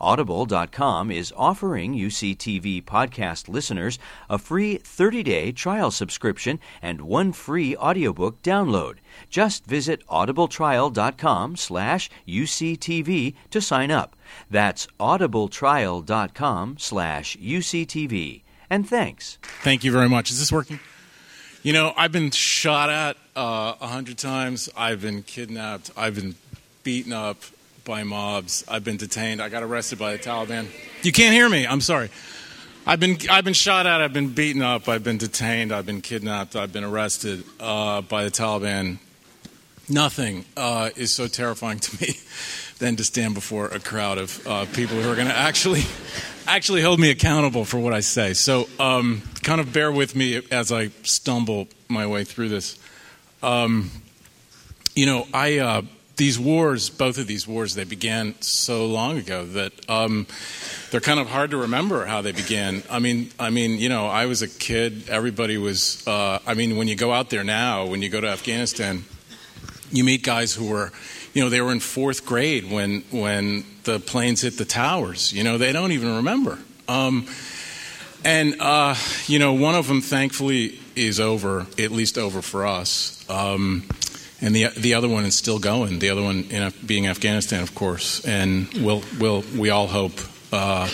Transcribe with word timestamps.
Audible.com 0.00 1.10
is 1.10 1.32
offering 1.36 1.94
UCTV 1.94 2.84
podcast 2.84 3.48
listeners 3.48 3.98
a 4.28 4.38
free 4.38 4.78
30-day 4.78 5.52
trial 5.52 5.90
subscription 5.90 6.58
and 6.82 7.00
one 7.02 7.32
free 7.32 7.76
audiobook 7.76 8.42
download. 8.42 8.96
Just 9.30 9.64
visit 9.66 10.06
audibletrial.com 10.08 11.56
slash 11.56 12.10
UCTV 12.26 13.34
to 13.50 13.60
sign 13.60 13.90
up. 13.90 14.16
That's 14.50 14.86
audibletrial.com 14.98 16.76
slash 16.78 17.36
UCTV. 17.36 18.42
And 18.68 18.88
thanks. 18.88 19.38
Thank 19.62 19.84
you 19.84 19.92
very 19.92 20.08
much. 20.08 20.30
Is 20.30 20.38
this 20.38 20.52
working? 20.52 20.80
You 21.62 21.72
know, 21.72 21.92
I've 21.96 22.12
been 22.12 22.30
shot 22.30 22.90
at 22.90 23.16
uh, 23.36 23.74
a 23.80 23.84
uh, 23.84 23.86
hundred 23.88 24.18
times. 24.18 24.68
I've 24.76 25.02
been 25.02 25.22
kidnapped. 25.22 25.90
I've 25.96 26.14
been 26.14 26.36
beaten 26.84 27.12
up 27.12 27.38
by 27.86 28.02
mobs. 28.02 28.64
I've 28.68 28.84
been 28.84 28.98
detained. 28.98 29.40
I 29.40 29.48
got 29.48 29.62
arrested 29.62 29.98
by 29.98 30.12
the 30.12 30.18
Taliban. 30.18 30.66
You 31.02 31.12
can't 31.12 31.32
hear 31.32 31.48
me. 31.48 31.66
I'm 31.66 31.80
sorry. 31.80 32.10
I've 32.84 33.00
been 33.00 33.16
I've 33.30 33.44
been 33.44 33.54
shot 33.54 33.86
at. 33.86 34.02
I've 34.02 34.12
been 34.12 34.28
beaten 34.28 34.60
up. 34.60 34.88
I've 34.88 35.02
been 35.02 35.16
detained. 35.18 35.72
I've 35.72 35.86
been 35.86 36.02
kidnapped. 36.02 36.54
I've 36.54 36.72
been 36.72 36.84
arrested 36.84 37.44
uh, 37.58 38.02
by 38.02 38.24
the 38.24 38.30
Taliban. 38.30 38.98
Nothing 39.88 40.44
uh, 40.56 40.90
is 40.96 41.14
so 41.14 41.28
terrifying 41.28 41.78
to 41.78 42.02
me 42.02 42.18
than 42.78 42.96
to 42.96 43.04
stand 43.04 43.34
before 43.34 43.68
a 43.68 43.78
crowd 43.78 44.18
of 44.18 44.46
uh, 44.46 44.66
people 44.66 45.00
who 45.00 45.10
are 45.10 45.14
going 45.14 45.28
to 45.28 45.36
actually 45.36 45.84
actually 46.46 46.82
hold 46.82 47.00
me 47.00 47.10
accountable 47.10 47.64
for 47.64 47.78
what 47.78 47.94
I 47.94 48.00
say. 48.00 48.34
So, 48.34 48.68
um, 48.80 49.22
kind 49.42 49.60
of 49.60 49.72
bear 49.72 49.90
with 49.92 50.14
me 50.14 50.42
as 50.50 50.72
I 50.72 50.88
stumble 51.04 51.68
my 51.88 52.06
way 52.06 52.24
through 52.24 52.48
this. 52.48 52.78
Um, 53.42 53.90
you 54.96 55.06
know, 55.06 55.26
I 55.32 55.58
uh, 55.58 55.82
these 56.16 56.38
wars, 56.38 56.88
both 56.88 57.18
of 57.18 57.26
these 57.26 57.46
wars, 57.46 57.74
they 57.74 57.84
began 57.84 58.34
so 58.40 58.86
long 58.86 59.18
ago 59.18 59.44
that 59.44 59.72
um, 59.88 60.26
they're 60.90 61.00
kind 61.00 61.20
of 61.20 61.28
hard 61.28 61.50
to 61.50 61.58
remember 61.58 62.06
how 62.06 62.22
they 62.22 62.32
began. 62.32 62.82
I 62.90 62.98
mean, 62.98 63.30
I 63.38 63.50
mean, 63.50 63.78
you 63.78 63.88
know, 63.88 64.06
I 64.06 64.26
was 64.26 64.40
a 64.40 64.48
kid. 64.48 65.08
Everybody 65.08 65.58
was. 65.58 66.06
Uh, 66.06 66.38
I 66.46 66.54
mean, 66.54 66.76
when 66.76 66.88
you 66.88 66.96
go 66.96 67.12
out 67.12 67.28
there 67.28 67.44
now, 67.44 67.84
when 67.86 68.00
you 68.00 68.08
go 68.08 68.20
to 68.20 68.28
Afghanistan, 68.28 69.04
you 69.90 70.04
meet 70.04 70.22
guys 70.22 70.54
who 70.54 70.70
were, 70.70 70.90
you 71.34 71.42
know, 71.42 71.50
they 71.50 71.60
were 71.60 71.72
in 71.72 71.80
fourth 71.80 72.24
grade 72.24 72.70
when 72.70 73.02
when 73.10 73.64
the 73.84 74.00
planes 74.00 74.40
hit 74.40 74.56
the 74.56 74.64
towers. 74.64 75.34
You 75.34 75.44
know, 75.44 75.58
they 75.58 75.72
don't 75.72 75.92
even 75.92 76.16
remember. 76.16 76.58
Um, 76.88 77.26
and 78.24 78.56
uh, 78.60 78.94
you 79.26 79.38
know, 79.38 79.52
one 79.52 79.74
of 79.74 79.86
them, 79.86 80.00
thankfully, 80.00 80.80
is 80.94 81.20
over. 81.20 81.66
At 81.78 81.90
least 81.90 82.16
over 82.16 82.40
for 82.40 82.66
us. 82.66 83.22
Um, 83.28 83.86
and 84.40 84.54
the 84.54 84.68
the 84.76 84.94
other 84.94 85.08
one 85.08 85.24
is 85.24 85.36
still 85.36 85.58
going. 85.58 85.98
The 85.98 86.10
other 86.10 86.22
one 86.22 86.44
in, 86.50 86.72
being 86.84 87.06
Afghanistan, 87.06 87.62
of 87.62 87.74
course, 87.74 88.24
and 88.24 88.72
we'll, 88.74 89.02
we'll 89.18 89.42
we 89.56 89.70
all 89.70 89.86
hope 89.86 90.12
uh, 90.52 90.88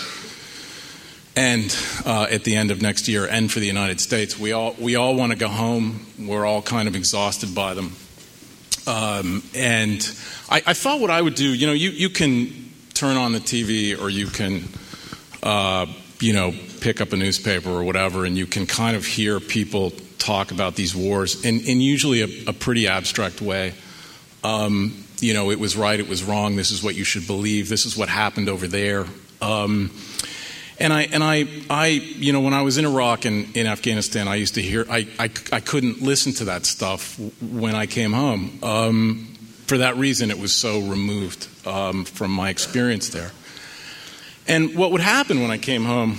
end 1.35 1.77
uh, 2.05 2.27
at 2.31 2.45
the 2.45 2.57
end 2.57 2.71
of 2.71 2.81
next 2.81 3.09
year, 3.09 3.27
and 3.27 3.51
for 3.51 3.61
the 3.61 3.67
United 3.67 4.01
States. 4.01 4.39
We 4.39 4.53
all 4.53 4.75
we 4.79 4.97
all 4.97 5.17
want 5.17 5.33
to 5.33 5.39
go 5.39 5.49
home. 5.49 6.07
We're 6.19 6.47
all 6.47 6.63
kind 6.63 6.87
of 6.89 6.95
exhausted 6.95 7.55
by 7.55 7.75
them, 7.75 7.97
um, 8.87 9.43
and 9.55 10.01
I, 10.49 10.63
I, 10.67 10.75
thought 10.75 11.01
what 11.01 11.11
I 11.11 11.21
would 11.21 11.35
do. 11.35 11.53
You 11.53 11.67
know, 11.67 11.73
you 11.73 11.91
you 11.91 12.11
can 12.11 12.71
turn 12.95 13.17
on 13.17 13.33
the 13.33 13.41
TV 13.41 14.01
or 14.01 14.09
you 14.09 14.27
can. 14.27 14.65
Uh, 15.43 15.87
you 16.21 16.33
know, 16.33 16.55
pick 16.81 17.01
up 17.01 17.13
a 17.13 17.17
newspaper 17.17 17.69
or 17.69 17.83
whatever, 17.83 18.25
and 18.25 18.39
you 18.39 18.47
can 18.47 18.65
kind 18.65 18.97
of 18.97 19.05
hear 19.05 19.41
people 19.41 19.93
talk 20.23 20.53
about 20.53 20.77
these 20.77 20.95
wars 20.95 21.45
in, 21.45 21.61
in 21.61 21.81
usually 21.81 22.23
a, 22.23 22.51
a, 22.51 22.53
pretty 22.53 22.87
abstract 22.87 23.43
way. 23.43 23.75
Um, 24.45 25.05
you 25.19 25.35
know, 25.35 25.51
it 25.51 25.59
was 25.59 25.77
right, 25.77 25.99
it 25.99 26.09
was 26.09 26.23
wrong, 26.23 26.57
this 26.57 26.71
is 26.71 26.83
what 26.83 26.95
you 26.95 27.05
should 27.05 27.27
believe, 27.27 27.69
this 27.69 27.85
is 27.87 27.97
what 27.97 28.09
happened 28.09 28.49
over 28.49 28.69
there. 28.69 29.07
Um, 29.41 29.91
and 30.79 30.93
I, 30.93 31.03
and 31.03 31.23
I, 31.23 31.47
I, 31.69 31.87
you 31.87 32.33
know, 32.33 32.41
when 32.41 32.55
I 32.55 32.63
was 32.63 32.79
in 32.79 32.85
Iraq 32.85 33.25
and 33.25 33.57
in 33.57 33.67
Afghanistan, 33.67 34.29
I 34.29 34.37
used 34.37 34.55
to 34.55 34.63
hear, 34.63 34.87
I, 34.89 35.09
I, 35.19 35.31
I 35.53 35.61
couldn't 35.61 36.03
listen 36.03 36.33
to 36.35 36.45
that 36.47 36.67
stuff 36.67 37.19
when 37.41 37.75
I 37.75 37.87
came 37.87 38.13
home. 38.13 38.59
Um, 38.63 39.35
for 39.67 39.79
that 39.79 39.97
reason, 39.97 40.31
it 40.31 40.39
was 40.39 40.53
so 40.53 40.81
removed 40.81 41.49
um, 41.67 42.05
from 42.05 42.31
my 42.31 42.51
experience 42.51 43.09
there. 43.11 43.31
And 44.49 44.75
what 44.77 44.93
would 44.93 45.01
happen 45.01 45.41
when 45.41 45.51
I 45.51 45.59
came 45.59 45.85
home 45.85 46.19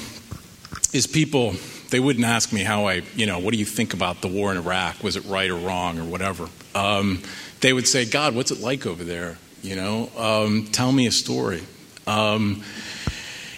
is 0.93 1.07
people 1.07 1.55
they 1.93 1.99
wouldn't 1.99 2.25
ask 2.25 2.51
me 2.51 2.63
how 2.63 2.87
I, 2.87 3.03
you 3.15 3.27
know, 3.27 3.37
what 3.37 3.53
do 3.53 3.59
you 3.59 3.65
think 3.65 3.93
about 3.93 4.23
the 4.23 4.27
war 4.27 4.49
in 4.49 4.57
Iraq? 4.57 5.03
Was 5.03 5.15
it 5.15 5.23
right 5.25 5.47
or 5.47 5.55
wrong 5.55 5.99
or 5.99 6.03
whatever? 6.03 6.49
Um, 6.73 7.21
they 7.61 7.71
would 7.71 7.87
say, 7.87 8.03
God, 8.03 8.33
what's 8.33 8.49
it 8.49 8.59
like 8.61 8.87
over 8.87 9.03
there? 9.03 9.37
You 9.61 9.75
know, 9.75 10.09
um, 10.17 10.65
tell 10.71 10.91
me 10.91 11.05
a 11.05 11.11
story. 11.11 11.61
Um, 12.07 12.63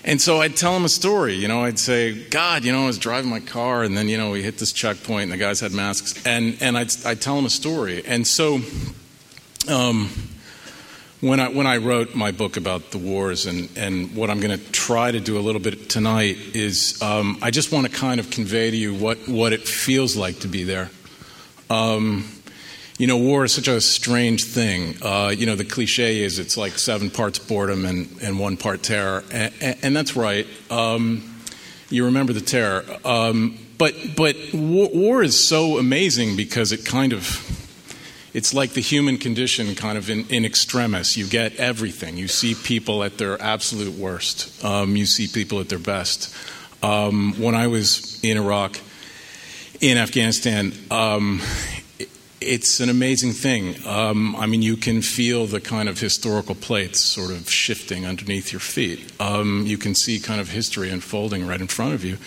and 0.03 0.21
so 0.21 0.41
I'd 0.41 0.57
tell 0.57 0.73
them 0.73 0.83
a 0.83 0.89
story. 0.89 1.35
You 1.35 1.47
know, 1.47 1.63
I'd 1.63 1.79
say, 1.79 2.25
God, 2.25 2.65
you 2.65 2.73
know, 2.73 2.83
I 2.83 2.87
was 2.87 2.99
driving 2.99 3.29
my 3.29 3.39
car, 3.39 3.83
and 3.83 3.95
then 3.95 4.09
you 4.09 4.17
know 4.17 4.31
we 4.31 4.43
hit 4.43 4.57
this 4.57 4.73
checkpoint, 4.73 5.23
and 5.23 5.31
the 5.31 5.37
guys 5.37 5.61
had 5.61 5.71
masks, 5.71 6.21
and 6.25 6.57
and 6.59 6.77
I'd, 6.77 6.93
I'd 7.05 7.21
tell 7.21 7.37
them 7.37 7.45
a 7.45 7.49
story. 7.49 8.03
And 8.05 8.27
so, 8.27 8.59
um, 9.69 10.09
when 11.21 11.39
I, 11.39 11.47
when 11.49 11.65
I 11.65 11.77
wrote 11.77 12.15
my 12.15 12.31
book 12.31 12.57
about 12.57 12.91
the 12.91 12.97
wars, 12.97 13.45
and, 13.45 13.69
and 13.77 14.15
what 14.15 14.29
I'm 14.29 14.39
going 14.39 14.57
to 14.57 14.71
try 14.71 15.11
to 15.11 15.19
do 15.19 15.37
a 15.37 15.41
little 15.41 15.61
bit 15.61 15.89
tonight 15.89 16.37
is 16.53 17.01
um, 17.01 17.37
I 17.41 17.51
just 17.51 17.71
want 17.71 17.87
to 17.87 17.91
kind 17.91 18.19
of 18.19 18.29
convey 18.29 18.71
to 18.71 18.77
you 18.77 18.93
what, 18.93 19.17
what 19.27 19.53
it 19.53 19.61
feels 19.61 20.15
like 20.15 20.39
to 20.39 20.47
be 20.47 20.63
there. 20.63 20.89
Um, 21.69 22.29
you 22.97 23.07
know, 23.07 23.17
war 23.17 23.43
is 23.43 23.53
such 23.53 23.67
a 23.67 23.81
strange 23.81 24.45
thing. 24.45 24.95
Uh, 25.01 25.33
you 25.35 25.45
know, 25.45 25.55
the 25.55 25.65
cliche 25.65 26.21
is 26.21 26.39
it's 26.39 26.55
like 26.57 26.73
seven 26.73 27.09
parts 27.09 27.39
boredom 27.39 27.85
and, 27.85 28.09
and 28.21 28.39
one 28.39 28.55
part 28.55 28.83
terror. 28.83 29.23
And, 29.31 29.53
and 29.81 29.95
that's 29.95 30.15
right. 30.15 30.47
Um, 30.69 31.35
you 31.89 32.05
remember 32.05 32.33
the 32.33 32.41
terror. 32.41 32.85
Um, 33.03 33.57
but 33.77 33.93
but 34.15 34.35
war, 34.53 34.89
war 34.93 35.23
is 35.23 35.47
so 35.47 35.77
amazing 35.77 36.37
because 36.37 36.71
it 36.71 36.85
kind 36.85 37.13
of 37.13 37.23
it's 38.35 38.53
like 38.53 38.73
the 38.73 38.81
human 38.81 39.17
condition 39.17 39.75
kind 39.75 39.97
of 39.97 40.09
in, 40.09 40.27
in 40.27 40.43
extremis. 40.43 41.15
You 41.15 41.25
get 41.25 41.55
everything. 41.55 42.17
You 42.17 42.27
see 42.27 42.53
people 42.53 43.01
at 43.01 43.17
their 43.17 43.41
absolute 43.41 43.97
worst, 43.97 44.61
um, 44.65 44.97
you 44.97 45.05
see 45.05 45.27
people 45.27 45.61
at 45.61 45.69
their 45.69 45.79
best. 45.79 46.35
Um, 46.83 47.33
when 47.39 47.55
I 47.55 47.67
was 47.67 48.19
in 48.25 48.35
Iraq, 48.35 48.77
in 49.79 49.97
Afghanistan, 49.97 50.73
um, 50.91 51.41
it's 52.41 52.81
an 52.81 52.89
amazing 52.89 53.31
thing. 53.31 53.75
Um, 53.87 54.35
I 54.35 54.47
mean, 54.47 54.61
you 54.61 54.75
can 54.75 55.01
feel 55.01 55.45
the 55.45 55.61
kind 55.61 55.87
of 55.87 56.01
historical 56.01 56.55
plates 56.55 56.99
sort 56.99 57.31
of 57.31 57.49
shifting 57.49 58.05
underneath 58.05 58.51
your 58.51 58.59
feet. 58.59 59.13
Um, 59.17 59.63
you 59.65 59.77
can 59.77 59.95
see 59.95 60.19
kind 60.19 60.41
of 60.41 60.49
history 60.49 60.89
unfolding 60.89 61.47
right 61.47 61.61
in 61.61 61.67
front 61.67 61.93
of 61.93 62.03
you 62.03 62.17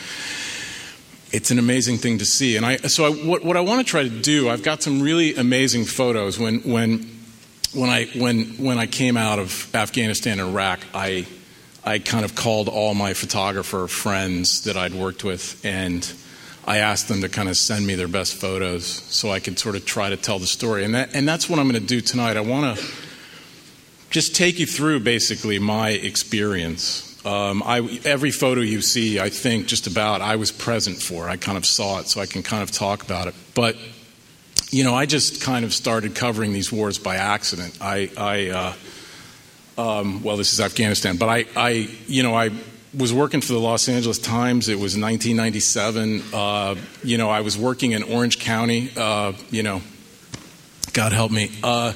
it's 1.30 1.50
an 1.50 1.58
amazing 1.58 1.98
thing 1.98 2.18
to 2.18 2.24
see. 2.24 2.56
And 2.56 2.64
I, 2.64 2.76
so 2.76 3.04
I, 3.04 3.10
what, 3.10 3.44
what 3.44 3.56
I 3.56 3.60
want 3.60 3.84
to 3.84 3.90
try 3.90 4.02
to 4.02 4.08
do, 4.08 4.48
I've 4.48 4.62
got 4.62 4.82
some 4.82 5.00
really 5.00 5.34
amazing 5.34 5.84
photos. 5.84 6.38
When, 6.38 6.60
when, 6.60 7.06
when, 7.74 7.90
I, 7.90 8.06
when, 8.16 8.44
when 8.56 8.78
I 8.78 8.86
came 8.86 9.16
out 9.16 9.38
of 9.38 9.74
Afghanistan 9.74 10.40
and 10.40 10.50
Iraq, 10.50 10.80
I, 10.94 11.26
I 11.84 11.98
kind 11.98 12.24
of 12.24 12.34
called 12.34 12.68
all 12.68 12.94
my 12.94 13.14
photographer 13.14 13.86
friends 13.88 14.64
that 14.64 14.76
I'd 14.76 14.94
worked 14.94 15.24
with 15.24 15.64
and 15.64 16.10
I 16.66 16.78
asked 16.78 17.08
them 17.08 17.22
to 17.22 17.30
kind 17.30 17.48
of 17.48 17.56
send 17.56 17.86
me 17.86 17.94
their 17.94 18.08
best 18.08 18.34
photos 18.34 18.86
so 18.86 19.30
I 19.30 19.40
could 19.40 19.58
sort 19.58 19.74
of 19.74 19.86
try 19.86 20.10
to 20.10 20.18
tell 20.18 20.38
the 20.38 20.46
story. 20.46 20.84
And, 20.84 20.94
that, 20.94 21.14
and 21.14 21.26
that's 21.26 21.48
what 21.48 21.58
I'm 21.58 21.68
going 21.68 21.80
to 21.80 21.86
do 21.86 22.02
tonight. 22.02 22.36
I 22.36 22.42
want 22.42 22.78
to 22.78 22.86
just 24.10 24.34
take 24.34 24.58
you 24.58 24.66
through 24.66 25.00
basically 25.00 25.58
my 25.58 25.90
experience 25.90 27.07
um, 27.24 27.62
I, 27.64 28.00
every 28.04 28.30
photo 28.30 28.60
you 28.60 28.80
see, 28.80 29.18
I 29.18 29.28
think 29.28 29.66
just 29.66 29.86
about 29.86 30.20
I 30.20 30.36
was 30.36 30.52
present 30.52 31.02
for. 31.02 31.28
I 31.28 31.36
kind 31.36 31.58
of 31.58 31.66
saw 31.66 31.98
it, 32.00 32.08
so 32.08 32.20
I 32.20 32.26
can 32.26 32.42
kind 32.42 32.62
of 32.62 32.70
talk 32.70 33.02
about 33.02 33.28
it. 33.28 33.34
But 33.54 33.76
you 34.70 34.84
know, 34.84 34.94
I 34.94 35.06
just 35.06 35.42
kind 35.42 35.64
of 35.64 35.72
started 35.72 36.14
covering 36.14 36.52
these 36.52 36.70
wars 36.70 36.98
by 36.98 37.16
accident. 37.16 37.78
I, 37.80 38.10
I 38.16 38.48
uh, 38.50 38.72
um, 39.78 40.22
well, 40.22 40.36
this 40.36 40.52
is 40.52 40.60
Afghanistan, 40.60 41.16
but 41.16 41.28
I, 41.28 41.46
I, 41.56 41.88
you 42.06 42.22
know, 42.22 42.34
I 42.34 42.50
was 42.96 43.12
working 43.12 43.40
for 43.40 43.52
the 43.52 43.60
Los 43.60 43.88
Angeles 43.88 44.18
Times. 44.18 44.68
It 44.68 44.74
was 44.74 44.96
1997. 44.96 46.22
Uh, 46.32 46.74
you 47.04 47.18
know, 47.18 47.30
I 47.30 47.40
was 47.40 47.56
working 47.56 47.92
in 47.92 48.02
Orange 48.02 48.38
County. 48.38 48.90
Uh, 48.96 49.32
you 49.50 49.62
know, 49.62 49.82
God 50.92 51.12
help 51.12 51.30
me. 51.30 51.50
Uh, 51.62 51.92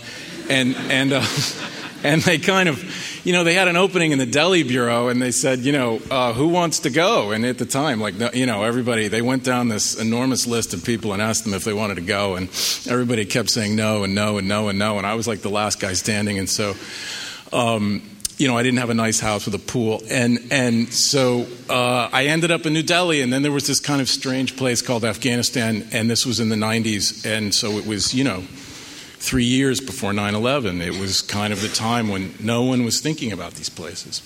and 0.48 0.76
and 0.76 1.12
uh, 1.12 1.26
and 2.04 2.22
they 2.22 2.38
kind 2.38 2.68
of, 2.68 2.78
you 3.24 3.32
know, 3.32 3.44
they 3.44 3.54
had 3.54 3.68
an 3.68 3.76
opening 3.76 4.12
in 4.12 4.18
the 4.18 4.26
Delhi 4.26 4.64
bureau, 4.64 5.08
and 5.08 5.22
they 5.22 5.30
said, 5.30 5.60
you 5.60 5.72
know, 5.72 6.00
uh, 6.10 6.32
who 6.32 6.48
wants 6.48 6.80
to 6.80 6.90
go? 6.90 7.30
And 7.30 7.44
at 7.46 7.58
the 7.58 7.66
time, 7.66 8.00
like, 8.00 8.14
you 8.34 8.46
know, 8.46 8.64
everybody, 8.64 9.08
they 9.08 9.22
went 9.22 9.44
down 9.44 9.68
this 9.68 9.94
enormous 9.94 10.46
list 10.46 10.74
of 10.74 10.84
people 10.84 11.12
and 11.12 11.22
asked 11.22 11.44
them 11.44 11.54
if 11.54 11.62
they 11.62 11.72
wanted 11.72 11.96
to 11.96 12.02
go, 12.02 12.34
and 12.34 12.48
everybody 12.88 13.24
kept 13.24 13.50
saying 13.50 13.76
no 13.76 14.02
and 14.02 14.14
no 14.14 14.38
and 14.38 14.48
no 14.48 14.68
and 14.68 14.78
no, 14.78 14.98
and 14.98 15.06
I 15.06 15.14
was 15.14 15.28
like 15.28 15.40
the 15.40 15.50
last 15.50 15.80
guy 15.80 15.92
standing, 15.92 16.38
and 16.38 16.48
so. 16.48 16.74
Um, 17.52 18.02
you 18.38 18.48
know, 18.48 18.56
I 18.56 18.64
didn't 18.64 18.78
have 18.78 18.90
a 18.90 18.94
nice 18.94 19.20
house 19.20 19.44
with 19.44 19.54
a 19.54 19.58
pool, 19.58 20.02
and 20.10 20.40
and 20.50 20.92
so 20.92 21.46
uh, 21.70 22.08
I 22.10 22.26
ended 22.26 22.50
up 22.50 22.66
in 22.66 22.72
New 22.72 22.82
Delhi, 22.82 23.20
and 23.20 23.32
then 23.32 23.42
there 23.42 23.52
was 23.52 23.68
this 23.68 23.78
kind 23.78 24.00
of 24.00 24.08
strange 24.08 24.56
place 24.56 24.82
called 24.82 25.04
Afghanistan, 25.04 25.86
and 25.92 26.10
this 26.10 26.26
was 26.26 26.40
in 26.40 26.48
the 26.48 26.56
'90s, 26.56 27.24
and 27.24 27.54
so 27.54 27.72
it 27.78 27.86
was, 27.86 28.12
you 28.14 28.24
know, 28.24 28.42
three 29.22 29.44
years 29.44 29.80
before 29.80 30.12
9 30.12 30.34
11. 30.34 30.82
It 30.82 30.98
was 30.98 31.22
kind 31.22 31.52
of 31.52 31.62
the 31.62 31.68
time 31.68 32.08
when 32.08 32.34
no 32.40 32.64
one 32.64 32.84
was 32.84 33.00
thinking 33.00 33.30
about 33.30 33.54
these 33.54 33.68
places. 33.68 34.20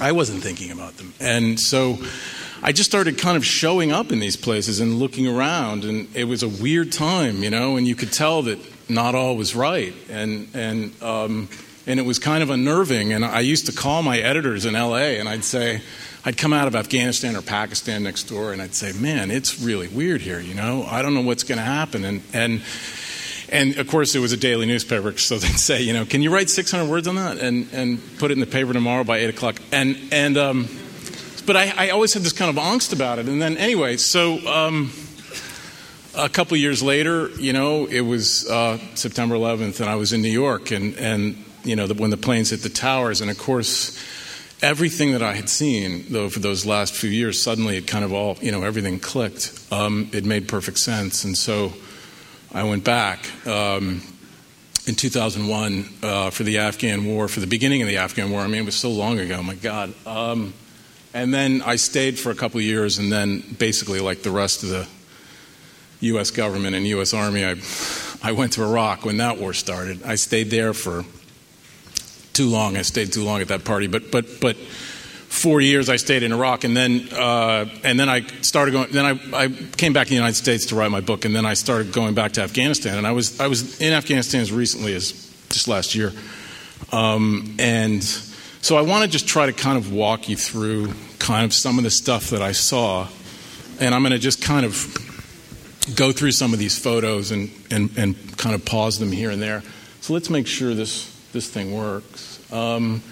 I 0.00 0.12
wasn't 0.12 0.42
thinking 0.42 0.72
about 0.72 0.96
them. 0.96 1.12
And 1.20 1.60
so 1.60 1.98
I 2.62 2.72
just 2.72 2.90
started 2.90 3.18
kind 3.18 3.36
of 3.36 3.44
showing 3.44 3.92
up 3.92 4.10
in 4.10 4.20
these 4.20 4.36
places 4.36 4.80
and 4.80 4.98
looking 4.98 5.28
around, 5.28 5.84
and 5.84 6.08
it 6.16 6.24
was 6.24 6.42
a 6.42 6.48
weird 6.48 6.90
time, 6.90 7.42
you 7.42 7.50
know, 7.50 7.76
and 7.76 7.86
you 7.86 7.94
could 7.94 8.12
tell 8.12 8.42
that 8.42 8.58
not 8.88 9.14
all 9.14 9.36
was 9.36 9.54
right. 9.54 9.94
And, 10.08 10.48
and, 10.54 11.02
um, 11.02 11.48
and 11.86 12.00
it 12.00 12.04
was 12.04 12.18
kind 12.18 12.42
of 12.42 12.48
unnerving. 12.48 13.12
And 13.12 13.24
I 13.24 13.40
used 13.40 13.66
to 13.66 13.72
call 13.72 14.02
my 14.02 14.18
editors 14.18 14.64
in 14.64 14.72
LA 14.72 15.18
and 15.20 15.28
I'd 15.28 15.44
say, 15.44 15.82
I'd 16.24 16.38
come 16.38 16.54
out 16.54 16.66
of 16.66 16.74
Afghanistan 16.74 17.36
or 17.36 17.42
Pakistan 17.42 18.02
next 18.02 18.24
door 18.24 18.54
and 18.54 18.62
I'd 18.62 18.74
say, 18.74 18.92
man, 18.92 19.30
it's 19.30 19.60
really 19.60 19.88
weird 19.88 20.22
here, 20.22 20.40
you 20.40 20.54
know? 20.54 20.84
I 20.84 21.02
don't 21.02 21.12
know 21.12 21.20
what's 21.20 21.44
going 21.44 21.58
to 21.58 21.64
happen. 21.64 22.04
And, 22.04 22.22
and 22.32 22.62
and 23.54 23.78
of 23.78 23.88
course, 23.88 24.14
it 24.14 24.18
was 24.18 24.32
a 24.32 24.36
daily 24.36 24.66
newspaper, 24.66 25.16
so 25.18 25.38
they'd 25.38 25.58
say, 25.58 25.82
you 25.82 25.92
know, 25.92 26.04
can 26.04 26.20
you 26.20 26.30
write 26.30 26.50
600 26.50 26.90
words 26.90 27.08
on 27.08 27.14
that 27.14 27.38
and, 27.38 27.68
and 27.72 28.00
put 28.18 28.30
it 28.30 28.34
in 28.34 28.40
the 28.40 28.46
paper 28.46 28.72
tomorrow 28.72 29.04
by 29.04 29.18
8 29.18 29.30
o'clock? 29.30 29.60
And, 29.72 29.96
and 30.10 30.36
um, 30.36 30.68
but 31.46 31.56
I, 31.56 31.72
I, 31.76 31.90
always 31.90 32.14
had 32.14 32.22
this 32.22 32.32
kind 32.32 32.50
of 32.50 32.62
angst 32.62 32.92
about 32.92 33.18
it. 33.18 33.28
And 33.28 33.40
then, 33.40 33.56
anyway, 33.56 33.96
so 33.98 34.38
um, 34.48 34.92
a 36.16 36.28
couple 36.28 36.56
years 36.56 36.82
later, 36.82 37.28
you 37.38 37.52
know, 37.52 37.86
it 37.86 38.00
was 38.00 38.48
uh, 38.48 38.78
September 38.94 39.34
11th, 39.34 39.80
and 39.80 39.88
I 39.88 39.96
was 39.96 40.12
in 40.12 40.22
New 40.22 40.30
York, 40.30 40.70
and, 40.70 40.96
and 40.96 41.36
you 41.64 41.76
know, 41.76 41.86
the, 41.86 41.94
when 41.94 42.10
the 42.10 42.16
planes 42.16 42.50
hit 42.50 42.62
the 42.62 42.68
towers, 42.68 43.20
and 43.20 43.30
of 43.30 43.38
course, 43.38 43.98
everything 44.62 45.12
that 45.12 45.22
I 45.22 45.34
had 45.34 45.48
seen, 45.48 46.06
though, 46.08 46.28
for 46.28 46.40
those 46.40 46.64
last 46.64 46.94
few 46.94 47.10
years, 47.10 47.40
suddenly 47.40 47.76
it 47.76 47.86
kind 47.86 48.04
of 48.04 48.12
all, 48.12 48.38
you 48.40 48.50
know, 48.50 48.62
everything 48.62 48.98
clicked. 48.98 49.52
Um, 49.70 50.08
it 50.12 50.24
made 50.24 50.48
perfect 50.48 50.78
sense. 50.78 51.24
And 51.24 51.36
so, 51.36 51.72
I 52.54 52.62
went 52.62 52.84
back 52.84 53.28
um, 53.48 54.00
in 54.86 54.94
2001 54.94 55.88
uh, 56.04 56.30
for 56.30 56.44
the 56.44 56.58
Afghan 56.58 57.04
war, 57.04 57.26
for 57.26 57.40
the 57.40 57.48
beginning 57.48 57.82
of 57.82 57.88
the 57.88 57.96
Afghan 57.96 58.30
war. 58.30 58.42
I 58.42 58.46
mean, 58.46 58.62
it 58.62 58.64
was 58.64 58.76
so 58.76 58.92
long 58.92 59.18
ago, 59.18 59.42
my 59.42 59.56
God. 59.56 59.92
Um, 60.06 60.54
and 61.12 61.34
then 61.34 61.62
I 61.62 61.74
stayed 61.74 62.16
for 62.16 62.30
a 62.30 62.34
couple 62.36 62.58
of 62.58 62.64
years, 62.64 62.98
and 62.98 63.10
then 63.10 63.42
basically, 63.58 63.98
like 63.98 64.22
the 64.22 64.30
rest 64.30 64.62
of 64.62 64.68
the 64.68 64.86
U.S. 66.00 66.30
government 66.30 66.76
and 66.76 66.86
U.S. 66.86 67.12
Army, 67.12 67.44
I, 67.44 67.56
I 68.22 68.30
went 68.30 68.52
to 68.52 68.62
Iraq 68.62 69.04
when 69.04 69.16
that 69.16 69.38
war 69.38 69.52
started. 69.52 70.04
I 70.04 70.14
stayed 70.14 70.50
there 70.50 70.74
for 70.74 71.04
too 72.34 72.48
long. 72.48 72.76
I 72.76 72.82
stayed 72.82 73.12
too 73.12 73.24
long 73.24 73.40
at 73.40 73.48
that 73.48 73.64
party, 73.64 73.88
but 73.88 74.12
but 74.12 74.40
but 74.40 74.56
four 75.34 75.60
years 75.60 75.88
I 75.88 75.96
stayed 75.96 76.22
in 76.22 76.32
Iraq, 76.32 76.64
and 76.64 76.76
then 76.76 77.08
uh, 77.12 77.66
and 77.82 77.98
then 77.98 78.08
I 78.08 78.26
started 78.42 78.72
going. 78.72 78.90
Then 78.92 79.04
I, 79.04 79.44
I 79.44 79.48
came 79.48 79.92
back 79.92 80.06
to 80.06 80.10
the 80.10 80.16
United 80.16 80.36
States 80.36 80.66
to 80.66 80.76
write 80.76 80.90
my 80.90 81.00
book, 81.00 81.24
and 81.24 81.34
then 81.34 81.44
I 81.44 81.54
started 81.54 81.92
going 81.92 82.14
back 82.14 82.32
to 82.32 82.42
Afghanistan. 82.42 82.98
And 82.98 83.06
I 83.06 83.12
was 83.12 83.40
I 83.40 83.48
was 83.48 83.80
in 83.80 83.92
Afghanistan 83.92 84.40
as 84.40 84.52
recently 84.52 84.94
as 84.94 85.12
just 85.50 85.68
last 85.68 85.94
year, 85.94 86.12
um, 86.92 87.56
and 87.58 88.02
so 88.02 88.76
I 88.76 88.82
want 88.82 89.04
to 89.04 89.10
just 89.10 89.26
try 89.26 89.46
to 89.46 89.52
kind 89.52 89.76
of 89.76 89.92
walk 89.92 90.28
you 90.28 90.36
through 90.36 90.92
kind 91.18 91.44
of 91.44 91.52
some 91.52 91.78
of 91.78 91.84
the 91.84 91.90
stuff 91.90 92.30
that 92.30 92.40
I 92.40 92.52
saw, 92.52 93.08
and 93.80 93.94
I'm 93.94 94.02
going 94.02 94.12
to 94.12 94.18
just 94.18 94.42
kind 94.42 94.64
of 94.64 94.72
go 95.96 96.12
through 96.12 96.32
some 96.32 96.52
of 96.52 96.58
these 96.58 96.78
photos 96.78 97.30
and, 97.30 97.50
and, 97.70 97.90
and 97.98 98.38
kind 98.38 98.54
of 98.54 98.64
pause 98.64 98.98
them 98.98 99.12
here 99.12 99.30
and 99.30 99.42
there. 99.42 99.62
So 100.00 100.14
let's 100.14 100.30
make 100.30 100.46
sure 100.46 100.74
this 100.74 101.10
this 101.32 101.48
thing 101.48 101.74
works. 101.74 102.40
Um, 102.52 103.02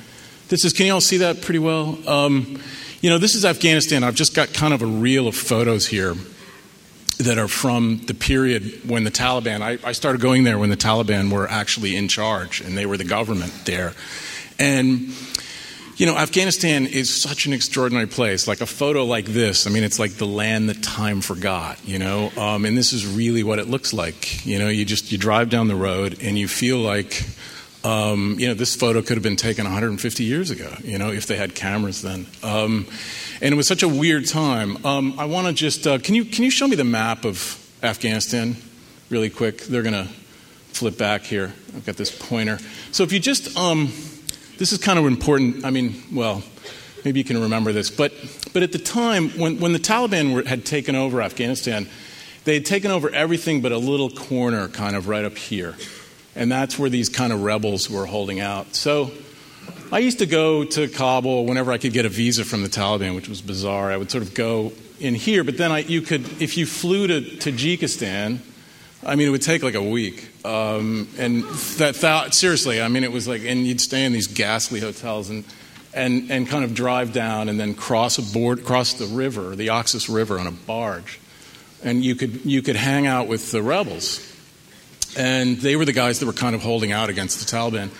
this 0.48 0.64
is, 0.64 0.72
can 0.72 0.86
you 0.86 0.94
all 0.94 1.00
see 1.00 1.18
that 1.18 1.40
pretty 1.42 1.58
well? 1.58 1.98
Um, 2.08 2.60
you 3.00 3.10
know, 3.10 3.18
this 3.18 3.34
is 3.34 3.44
Afghanistan. 3.44 4.04
I've 4.04 4.14
just 4.14 4.34
got 4.34 4.54
kind 4.54 4.72
of 4.72 4.82
a 4.82 4.86
reel 4.86 5.26
of 5.26 5.34
photos 5.34 5.86
here 5.86 6.14
that 7.18 7.38
are 7.38 7.48
from 7.48 7.98
the 8.06 8.14
period 8.14 8.88
when 8.88 9.04
the 9.04 9.10
Taliban, 9.10 9.60
I, 9.60 9.78
I, 9.86 9.92
started 9.92 10.20
going 10.20 10.44
there 10.44 10.58
when 10.58 10.70
the 10.70 10.76
Taliban 10.76 11.30
were 11.30 11.48
actually 11.48 11.96
in 11.96 12.08
charge 12.08 12.60
and 12.60 12.76
they 12.76 12.86
were 12.86 12.96
the 12.96 13.04
government 13.04 13.52
there. 13.64 13.92
And, 14.58 15.12
you 15.96 16.06
know, 16.06 16.16
Afghanistan 16.16 16.86
is 16.86 17.22
such 17.22 17.46
an 17.46 17.52
extraordinary 17.52 18.06
place. 18.06 18.48
Like 18.48 18.60
a 18.60 18.66
photo 18.66 19.04
like 19.04 19.26
this, 19.26 19.66
I 19.66 19.70
mean, 19.70 19.84
it's 19.84 19.98
like 19.98 20.12
the 20.12 20.26
land 20.26 20.68
that 20.68 20.82
time 20.82 21.20
forgot, 21.20 21.78
you 21.86 21.98
know? 21.98 22.32
Um, 22.36 22.64
and 22.64 22.76
this 22.76 22.92
is 22.92 23.06
really 23.06 23.42
what 23.42 23.58
it 23.58 23.68
looks 23.68 23.92
like. 23.92 24.44
You 24.46 24.58
know, 24.58 24.68
you 24.68 24.84
just, 24.84 25.12
you 25.12 25.18
drive 25.18 25.50
down 25.50 25.68
the 25.68 25.76
road 25.76 26.18
and 26.22 26.38
you 26.38 26.48
feel 26.48 26.78
like, 26.78 27.24
um, 27.84 28.36
you 28.38 28.48
know, 28.48 28.54
this 28.54 28.76
photo 28.76 29.02
could 29.02 29.16
have 29.16 29.22
been 29.22 29.36
taken 29.36 29.64
150 29.64 30.24
years 30.24 30.50
ago, 30.50 30.72
you 30.84 30.98
know, 30.98 31.10
if 31.10 31.26
they 31.26 31.36
had 31.36 31.54
cameras 31.54 32.02
then. 32.02 32.26
Um, 32.42 32.86
and 33.40 33.52
it 33.52 33.56
was 33.56 33.66
such 33.66 33.82
a 33.82 33.88
weird 33.88 34.26
time. 34.28 34.84
Um, 34.86 35.18
I 35.18 35.24
want 35.24 35.48
to 35.48 35.52
just, 35.52 35.86
uh, 35.86 35.98
can, 35.98 36.14
you, 36.14 36.24
can 36.24 36.44
you 36.44 36.50
show 36.50 36.68
me 36.68 36.76
the 36.76 36.84
map 36.84 37.24
of 37.24 37.58
Afghanistan 37.82 38.56
really 39.10 39.30
quick? 39.30 39.62
They're 39.62 39.82
going 39.82 39.94
to 39.94 40.08
flip 40.72 40.96
back 40.96 41.22
here. 41.22 41.52
I've 41.74 41.84
got 41.84 41.96
this 41.96 42.16
pointer. 42.16 42.58
So 42.92 43.02
if 43.02 43.12
you 43.12 43.18
just, 43.18 43.56
um, 43.56 43.92
this 44.58 44.72
is 44.72 44.78
kind 44.78 44.98
of 44.98 45.06
important. 45.06 45.64
I 45.64 45.70
mean, 45.70 46.02
well, 46.12 46.44
maybe 47.04 47.18
you 47.18 47.24
can 47.24 47.40
remember 47.40 47.72
this, 47.72 47.90
but, 47.90 48.12
but 48.52 48.62
at 48.62 48.70
the 48.70 48.78
time, 48.78 49.30
when, 49.30 49.58
when 49.58 49.72
the 49.72 49.80
Taliban 49.80 50.34
were, 50.34 50.44
had 50.44 50.64
taken 50.64 50.94
over 50.94 51.20
Afghanistan, 51.20 51.88
they 52.44 52.54
had 52.54 52.64
taken 52.64 52.92
over 52.92 53.10
everything 53.10 53.60
but 53.60 53.72
a 53.72 53.78
little 53.78 54.10
corner 54.10 54.68
kind 54.68 54.94
of 54.94 55.08
right 55.08 55.24
up 55.24 55.36
here. 55.36 55.74
And 56.34 56.50
that's 56.50 56.78
where 56.78 56.88
these 56.88 57.08
kind 57.08 57.32
of 57.32 57.42
rebels 57.42 57.90
were 57.90 58.06
holding 58.06 58.40
out. 58.40 58.74
So 58.74 59.10
I 59.92 59.98
used 59.98 60.20
to 60.20 60.26
go 60.26 60.64
to 60.64 60.88
Kabul 60.88 61.44
whenever 61.44 61.72
I 61.72 61.78
could 61.78 61.92
get 61.92 62.06
a 62.06 62.08
visa 62.08 62.44
from 62.44 62.62
the 62.62 62.68
Taliban, 62.68 63.14
which 63.14 63.28
was 63.28 63.42
bizarre. 63.42 63.92
I 63.92 63.96
would 63.98 64.10
sort 64.10 64.24
of 64.24 64.32
go 64.32 64.72
in 64.98 65.14
here, 65.14 65.44
but 65.44 65.58
then 65.58 65.70
I, 65.70 65.80
you 65.80 66.00
could, 66.00 66.40
if 66.40 66.56
you 66.56 66.64
flew 66.64 67.06
to 67.08 67.20
Tajikistan, 67.20 68.38
I 69.04 69.16
mean, 69.16 69.28
it 69.28 69.30
would 69.30 69.42
take 69.42 69.62
like 69.62 69.74
a 69.74 69.82
week. 69.82 70.30
Um, 70.46 71.08
and 71.18 71.44
that, 71.76 71.96
that, 71.96 72.34
seriously, 72.34 72.80
I 72.80 72.88
mean, 72.88 73.04
it 73.04 73.12
was 73.12 73.28
like, 73.28 73.42
and 73.44 73.66
you'd 73.66 73.80
stay 73.80 74.04
in 74.04 74.12
these 74.12 74.28
ghastly 74.28 74.80
hotels 74.80 75.28
and, 75.28 75.44
and, 75.92 76.30
and 76.30 76.48
kind 76.48 76.64
of 76.64 76.72
drive 76.72 77.12
down 77.12 77.50
and 77.50 77.60
then 77.60 77.74
cross 77.74 78.16
a 78.16 78.22
board, 78.32 78.64
cross 78.64 78.94
the 78.94 79.06
river, 79.06 79.54
the 79.54 79.68
Oxus 79.68 80.08
River 80.08 80.38
on 80.38 80.46
a 80.46 80.52
barge. 80.52 81.20
And 81.84 82.02
you 82.04 82.14
could, 82.14 82.46
you 82.46 82.62
could 82.62 82.76
hang 82.76 83.06
out 83.06 83.28
with 83.28 83.50
the 83.50 83.60
rebels 83.60 84.31
and 85.16 85.58
they 85.58 85.76
were 85.76 85.84
the 85.84 85.92
guys 85.92 86.20
that 86.20 86.26
were 86.26 86.32
kind 86.32 86.54
of 86.54 86.62
holding 86.62 86.92
out 86.92 87.10
against 87.10 87.38
the 87.38 87.56
Taliban. 87.56 87.90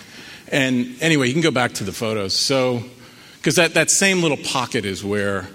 And 0.51 1.01
anyway, 1.01 1.27
you 1.27 1.33
can 1.33 1.41
go 1.41 1.51
back 1.51 1.73
to 1.73 1.83
the 1.83 1.91
photos. 1.91 2.35
So, 2.35 2.83
because 3.37 3.55
that, 3.55 3.73
that 3.73 3.89
same 3.89 4.21
little 4.21 4.37
pocket 4.37 4.85
is 4.85 5.03
where, 5.03 5.47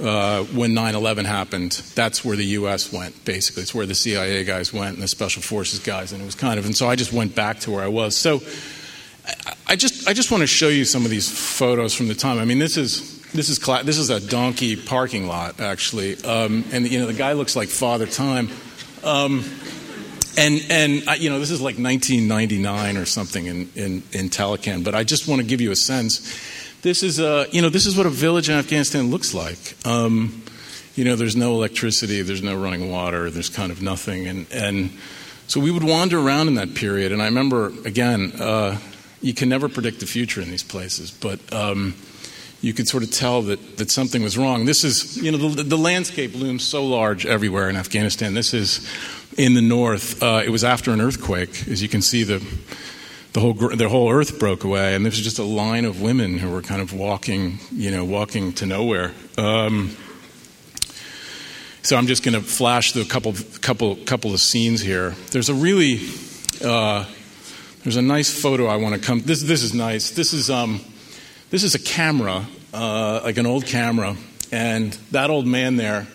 uh, 0.00 0.42
when 0.44 0.74
9 0.74 0.94
11 0.94 1.24
happened, 1.24 1.72
that's 1.94 2.24
where 2.24 2.36
the 2.36 2.46
U.S. 2.46 2.92
went, 2.92 3.24
basically. 3.24 3.62
It's 3.62 3.74
where 3.74 3.86
the 3.86 3.94
CIA 3.94 4.44
guys 4.44 4.72
went 4.72 4.94
and 4.94 5.02
the 5.02 5.08
Special 5.08 5.42
Forces 5.42 5.78
guys. 5.78 6.12
And 6.12 6.20
it 6.20 6.24
was 6.24 6.34
kind 6.34 6.58
of, 6.58 6.66
and 6.66 6.76
so 6.76 6.88
I 6.88 6.96
just 6.96 7.12
went 7.12 7.34
back 7.34 7.60
to 7.60 7.70
where 7.70 7.84
I 7.84 7.88
was. 7.88 8.16
So, 8.16 8.40
I 9.66 9.76
just, 9.76 10.06
I 10.08 10.12
just 10.12 10.30
want 10.30 10.42
to 10.42 10.46
show 10.46 10.68
you 10.68 10.84
some 10.84 11.04
of 11.04 11.10
these 11.10 11.30
photos 11.30 11.94
from 11.94 12.08
the 12.08 12.14
time. 12.14 12.38
I 12.38 12.44
mean, 12.44 12.58
this 12.58 12.76
is, 12.76 13.20
this 13.32 13.48
is, 13.48 13.58
this 13.84 13.98
is 13.98 14.10
a 14.10 14.20
donkey 14.20 14.76
parking 14.76 15.26
lot, 15.26 15.60
actually. 15.60 16.22
Um, 16.24 16.64
and, 16.72 16.86
you 16.88 16.98
know, 16.98 17.06
the 17.06 17.14
guy 17.14 17.32
looks 17.32 17.56
like 17.56 17.68
Father 17.68 18.06
Time. 18.06 18.50
Um, 19.02 19.44
and, 20.36 20.64
and 20.70 21.08
uh, 21.08 21.12
you 21.12 21.30
know, 21.30 21.38
this 21.38 21.50
is 21.50 21.60
like 21.60 21.76
1999 21.76 22.96
or 22.96 23.04
something 23.04 23.46
in, 23.46 23.70
in, 23.74 24.02
in 24.12 24.28
Taloqan, 24.30 24.84
but 24.84 24.94
I 24.94 25.04
just 25.04 25.28
want 25.28 25.40
to 25.40 25.46
give 25.46 25.60
you 25.60 25.70
a 25.70 25.76
sense. 25.76 26.20
This 26.82 27.02
is, 27.02 27.18
a, 27.18 27.46
you 27.50 27.62
know, 27.62 27.68
this 27.68 27.86
is 27.86 27.96
what 27.96 28.06
a 28.06 28.10
village 28.10 28.48
in 28.48 28.56
Afghanistan 28.56 29.10
looks 29.10 29.32
like. 29.32 29.74
Um, 29.86 30.42
you 30.94 31.04
know, 31.04 31.16
there's 31.16 31.36
no 31.36 31.52
electricity, 31.52 32.22
there's 32.22 32.42
no 32.42 32.60
running 32.60 32.90
water, 32.90 33.30
there's 33.30 33.48
kind 33.48 33.72
of 33.72 33.82
nothing. 33.82 34.26
And, 34.26 34.46
and 34.52 34.90
so 35.46 35.60
we 35.60 35.70
would 35.70 35.84
wander 35.84 36.18
around 36.18 36.48
in 36.48 36.54
that 36.54 36.74
period. 36.74 37.12
And 37.12 37.20
I 37.20 37.26
remember, 37.26 37.68
again, 37.84 38.32
uh, 38.38 38.78
you 39.20 39.34
can 39.34 39.48
never 39.48 39.68
predict 39.68 40.00
the 40.00 40.06
future 40.06 40.40
in 40.40 40.50
these 40.50 40.62
places, 40.62 41.10
but 41.10 41.40
um, 41.52 41.94
you 42.60 42.72
could 42.72 42.88
sort 42.88 43.02
of 43.02 43.10
tell 43.10 43.42
that, 43.42 43.76
that 43.78 43.90
something 43.90 44.22
was 44.22 44.38
wrong. 44.38 44.64
This 44.64 44.84
is, 44.84 45.16
you 45.16 45.32
know, 45.32 45.38
the, 45.38 45.62
the 45.62 45.78
landscape 45.78 46.34
looms 46.34 46.62
so 46.62 46.84
large 46.84 47.26
everywhere 47.26 47.68
in 47.68 47.76
Afghanistan. 47.76 48.34
This 48.34 48.54
is 48.54 48.88
in 49.36 49.54
the 49.54 49.62
north. 49.62 50.22
Uh, 50.22 50.42
it 50.44 50.50
was 50.50 50.64
after 50.64 50.92
an 50.92 51.00
earthquake. 51.00 51.68
As 51.68 51.82
you 51.82 51.88
can 51.88 52.02
see, 52.02 52.22
the, 52.22 52.44
the 53.32 53.40
whole 53.40 53.54
the 53.54 53.88
whole 53.88 54.10
earth 54.10 54.38
broke 54.38 54.64
away, 54.64 54.94
and 54.94 55.04
there 55.04 55.10
was 55.10 55.20
just 55.20 55.38
a 55.38 55.44
line 55.44 55.84
of 55.84 56.00
women 56.00 56.38
who 56.38 56.50
were 56.50 56.62
kind 56.62 56.80
of 56.80 56.92
walking, 56.92 57.58
you 57.72 57.90
know, 57.90 58.04
walking 58.04 58.52
to 58.54 58.66
nowhere. 58.66 59.12
Um, 59.36 59.96
so 61.82 61.96
I'm 61.96 62.06
just 62.06 62.22
going 62.22 62.34
to 62.34 62.40
flash 62.40 62.92
the 62.92 63.04
couple 63.04 63.34
couple 63.60 63.96
couple 63.96 64.32
of 64.32 64.40
scenes 64.40 64.80
here. 64.80 65.10
There's 65.32 65.48
a 65.48 65.54
really 65.54 66.00
uh, 66.64 67.04
there's 67.82 67.96
a 67.96 68.02
nice 68.02 68.40
photo 68.40 68.66
I 68.66 68.76
want 68.76 68.94
to 68.94 69.00
come. 69.00 69.20
This 69.20 69.42
this 69.42 69.62
is 69.62 69.74
nice. 69.74 70.10
This 70.10 70.32
is 70.32 70.48
um 70.48 70.80
this 71.50 71.62
is 71.62 71.74
a 71.74 71.78
camera, 71.78 72.46
uh, 72.72 73.20
like 73.22 73.36
an 73.36 73.46
old 73.46 73.66
camera, 73.66 74.16
and 74.50 74.92
that 75.10 75.30
old 75.30 75.46
man 75.46 75.76
there 75.76 76.06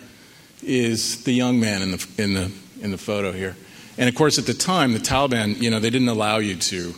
is 0.62 1.24
the 1.24 1.32
young 1.32 1.60
man 1.60 1.82
in 1.82 1.90
the 1.92 2.06
in 2.18 2.34
the 2.34 2.52
in 2.80 2.90
the 2.90 2.98
photo 2.98 3.32
here. 3.32 3.56
And 3.98 4.08
of 4.08 4.14
course, 4.14 4.38
at 4.38 4.46
the 4.46 4.54
time, 4.54 4.92
the 4.92 4.98
Taliban, 4.98 5.60
you 5.60 5.70
know, 5.70 5.80
they 5.80 5.90
didn't 5.90 6.08
allow 6.08 6.38
you 6.38 6.56
to 6.56 6.94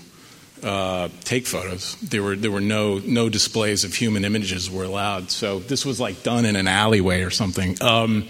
uh, 0.62 1.08
take 1.24 1.46
photos. 1.46 1.96
There 1.96 2.22
were 2.22 2.36
there 2.36 2.50
were 2.50 2.60
no 2.60 2.98
no 2.98 3.28
displays 3.28 3.84
of 3.84 3.94
human 3.94 4.24
images 4.24 4.70
were 4.70 4.84
allowed. 4.84 5.30
So 5.30 5.58
this 5.58 5.84
was 5.84 5.98
like 5.98 6.22
done 6.22 6.44
in 6.44 6.56
an 6.56 6.68
alleyway 6.68 7.22
or 7.22 7.30
something. 7.30 7.80
Um, 7.82 8.28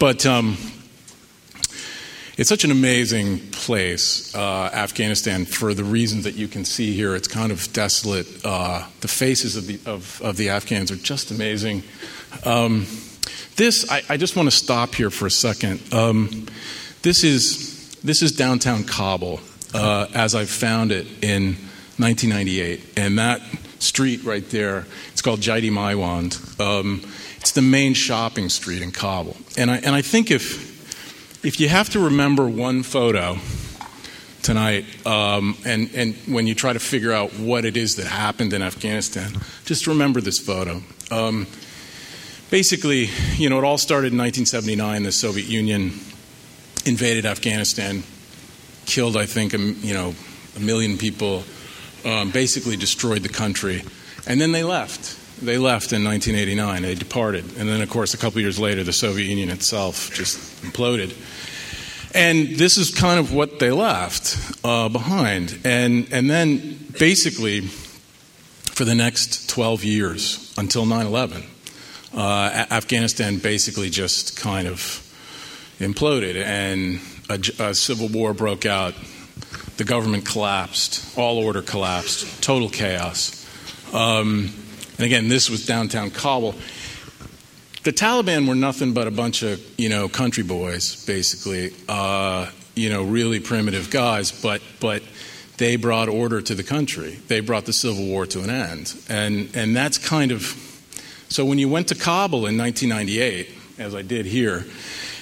but 0.00 0.24
um, 0.24 0.56
it's 2.38 2.48
such 2.48 2.62
an 2.62 2.70
amazing 2.70 3.40
place, 3.50 4.32
uh, 4.32 4.70
Afghanistan, 4.72 5.44
for 5.44 5.74
the 5.74 5.82
reasons 5.82 6.22
that 6.22 6.36
you 6.36 6.46
can 6.46 6.64
see 6.64 6.94
here. 6.94 7.16
It's 7.16 7.26
kind 7.26 7.50
of 7.50 7.72
desolate. 7.72 8.28
Uh, 8.44 8.86
the 9.00 9.08
faces 9.08 9.56
of 9.56 9.66
the, 9.66 9.80
of, 9.90 10.22
of, 10.22 10.36
the 10.36 10.50
Afghans 10.50 10.92
are 10.92 10.96
just 10.96 11.32
amazing. 11.32 11.82
Um, 12.44 12.86
this, 13.56 13.90
I, 13.90 14.02
I, 14.08 14.16
just 14.16 14.36
want 14.36 14.46
to 14.48 14.56
stop 14.56 14.94
here 14.94 15.10
for 15.10 15.26
a 15.26 15.30
second. 15.30 15.80
Um, 15.92 16.46
this, 17.02 17.24
is, 17.24 17.94
this 18.02 18.22
is 18.22 18.32
downtown 18.32 18.84
Kabul 18.84 19.40
uh, 19.74 20.06
as 20.14 20.34
I 20.34 20.44
found 20.44 20.92
it 20.92 21.06
in 21.22 21.56
1998. 21.98 22.98
And 22.98 23.18
that 23.18 23.40
street 23.78 24.24
right 24.24 24.48
there, 24.50 24.86
it's 25.12 25.22
called 25.22 25.40
Jaiti 25.40 25.70
Maiwand. 25.70 26.60
Um, 26.60 27.02
it's 27.40 27.52
the 27.52 27.62
main 27.62 27.94
shopping 27.94 28.48
street 28.48 28.82
in 28.82 28.92
Kabul. 28.92 29.36
And 29.56 29.70
I, 29.70 29.76
and 29.78 29.94
I 29.94 30.02
think 30.02 30.30
if, 30.30 31.44
if 31.44 31.60
you 31.60 31.68
have 31.68 31.88
to 31.90 32.00
remember 32.00 32.48
one 32.48 32.82
photo 32.82 33.38
tonight, 34.42 34.84
um, 35.06 35.56
and, 35.64 35.90
and 35.94 36.14
when 36.26 36.46
you 36.46 36.54
try 36.54 36.72
to 36.72 36.78
figure 36.78 37.12
out 37.12 37.32
what 37.38 37.64
it 37.64 37.76
is 37.76 37.96
that 37.96 38.06
happened 38.06 38.52
in 38.52 38.62
Afghanistan, 38.62 39.32
just 39.64 39.86
remember 39.86 40.20
this 40.20 40.38
photo. 40.38 40.82
Um, 41.10 41.46
basically, 42.50 43.08
you 43.36 43.48
know, 43.48 43.58
it 43.58 43.64
all 43.64 43.78
started 43.78 44.12
in 44.12 44.18
1979. 44.18 45.02
The 45.02 45.12
Soviet 45.12 45.46
Union 45.46 45.92
invaded 46.84 47.26
Afghanistan, 47.26 48.02
killed, 48.86 49.16
I 49.16 49.26
think, 49.26 49.54
a, 49.54 49.58
you 49.58 49.94
know, 49.94 50.14
a 50.56 50.60
million 50.60 50.98
people, 50.98 51.44
um, 52.04 52.30
basically 52.30 52.76
destroyed 52.76 53.22
the 53.22 53.28
country, 53.28 53.82
and 54.26 54.40
then 54.40 54.52
they 54.52 54.64
left. 54.64 55.16
They 55.42 55.58
left 55.58 55.92
in 55.92 56.02
1989. 56.04 56.82
They 56.82 56.94
departed. 56.94 57.44
And 57.56 57.68
then, 57.68 57.80
of 57.80 57.88
course, 57.88 58.12
a 58.14 58.18
couple 58.18 58.40
years 58.40 58.58
later, 58.58 58.82
the 58.82 58.92
Soviet 58.92 59.26
Union 59.26 59.50
itself 59.50 60.12
just 60.12 60.38
imploded. 60.62 61.14
And 62.14 62.56
this 62.56 62.76
is 62.76 62.92
kind 62.92 63.20
of 63.20 63.32
what 63.32 63.60
they 63.60 63.70
left 63.70 64.36
uh, 64.64 64.88
behind. 64.88 65.58
And, 65.64 66.08
and 66.10 66.28
then, 66.28 66.78
basically, 66.98 67.60
for 67.60 68.84
the 68.84 68.94
next 68.94 69.48
12 69.48 69.84
years 69.84 70.54
until 70.58 70.86
9 70.86 71.06
11, 71.06 71.44
uh, 72.14 72.66
Afghanistan 72.70 73.38
basically 73.38 73.90
just 73.90 74.38
kind 74.38 74.68
of 74.68 75.04
imploded, 75.78 76.36
and 76.36 77.00
a, 77.30 77.68
a 77.70 77.74
civil 77.74 78.08
war 78.08 78.34
broke 78.34 78.66
out. 78.66 78.94
The 79.76 79.84
government 79.84 80.26
collapsed, 80.26 81.16
all 81.16 81.38
order 81.38 81.62
collapsed, 81.62 82.42
total 82.42 82.68
chaos. 82.68 83.46
Um, 83.94 84.52
and 84.96 85.06
again, 85.06 85.28
this 85.28 85.48
was 85.48 85.64
downtown 85.66 86.10
Kabul. 86.10 86.56
The 87.84 87.92
Taliban 87.92 88.48
were 88.48 88.56
nothing 88.56 88.92
but 88.92 89.06
a 89.06 89.12
bunch 89.12 89.42
of, 89.44 89.62
you 89.78 89.88
know, 89.88 90.08
country 90.08 90.42
boys, 90.42 91.06
basically, 91.06 91.72
uh, 91.88 92.50
you 92.74 92.90
know, 92.90 93.04
really 93.04 93.38
primitive 93.38 93.88
guys, 93.88 94.32
but, 94.32 94.60
but 94.80 95.02
they 95.58 95.76
brought 95.76 96.08
order 96.08 96.42
to 96.42 96.54
the 96.56 96.64
country. 96.64 97.18
They 97.28 97.38
brought 97.38 97.64
the 97.64 97.72
civil 97.72 98.04
war 98.04 98.26
to 98.26 98.40
an 98.42 98.50
end. 98.50 98.94
And, 99.08 99.48
and 99.54 99.76
that's 99.76 99.96
kind 99.96 100.32
of, 100.32 100.56
so 101.28 101.44
when 101.44 101.58
you 101.58 101.68
went 101.68 101.88
to 101.88 101.94
Kabul 101.94 102.46
in 102.46 102.56
1998, 102.56 103.48
as 103.78 103.94
I 103.94 104.02
did 104.02 104.26
here, 104.26 104.64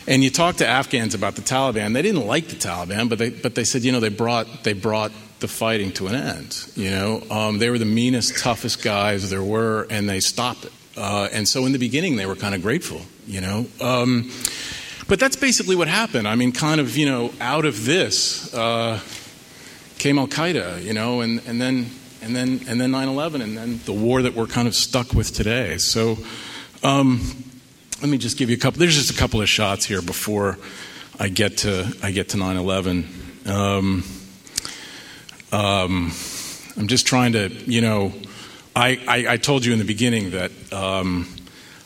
and 0.07 0.23
you 0.23 0.31
talked 0.31 0.59
to 0.59 0.67
Afghans 0.67 1.15
about 1.15 1.35
the 1.35 1.43
Taliban, 1.43 1.93
they 1.93 2.03
didn't 2.03 2.27
like 2.27 2.49
the 2.49 2.57
Taliban, 2.57 3.09
but 3.09 3.19
they, 3.19 3.31
but 3.31 3.55
they 3.55 3.65
said, 3.65 3.83
you 3.83 3.93
know, 3.93 4.01
they 4.01 4.09
brought, 4.09 4.65
they 4.65 4.73
brought 4.73 5.13
the 5.41 5.49
fighting 5.49 5.93
to 5.93 6.07
an 6.07 6.15
end. 6.15 6.71
You 6.77 6.91
know, 6.91 7.23
um, 7.31 7.59
they 7.59 7.71
were 7.71 7.79
the 7.79 7.85
meanest, 7.85 8.39
toughest 8.39 8.83
guys 8.83 9.31
there 9.31 9.43
were, 9.43 9.87
and 9.91 10.09
they 10.09 10.21
stopped 10.21 10.65
it. 10.65 10.73
Uh, 10.97 11.29
and 11.33 11.47
so 11.47 11.67
in 11.67 11.73
the 11.73 11.79
beginning, 11.79 12.17
they 12.17 12.27
were 12.27 12.37
kind 12.37 12.55
of 12.55 12.63
grateful. 12.63 13.03
You 13.27 13.41
know. 13.41 13.67
Um, 13.81 14.31
but 15.09 15.21
that's 15.21 15.37
basically 15.37 15.77
what 15.77 15.89
happened. 15.89 16.27
I 16.27 16.35
mean, 16.35 16.53
kind 16.53 16.81
of, 16.81 16.97
you 16.97 17.07
know, 17.07 17.33
out 17.41 17.65
of 17.65 17.85
this 17.85 18.53
uh, 18.55 19.01
came 19.99 20.19
Al 20.19 20.27
Qaeda, 20.27 20.83
you 20.83 20.93
know, 20.93 21.21
and, 21.21 21.41
and 21.47 21.61
then 21.61 21.91
and 22.27 22.37
then 22.37 22.61
and 22.69 22.81
then 22.81 22.91
9/11, 22.93 23.43
and 23.43 23.57
then 23.57 23.81
the 23.85 23.93
war 23.93 24.23
that 24.23 24.35
we're 24.35 24.47
kind 24.47 24.69
of 24.69 24.75
stuck 24.75 25.15
with 25.15 25.33
today. 25.33 25.79
So, 25.79 26.19
um, 26.83 27.21
let 28.03 28.11
me 28.11 28.19
just 28.19 28.37
give 28.37 28.51
you 28.51 28.57
a 28.57 28.59
couple. 28.59 28.81
There's 28.81 28.97
just 28.97 29.11
a 29.11 29.17
couple 29.17 29.41
of 29.41 29.49
shots 29.49 29.87
here 29.87 30.03
before 30.03 30.59
I 31.19 31.29
get 31.29 31.59
to 31.59 31.97
I 32.03 32.11
get 32.11 32.31
to 32.31 32.37
9/11. 32.37 33.49
Um, 33.49 34.05
um, 35.53 36.13
I'm 36.77 36.89
just 36.89 37.07
trying 37.07 37.33
to, 37.33 37.49
you 37.49 37.81
know, 37.81 38.13
I, 38.75 39.01
I, 39.09 39.35
I 39.35 39.37
told 39.37 39.65
you 39.65 39.73
in 39.73 39.79
the 39.79 39.85
beginning 39.85 40.33
that 40.33 40.51
um, 40.73 41.27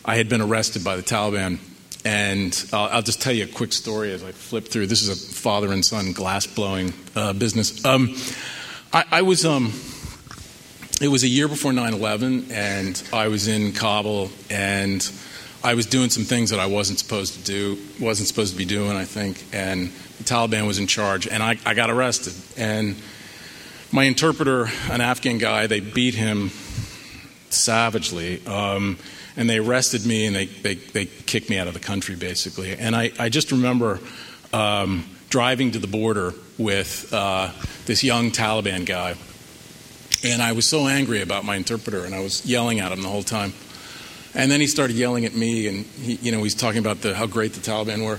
I 0.05 0.17
had 0.17 0.29
been 0.29 0.41
arrested 0.41 0.83
by 0.83 0.97
the 0.97 1.03
Taliban. 1.03 1.59
And 2.03 2.65
I'll, 2.73 3.03
just 3.03 3.21
tell 3.21 3.35
you 3.35 3.45
a 3.45 3.47
quick 3.47 3.75
story 3.75 4.11
as 4.11 4.25
I 4.25 4.33
flip 4.33 4.69
through. 4.69 4.87
This 4.87 5.03
is 5.03 5.11
a 5.11 5.35
father 5.35 5.71
and 5.71 5.85
son 5.85 6.15
glass 6.15 6.47
blowing 6.47 6.95
uh, 7.15 7.35
business. 7.35 7.85
Um, 7.85 8.17
I, 8.91 9.05
I, 9.11 9.23
was, 9.23 9.45
um, 9.45 9.75
it 11.01 11.09
was 11.09 11.25
a 11.25 11.29
year 11.29 11.49
before 11.49 11.73
9 11.73 11.95
11, 11.95 12.53
and 12.53 13.03
I 13.13 13.29
was 13.29 13.49
in 13.49 13.73
Kabul, 13.73 14.31
and 14.51 15.11
I 15.65 15.75
was 15.75 15.87
doing 15.87 16.11
some 16.11 16.25
things 16.25 16.51
that 16.51 16.61
I 16.61 16.67
wasn't 16.67 16.99
supposed 16.99 17.35
to 17.35 17.45
do, 17.45 17.79
wasn't 17.99 18.29
supposed 18.29 18.53
to 18.53 18.59
be 18.59 18.67
doing, 18.67 18.97
I 18.97 19.05
think. 19.05 19.43
And 19.53 19.89
the 20.19 20.25
Taliban 20.25 20.67
was 20.67 20.79
in 20.79 20.87
charge, 20.87 21.27
and 21.27 21.43
I, 21.43 21.59
I 21.65 21.75
got 21.75 21.91
arrested. 21.91 22.35
And 22.57 22.97
my 23.91 24.05
interpreter, 24.05 24.69
an 24.91 25.01
Afghan 25.01 25.39
guy, 25.39 25.67
they 25.67 25.81
beat 25.81 26.15
him 26.15 26.51
savagely. 27.49 28.47
Um, 28.47 28.99
and 29.37 29.49
they 29.49 29.59
arrested 29.59 30.05
me 30.05 30.27
and 30.27 30.37
they, 30.37 30.47
they, 30.47 30.75
they, 30.75 31.07
kicked 31.07 31.49
me 31.49 31.57
out 31.57 31.69
of 31.69 31.75
the 31.75 31.81
country, 31.81 32.15
basically. 32.15 32.77
And 32.77 32.95
I, 32.95 33.13
I 33.19 33.29
just 33.29 33.53
remember 33.53 34.01
um, 34.53 35.05
driving 35.31 35.71
to 35.71 35.79
the 35.79 35.87
border 35.87 36.35
with 36.59 37.13
uh, 37.13 37.51
this 37.87 38.05
young 38.05 38.33
Taliban 38.33 38.85
guy. 38.85 39.15
And 40.23 40.43
I 40.43 40.53
was 40.53 40.67
so 40.67 40.87
angry 40.87 41.23
about 41.23 41.45
my 41.45 41.57
interpreter, 41.57 42.05
and 42.05 42.15
I 42.15 42.21
was 42.21 42.45
yelling 42.45 42.81
at 42.81 42.93
him 42.93 43.03
the 43.03 43.09
whole 43.09 43.23
time. 43.23 43.53
And 44.35 44.51
then 44.51 44.61
he 44.61 44.67
started 44.67 44.97
yelling 44.97 45.25
at 45.25 45.35
me, 45.35 45.67
and 45.67 45.87
he, 45.87 46.15
you 46.17 46.33
know, 46.33 46.43
he's 46.43 46.55
talking 46.55 46.79
about 46.79 47.01
the, 47.01 47.15
how 47.15 47.27
great 47.27 47.55
the 47.55 47.61
Taliban 47.61 48.05
were 48.05 48.19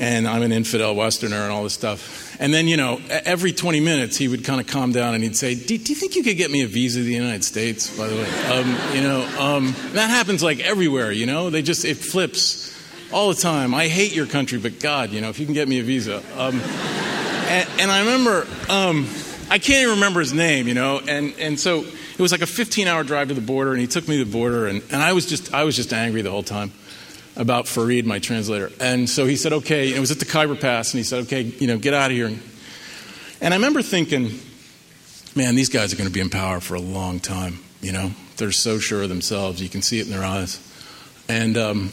and 0.00 0.26
I'm 0.26 0.42
an 0.42 0.50
infidel 0.50 0.94
Westerner 0.94 1.42
and 1.42 1.52
all 1.52 1.62
this 1.62 1.74
stuff. 1.74 2.34
And 2.40 2.54
then, 2.54 2.66
you 2.66 2.78
know, 2.78 2.98
every 3.10 3.52
20 3.52 3.80
minutes 3.80 4.16
he 4.16 4.28
would 4.28 4.44
kind 4.46 4.58
of 4.60 4.66
calm 4.66 4.92
down 4.92 5.14
and 5.14 5.22
he'd 5.22 5.36
say, 5.36 5.54
do, 5.54 5.76
do, 5.76 5.92
you 5.92 5.94
think 5.94 6.16
you 6.16 6.22
could 6.22 6.38
get 6.38 6.50
me 6.50 6.62
a 6.62 6.66
visa 6.66 7.00
to 7.00 7.04
the 7.04 7.12
United 7.12 7.44
States, 7.44 7.96
by 7.96 8.08
the 8.08 8.16
way? 8.16 8.30
Um, 8.50 8.96
you 8.96 9.02
know, 9.02 9.20
um, 9.38 9.74
that 9.92 10.08
happens 10.08 10.42
like 10.42 10.60
everywhere, 10.60 11.12
you 11.12 11.26
know? 11.26 11.50
They 11.50 11.60
just, 11.60 11.84
it 11.84 11.98
flips 11.98 12.74
all 13.12 13.28
the 13.28 13.34
time. 13.34 13.74
I 13.74 13.88
hate 13.88 14.14
your 14.14 14.26
country, 14.26 14.58
but 14.58 14.80
God, 14.80 15.10
you 15.10 15.20
know, 15.20 15.28
if 15.28 15.38
you 15.38 15.44
can 15.44 15.54
get 15.54 15.68
me 15.68 15.80
a 15.80 15.82
visa. 15.82 16.22
Um, 16.38 16.58
and, 17.50 17.68
and, 17.78 17.90
I 17.90 18.00
remember, 18.00 18.46
um, 18.70 19.06
I 19.50 19.58
can't 19.58 19.82
even 19.82 19.94
remember 19.96 20.20
his 20.20 20.32
name, 20.32 20.68
you 20.68 20.74
know, 20.74 21.00
and, 21.00 21.34
and 21.38 21.58
so 21.58 21.80
it 21.80 22.20
was 22.20 22.30
like 22.30 22.40
a 22.40 22.46
15 22.46 22.86
hour 22.86 23.02
drive 23.02 23.28
to 23.28 23.34
the 23.34 23.40
border 23.40 23.72
and 23.72 23.80
he 23.80 23.88
took 23.88 24.06
me 24.06 24.18
to 24.18 24.24
the 24.24 24.30
border 24.30 24.68
and, 24.68 24.82
and 24.92 25.02
I 25.02 25.12
was 25.12 25.26
just, 25.26 25.52
I 25.52 25.64
was 25.64 25.74
just 25.74 25.92
angry 25.92 26.22
the 26.22 26.30
whole 26.30 26.44
time 26.44 26.70
about 27.36 27.66
Farid, 27.66 28.06
my 28.06 28.18
translator. 28.18 28.70
And 28.80 29.08
so 29.08 29.26
he 29.26 29.36
said, 29.36 29.52
okay, 29.52 29.94
it 29.94 29.98
was 29.98 30.10
at 30.10 30.18
the 30.18 30.24
Khyber 30.24 30.54
Pass, 30.54 30.92
and 30.92 30.98
he 30.98 31.04
said, 31.04 31.24
okay, 31.24 31.42
you 31.42 31.66
know, 31.66 31.78
get 31.78 31.94
out 31.94 32.10
of 32.10 32.16
here. 32.16 32.30
And 33.40 33.54
I 33.54 33.56
remember 33.56 33.82
thinking, 33.82 34.38
man, 35.34 35.54
these 35.54 35.68
guys 35.68 35.92
are 35.92 35.96
going 35.96 36.08
to 36.08 36.12
be 36.12 36.20
in 36.20 36.30
power 36.30 36.60
for 36.60 36.74
a 36.74 36.80
long 36.80 37.20
time, 37.20 37.60
you 37.80 37.92
know? 37.92 38.12
They're 38.36 38.52
so 38.52 38.78
sure 38.78 39.02
of 39.02 39.08
themselves. 39.08 39.62
You 39.62 39.68
can 39.68 39.82
see 39.82 40.00
it 40.00 40.06
in 40.06 40.12
their 40.12 40.24
eyes. 40.24 40.58
And, 41.28 41.56
um, 41.56 41.90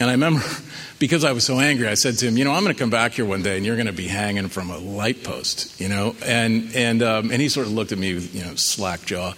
and 0.00 0.08
I 0.08 0.14
remember, 0.14 0.42
because 0.98 1.24
I 1.24 1.32
was 1.32 1.44
so 1.44 1.60
angry, 1.60 1.86
I 1.86 1.94
said 1.94 2.18
to 2.18 2.26
him, 2.26 2.36
you 2.36 2.44
know, 2.44 2.52
I'm 2.52 2.64
going 2.64 2.74
to 2.74 2.78
come 2.78 2.90
back 2.90 3.12
here 3.12 3.24
one 3.24 3.42
day, 3.42 3.56
and 3.56 3.64
you're 3.64 3.76
going 3.76 3.86
to 3.86 3.92
be 3.92 4.08
hanging 4.08 4.48
from 4.48 4.70
a 4.70 4.78
light 4.78 5.22
post, 5.22 5.80
you 5.80 5.88
know? 5.88 6.16
And, 6.24 6.74
and, 6.74 7.02
um, 7.02 7.30
and 7.30 7.40
he 7.40 7.48
sort 7.48 7.66
of 7.66 7.72
looked 7.72 7.92
at 7.92 7.98
me 7.98 8.14
with, 8.14 8.34
you 8.34 8.42
know, 8.42 8.54
slack 8.56 9.04
jaw. 9.04 9.34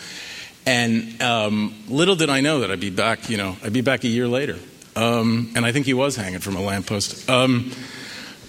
And 0.65 1.21
um, 1.21 1.75
little 1.89 2.15
did 2.15 2.31
I 2.31 2.41
know 2.41 2.61
that 2.61 2.71
I'd 2.71 2.81
be 2.81 2.91
back, 2.91 3.29
you 3.29 3.37
know, 3.37 3.57
I'd 3.63 3.73
be 3.73 3.81
back 3.81 4.05
a 4.05 4.09
year 4.09 4.29
later. 4.29 4.59
Um, 4.95 5.53
and 5.57 5.67
I 5.67 5.73
think 5.73 5.87
he 5.87 5.95
was 5.95 6.17
hanging 6.17 6.39
from 6.39 6.57
a 6.57 6.61
lamppost. 6.61 7.29
Um, 7.29 7.73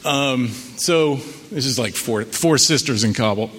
um, 0.06 0.50
so 0.50 1.16
this 1.50 1.66
is 1.66 1.80
like 1.80 1.96
four, 1.96 2.24
four 2.26 2.58
sisters 2.58 3.04
in 3.04 3.14
Kabul. 3.14 3.50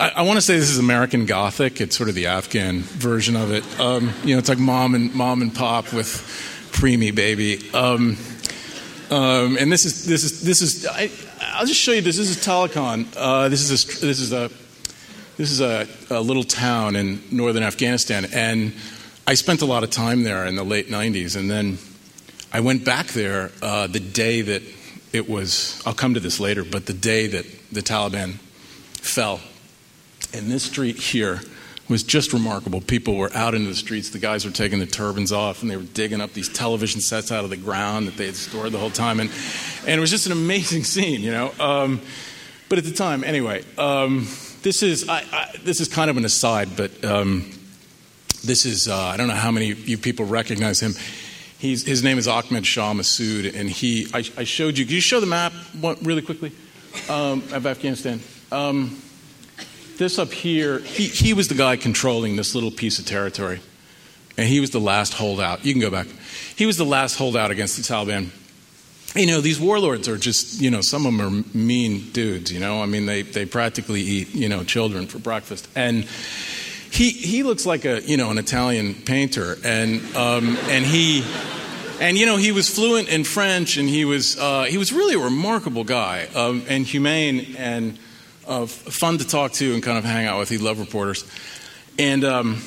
I, 0.00 0.12
I 0.16 0.22
want 0.22 0.38
to 0.38 0.40
say 0.40 0.58
this 0.58 0.70
is 0.70 0.78
American 0.78 1.26
Gothic. 1.26 1.78
It's 1.78 1.94
sort 1.94 2.08
of 2.08 2.14
the 2.14 2.28
Afghan 2.28 2.80
version 2.80 3.36
of 3.36 3.52
it. 3.52 3.62
Um, 3.78 4.14
you 4.24 4.34
know, 4.34 4.38
it's 4.38 4.48
like 4.48 4.58
mom 4.58 4.94
and 4.94 5.14
mom 5.14 5.42
and 5.42 5.54
pop 5.54 5.92
with 5.92 6.08
preemie 6.72 7.14
baby. 7.14 7.70
Um, 7.74 8.16
um, 9.10 9.58
and 9.58 9.70
this 9.70 9.84
is 9.84 10.06
this 10.06 10.24
is 10.24 10.40
this 10.40 10.62
is. 10.62 10.86
I, 10.86 11.10
will 11.60 11.66
just 11.66 11.78
show 11.78 11.92
you 11.92 12.00
this. 12.00 12.16
This 12.16 12.30
is 12.30 12.38
Taloqan. 12.38 13.14
Uh, 13.14 13.50
this 13.50 13.70
is 13.70 13.84
a, 13.84 14.00
this 14.00 14.20
is 14.20 14.32
a 14.32 14.50
this 15.36 15.50
is 15.50 15.60
a, 15.60 15.86
a, 16.08 16.20
little 16.20 16.44
town 16.44 16.96
in 16.96 17.22
northern 17.30 17.62
Afghanistan, 17.62 18.26
and 18.32 18.72
I 19.26 19.34
spent 19.34 19.60
a 19.60 19.66
lot 19.66 19.84
of 19.84 19.90
time 19.90 20.22
there 20.22 20.46
in 20.46 20.56
the 20.56 20.64
late 20.64 20.88
'90s, 20.88 21.36
and 21.36 21.50
then 21.50 21.76
I 22.54 22.60
went 22.60 22.86
back 22.86 23.08
there 23.08 23.50
uh, 23.60 23.86
the 23.86 24.00
day 24.00 24.40
that 24.40 24.62
it 25.12 25.28
was. 25.28 25.82
I'll 25.84 25.92
come 25.92 26.14
to 26.14 26.20
this 26.20 26.40
later, 26.40 26.64
but 26.64 26.86
the 26.86 26.94
day 26.94 27.26
that 27.26 27.44
the 27.70 27.82
Taliban 27.82 28.38
fell, 28.94 29.40
and 30.32 30.50
this 30.50 30.64
street 30.64 30.96
here 30.96 31.40
was 31.90 32.02
just 32.04 32.32
remarkable. 32.32 32.80
People 32.80 33.16
were 33.16 33.32
out 33.34 33.54
into 33.54 33.68
the 33.68 33.74
streets. 33.74 34.10
The 34.10 34.20
guys 34.20 34.44
were 34.44 34.52
taking 34.52 34.78
the 34.78 34.86
turbans 34.86 35.32
off 35.32 35.62
and 35.62 35.70
they 35.70 35.76
were 35.76 35.82
digging 35.82 36.20
up 36.20 36.32
these 36.32 36.48
television 36.48 37.00
sets 37.00 37.32
out 37.32 37.42
of 37.42 37.50
the 37.50 37.56
ground 37.56 38.06
that 38.06 38.16
they 38.16 38.26
had 38.26 38.36
stored 38.36 38.70
the 38.70 38.78
whole 38.78 38.90
time. 38.90 39.18
And, 39.18 39.28
and 39.82 39.90
it 39.90 40.00
was 40.00 40.10
just 40.10 40.26
an 40.26 40.32
amazing 40.32 40.84
scene, 40.84 41.20
you 41.20 41.32
know. 41.32 41.52
Um, 41.58 42.00
but 42.68 42.78
at 42.78 42.84
the 42.84 42.92
time, 42.92 43.24
anyway, 43.24 43.64
um, 43.76 44.28
this, 44.62 44.84
is, 44.84 45.08
I, 45.08 45.24
I, 45.32 45.56
this 45.64 45.80
is 45.80 45.88
kind 45.88 46.08
of 46.08 46.16
an 46.16 46.24
aside, 46.24 46.76
but 46.76 47.04
um, 47.04 47.50
this 48.44 48.64
is, 48.64 48.86
uh, 48.86 48.96
I 48.96 49.16
don't 49.16 49.26
know 49.26 49.34
how 49.34 49.50
many 49.50 49.72
of 49.72 49.88
you 49.88 49.98
people 49.98 50.24
recognize 50.24 50.78
him. 50.78 50.94
He's, 51.58 51.84
his 51.84 52.04
name 52.04 52.16
is 52.16 52.28
Ahmed 52.28 52.64
Shah 52.64 52.94
Massoud, 52.94 53.54
and 53.54 53.68
he, 53.68 54.06
I, 54.14 54.18
I 54.38 54.44
showed 54.44 54.78
you, 54.78 54.86
can 54.86 54.94
you 54.94 55.00
show 55.00 55.18
the 55.18 55.26
map 55.26 55.52
really 56.02 56.22
quickly 56.22 56.52
um, 57.08 57.42
of 57.52 57.66
Afghanistan? 57.66 58.20
This 60.00 60.18
up 60.18 60.32
here, 60.32 60.78
he, 60.78 61.08
he 61.08 61.34
was 61.34 61.48
the 61.48 61.54
guy 61.54 61.76
controlling 61.76 62.36
this 62.36 62.54
little 62.54 62.70
piece 62.70 62.98
of 62.98 63.04
territory. 63.04 63.60
And 64.38 64.48
he 64.48 64.58
was 64.58 64.70
the 64.70 64.80
last 64.80 65.12
holdout. 65.12 65.66
You 65.66 65.74
can 65.74 65.82
go 65.82 65.90
back. 65.90 66.06
He 66.56 66.64
was 66.64 66.78
the 66.78 66.86
last 66.86 67.16
holdout 67.16 67.50
against 67.50 67.76
the 67.76 67.82
Taliban. 67.82 68.30
You 69.14 69.26
know, 69.26 69.42
these 69.42 69.60
warlords 69.60 70.08
are 70.08 70.16
just, 70.16 70.58
you 70.58 70.70
know, 70.70 70.80
some 70.80 71.04
of 71.04 71.12
them 71.12 71.20
are 71.20 71.44
mean 71.54 72.10
dudes, 72.12 72.50
you 72.50 72.60
know. 72.60 72.82
I 72.82 72.86
mean, 72.86 73.04
they, 73.04 73.20
they 73.20 73.44
practically 73.44 74.00
eat, 74.00 74.34
you 74.34 74.48
know, 74.48 74.64
children 74.64 75.06
for 75.06 75.18
breakfast. 75.18 75.68
And 75.76 76.04
he, 76.90 77.10
he 77.10 77.42
looks 77.42 77.66
like 77.66 77.84
a, 77.84 78.00
you 78.00 78.16
know, 78.16 78.30
an 78.30 78.38
Italian 78.38 78.94
painter. 78.94 79.58
And, 79.62 80.00
um, 80.16 80.56
and 80.70 80.82
he, 80.86 81.26
and 82.00 82.16
you 82.16 82.24
know 82.24 82.38
he 82.38 82.52
was 82.52 82.74
fluent 82.74 83.10
in 83.10 83.24
French, 83.24 83.76
and 83.76 83.86
he 83.86 84.06
was 84.06 84.38
uh, 84.38 84.62
he 84.62 84.78
was 84.78 84.90
really 84.90 85.16
a 85.16 85.18
remarkable 85.18 85.84
guy 85.84 86.28
um, 86.34 86.62
and 86.66 86.86
humane 86.86 87.54
and 87.58 87.98
uh, 88.50 88.66
fun 88.66 89.16
to 89.16 89.26
talk 89.26 89.52
to 89.52 89.72
and 89.72 89.82
kind 89.82 89.96
of 89.96 90.04
hang 90.04 90.26
out 90.26 90.40
with. 90.40 90.48
He 90.48 90.58
loved 90.58 90.80
reporters. 90.80 91.24
And 91.98 92.24
um, 92.24 92.62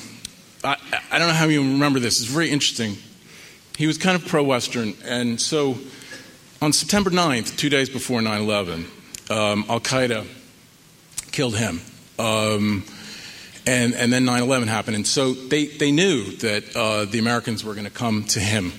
I, 0.64 0.76
I, 1.12 1.18
don't 1.18 1.28
know 1.28 1.34
how 1.34 1.44
you 1.44 1.60
remember 1.60 2.00
this. 2.00 2.20
It's 2.20 2.30
very 2.30 2.50
interesting. 2.50 2.96
He 3.76 3.86
was 3.86 3.98
kind 3.98 4.16
of 4.16 4.26
pro 4.26 4.42
Western. 4.42 4.94
And 5.04 5.38
so 5.38 5.76
on 6.62 6.72
September 6.72 7.10
9th, 7.10 7.56
two 7.58 7.68
days 7.68 7.90
before 7.90 8.22
9 8.22 8.40
11, 8.40 8.86
um, 9.28 9.64
Al 9.68 9.80
Qaeda 9.80 10.26
killed 11.32 11.56
him. 11.56 11.82
Um, 12.18 12.84
and, 13.66 13.94
and 13.94 14.10
then 14.10 14.24
9 14.24 14.42
11 14.42 14.68
happened. 14.68 14.96
And 14.96 15.06
so 15.06 15.34
they, 15.34 15.66
they 15.66 15.92
knew 15.92 16.24
that 16.36 16.74
uh, 16.74 17.04
the 17.04 17.18
Americans 17.18 17.62
were 17.62 17.74
going 17.74 17.84
to 17.84 17.90
come 17.90 18.24
to 18.24 18.40
him. 18.40 18.72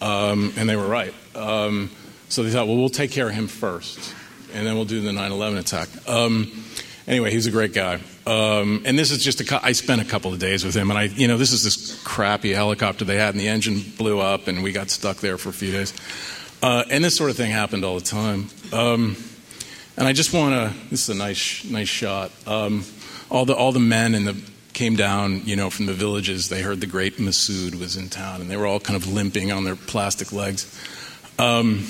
Um, 0.00 0.52
and 0.56 0.68
they 0.68 0.76
were 0.76 0.86
right. 0.86 1.14
Um, 1.34 1.90
so 2.28 2.44
they 2.44 2.50
thought, 2.50 2.68
well, 2.68 2.76
we'll 2.76 2.88
take 2.88 3.10
care 3.10 3.28
of 3.28 3.34
him 3.34 3.48
first 3.48 4.14
and 4.54 4.66
then 4.66 4.74
we'll 4.74 4.84
do 4.84 5.00
the 5.00 5.12
9 5.12 5.32
11 5.32 5.58
attack. 5.58 5.88
Um, 6.08 6.64
anyway, 7.06 7.30
he 7.30 7.36
was 7.36 7.46
a 7.46 7.50
great 7.50 7.72
guy. 7.72 8.00
Um, 8.26 8.82
and 8.84 8.98
this 8.98 9.10
is 9.10 9.22
just 9.22 9.40
a, 9.40 9.60
I 9.64 9.72
spent 9.72 10.00
a 10.00 10.04
couple 10.04 10.32
of 10.32 10.38
days 10.38 10.64
with 10.64 10.74
him, 10.74 10.90
and 10.90 10.98
I, 10.98 11.04
you 11.04 11.28
know, 11.28 11.36
this 11.36 11.52
is 11.52 11.64
this 11.64 12.00
crappy 12.04 12.52
helicopter 12.52 13.04
they 13.04 13.16
had, 13.16 13.34
and 13.34 13.40
the 13.40 13.48
engine 13.48 13.82
blew 13.98 14.20
up, 14.20 14.48
and 14.48 14.62
we 14.62 14.72
got 14.72 14.90
stuck 14.90 15.18
there 15.18 15.38
for 15.38 15.48
a 15.48 15.52
few 15.52 15.72
days. 15.72 15.92
Uh, 16.62 16.84
and 16.90 17.02
this 17.02 17.16
sort 17.16 17.30
of 17.30 17.36
thing 17.36 17.50
happened 17.50 17.84
all 17.84 17.96
the 17.96 18.04
time. 18.04 18.46
Um, 18.72 19.16
and 19.96 20.06
I 20.06 20.12
just 20.12 20.32
want 20.32 20.54
to, 20.54 20.90
this 20.90 21.08
is 21.08 21.16
a 21.16 21.18
nice, 21.18 21.64
nice 21.64 21.88
shot. 21.88 22.30
Um, 22.46 22.84
all, 23.30 23.44
the, 23.44 23.54
all 23.54 23.72
the 23.72 23.80
men 23.80 24.14
in 24.14 24.24
the, 24.24 24.36
came 24.72 24.94
down, 24.94 25.42
you 25.44 25.56
know, 25.56 25.70
from 25.70 25.86
the 25.86 25.92
villages. 25.92 26.48
They 26.48 26.62
heard 26.62 26.80
the 26.80 26.86
great 26.86 27.16
Massoud 27.16 27.78
was 27.78 27.96
in 27.96 28.08
town, 28.08 28.40
and 28.40 28.48
they 28.48 28.56
were 28.56 28.66
all 28.66 28.80
kind 28.80 28.96
of 28.96 29.12
limping 29.12 29.50
on 29.50 29.64
their 29.64 29.76
plastic 29.76 30.32
legs. 30.32 30.80
Um, 31.38 31.84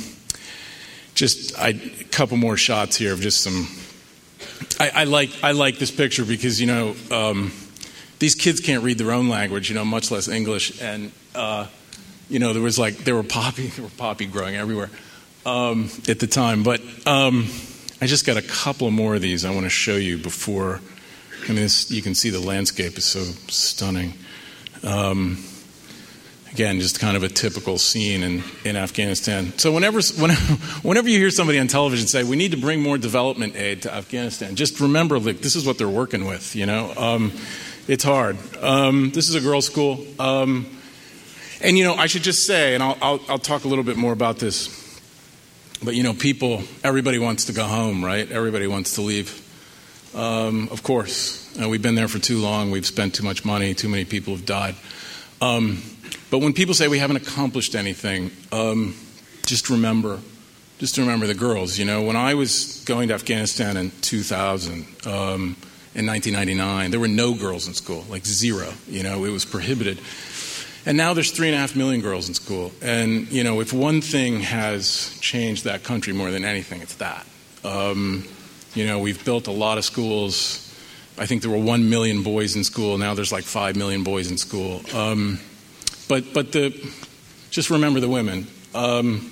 just 1.23 1.57
I, 1.57 1.69
a 1.69 2.05
couple 2.11 2.37
more 2.37 2.57
shots 2.57 2.97
here 2.97 3.13
of 3.13 3.21
just 3.21 3.43
some. 3.43 3.69
I, 4.81 5.03
I 5.03 5.05
like 5.05 5.31
I 5.45 5.53
like 5.53 5.79
this 5.79 5.93
picture 5.93 6.25
because 6.25 6.61
you 6.61 6.67
know 6.67 6.97
um, 7.13 7.53
these 8.19 8.35
kids 8.35 8.59
can't 8.59 8.83
read 8.83 8.99
their 8.99 9.13
own 9.13 9.29
language, 9.29 9.69
you 9.69 9.77
know, 9.77 9.85
much 9.85 10.11
less 10.11 10.27
English, 10.27 10.83
and 10.83 11.13
uh, 11.37 11.69
you 12.29 12.41
know 12.41 12.53
there 12.53 12.63
was 12.63 12.77
like 12.77 13.05
there 13.05 13.15
were 13.15 13.23
poppy 13.23 13.67
there 13.77 13.85
were 13.85 13.91
poppy 13.97 14.27
growing 14.27 14.57
everywhere 14.57 14.91
um, 15.47 15.91
at 16.09 16.19
the 16.19 16.27
time. 16.27 16.65
But 16.65 16.81
um, 17.07 17.47
I 18.01 18.07
just 18.07 18.27
got 18.27 18.37
a 18.37 18.43
couple 18.43 18.91
more 18.91 19.15
of 19.15 19.23
these 19.23 19.45
I 19.45 19.51
want 19.51 19.63
to 19.63 19.71
show 19.71 19.95
you 19.95 20.19
before. 20.19 20.81
I 21.49 21.53
mean, 21.53 21.69
you 21.87 22.03
can 22.03 22.17
see 22.17 22.31
the 22.31 22.41
landscape 22.41 22.99
is 22.99 23.05
so 23.05 23.23
stunning. 23.47 24.15
Um, 24.83 25.39
again, 26.53 26.81
just 26.81 27.01
kind 27.01 27.17
of 27.17 27.23
a 27.23 27.29
typical 27.29 27.79
scene 27.79 28.23
in, 28.23 28.43
in 28.65 28.77
Afghanistan. 28.77 29.57
So 29.59 29.73
whenever, 29.73 30.01
whenever, 30.19 30.41
whenever 30.83 31.09
you 31.09 31.19
hear 31.19 31.31
somebody 31.31 31.59
on 31.59 31.67
television 31.67 32.07
say, 32.07 32.25
we 32.25 32.37
need 32.37 32.51
to 32.51 32.59
bring 32.59 32.83
more 32.83 32.99
development 32.99 33.57
aid 33.57 33.83
to 33.83 33.95
Afghanistan, 33.95 34.55
just 34.55 34.79
remember, 34.81 35.19
this 35.19 35.57
is 35.57 35.67
what 35.67 35.79
they're 35.79 35.89
working 35.89 36.27
with, 36.27 36.55
you 36.55 36.67
know? 36.67 36.93
Um, 36.97 37.33
it's 37.89 38.05
hard. 38.05 38.37
Um, 38.61 39.11
this 39.11 39.29
is 39.29 39.35
a 39.35 39.41
girls' 39.41 39.67
school. 39.67 40.05
Um, 40.19 40.67
and, 41.63 41.79
you 41.79 41.85
know, 41.85 41.95
I 41.95 42.07
should 42.07 42.23
just 42.23 42.47
say, 42.47 42.75
and 42.75 42.83
I'll, 42.83 42.99
I'll, 43.01 43.21
I'll 43.29 43.39
talk 43.39 43.65
a 43.65 43.69
little 43.69 43.85
bit 43.85 43.97
more 43.97 44.13
about 44.13 44.39
this, 44.39 44.69
but, 45.83 45.95
you 45.95 46.03
know, 46.03 46.13
people, 46.13 46.63
everybody 46.85 47.19
wants 47.19 47.47
to 47.47 47.53
go 47.53 47.65
home, 47.65 48.05
right? 48.05 48.31
Everybody 48.31 48.67
wants 48.67 48.95
to 48.97 49.01
leave. 49.01 49.39
Um, 50.15 50.69
of 50.71 50.83
course. 50.83 51.39
Uh, 51.61 51.69
we've 51.69 51.83
been 51.83 51.95
there 51.95 52.09
for 52.09 52.19
too 52.19 52.39
long. 52.39 52.71
We've 52.71 52.87
spent 52.87 53.15
too 53.15 53.25
much 53.25 53.45
money. 53.45 53.75
Too 53.75 53.89
many 53.89 54.05
people 54.05 54.35
have 54.37 54.45
died. 54.45 54.75
Um, 55.43 55.83
but 56.31 56.39
when 56.39 56.53
people 56.53 56.73
say 56.73 56.87
we 56.87 57.01
haven't 57.01 57.17
accomplished 57.17 57.75
anything, 57.75 58.31
um, 58.53 58.95
just 59.45 59.69
remember, 59.69 60.21
just 60.79 60.97
remember 60.97 61.27
the 61.27 61.35
girls. 61.35 61.79
You 61.79 61.85
know, 61.85 62.03
when 62.03 62.17
I 62.17 62.35
was 62.35 62.83
going 62.87 63.09
to 63.09 63.15
Afghanistan 63.15 63.77
in 63.77 63.91
2000, 64.01 64.87
um, 65.05 65.57
in 65.95 66.07
1999, 66.07 66.91
there 66.91 67.01
were 67.01 67.09
no 67.09 67.35
girls 67.35 67.67
in 67.67 67.75
school, 67.75 68.05
like 68.09 68.25
zero. 68.25 68.73
You 68.89 69.03
know, 69.03 69.25
it 69.25 69.31
was 69.31 69.45
prohibited. 69.45 70.01
And 70.87 70.97
now 70.97 71.13
there's 71.13 71.31
three 71.33 71.49
and 71.49 71.55
a 71.55 71.59
half 71.59 71.77
million 71.77 72.01
girls 72.01 72.29
in 72.29 72.35
school. 72.35 72.73
And, 72.81 73.31
you 73.31 73.45
know, 73.45 73.61
if 73.61 73.73
one 73.73 74.01
thing 74.01 74.41
has 74.41 75.17
changed 75.21 75.65
that 75.65 75.85
country 75.85 76.13
more 76.13 76.31
than 76.31 76.45
anything, 76.45 76.81
it's 76.81 76.95
that. 76.97 77.27
Um, 77.65 78.27
you 78.75 78.87
know, 78.87 79.01
we've 79.01 79.23
built 79.25 79.49
a 79.49 79.53
lot 79.53 79.77
of 79.77 79.85
schools. 79.85 80.62
I 81.19 81.27
think 81.27 81.43
there 81.43 81.51
were 81.51 81.59
one 81.59 81.91
million 81.91 82.23
boys 82.23 82.57
in 82.57 82.65
school. 82.65 82.99
Now 82.99 83.15
there's 83.15 83.33
like 83.33 83.45
five 83.45 83.77
million 83.77 84.03
boys 84.03 84.31
in 84.31 84.39
school. 84.39 84.83
Um, 84.95 85.39
but 86.09 86.33
but 86.33 86.53
the 86.53 86.71
just 87.51 87.71
remember 87.71 88.01
the 88.01 88.09
women. 88.09 88.47
Um, 88.75 89.31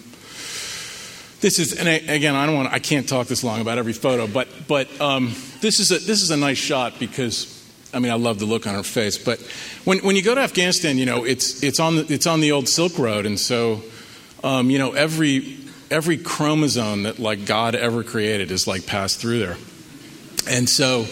this 1.40 1.58
is 1.58 1.78
and 1.78 1.88
I, 1.88 1.92
again 1.92 2.34
I 2.36 2.46
don't 2.46 2.54
want 2.54 2.72
I 2.72 2.78
can't 2.78 3.08
talk 3.08 3.26
this 3.26 3.42
long 3.42 3.60
about 3.60 3.78
every 3.78 3.94
photo, 3.94 4.26
but 4.26 4.48
but 4.68 5.00
um, 5.00 5.34
this 5.60 5.80
is 5.80 5.90
a 5.90 5.98
this 5.98 6.22
is 6.22 6.30
a 6.30 6.36
nice 6.36 6.58
shot 6.58 6.98
because 6.98 7.56
I 7.94 7.98
mean 7.98 8.12
I 8.12 8.16
love 8.16 8.38
the 8.38 8.44
look 8.44 8.66
on 8.66 8.74
her 8.74 8.82
face. 8.82 9.16
But 9.16 9.40
when 9.84 9.98
when 10.00 10.16
you 10.16 10.22
go 10.22 10.34
to 10.34 10.40
Afghanistan, 10.40 10.98
you 10.98 11.06
know 11.06 11.24
it's 11.24 11.62
it's 11.62 11.80
on 11.80 11.96
the, 11.96 12.12
it's 12.12 12.26
on 12.26 12.40
the 12.40 12.52
old 12.52 12.68
Silk 12.68 12.98
Road, 12.98 13.24
and 13.24 13.40
so 13.40 13.82
um, 14.44 14.70
you 14.70 14.78
know 14.78 14.92
every 14.92 15.56
every 15.90 16.18
chromosome 16.18 17.04
that 17.04 17.18
like 17.18 17.46
God 17.46 17.74
ever 17.74 18.04
created 18.04 18.50
is 18.50 18.66
like 18.66 18.86
passed 18.86 19.18
through 19.18 19.38
there, 19.38 19.56
and 20.46 20.68
so 20.68 21.06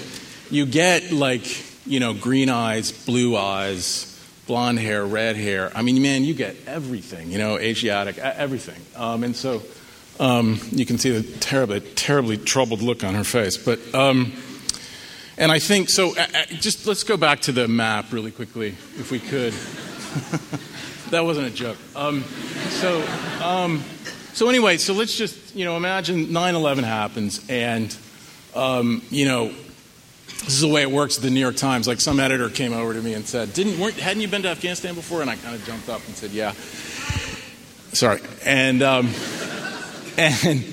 you 0.50 0.66
get 0.66 1.12
like 1.12 1.46
you 1.86 2.00
know 2.00 2.14
green 2.14 2.48
eyes, 2.48 2.92
blue 2.92 3.36
eyes 3.36 4.08
blonde 4.48 4.78
hair, 4.80 5.04
red 5.04 5.36
hair. 5.36 5.70
I 5.74 5.82
mean, 5.82 6.02
man, 6.02 6.24
you 6.24 6.34
get 6.34 6.56
everything, 6.66 7.30
you 7.30 7.38
know, 7.38 7.58
Asiatic, 7.58 8.18
everything. 8.18 8.80
Um, 8.96 9.22
and 9.22 9.36
so 9.36 9.62
um, 10.18 10.58
you 10.70 10.84
can 10.84 10.98
see 10.98 11.10
the 11.10 11.22
terribly, 11.38 11.80
terribly 11.80 12.38
troubled 12.38 12.82
look 12.82 13.04
on 13.04 13.14
her 13.14 13.24
face. 13.24 13.56
But, 13.56 13.94
um, 13.94 14.32
and 15.36 15.52
I 15.52 15.60
think, 15.60 15.90
so 15.90 16.18
uh, 16.18 16.26
just 16.46 16.86
let's 16.86 17.04
go 17.04 17.16
back 17.16 17.40
to 17.40 17.52
the 17.52 17.68
map 17.68 18.10
really 18.10 18.32
quickly, 18.32 18.68
if 18.68 19.12
we 19.12 19.20
could. 19.20 19.52
that 21.10 21.24
wasn't 21.24 21.46
a 21.46 21.50
joke. 21.50 21.76
Um, 21.94 22.24
so, 22.70 23.04
um, 23.42 23.84
so 24.32 24.48
anyway, 24.48 24.78
so 24.78 24.94
let's 24.94 25.14
just, 25.14 25.54
you 25.54 25.66
know, 25.66 25.76
imagine 25.76 26.32
9 26.32 26.54
11 26.54 26.84
happens 26.84 27.44
and, 27.50 27.94
um, 28.56 29.02
you 29.10 29.26
know, 29.26 29.52
this 30.44 30.54
is 30.54 30.60
the 30.60 30.68
way 30.68 30.82
it 30.82 30.90
works 30.90 31.16
at 31.16 31.22
the 31.22 31.30
New 31.30 31.40
York 31.40 31.56
Times. 31.56 31.86
Like 31.86 32.00
some 32.00 32.20
editor 32.20 32.48
came 32.48 32.72
over 32.72 32.94
to 32.94 33.00
me 33.00 33.14
and 33.14 33.26
said, 33.26 33.52
"Didn't 33.52 33.78
weren't, 33.78 33.96
hadn't 33.96 34.22
you 34.22 34.28
been 34.28 34.42
to 34.42 34.48
Afghanistan 34.48 34.94
before?" 34.94 35.20
And 35.20 35.30
I 35.30 35.36
kind 35.36 35.54
of 35.54 35.64
jumped 35.64 35.88
up 35.88 36.04
and 36.06 36.16
said, 36.16 36.30
"Yeah." 36.30 36.52
Sorry, 37.92 38.20
and 38.44 38.82
um, 38.82 39.06
and 40.16 40.64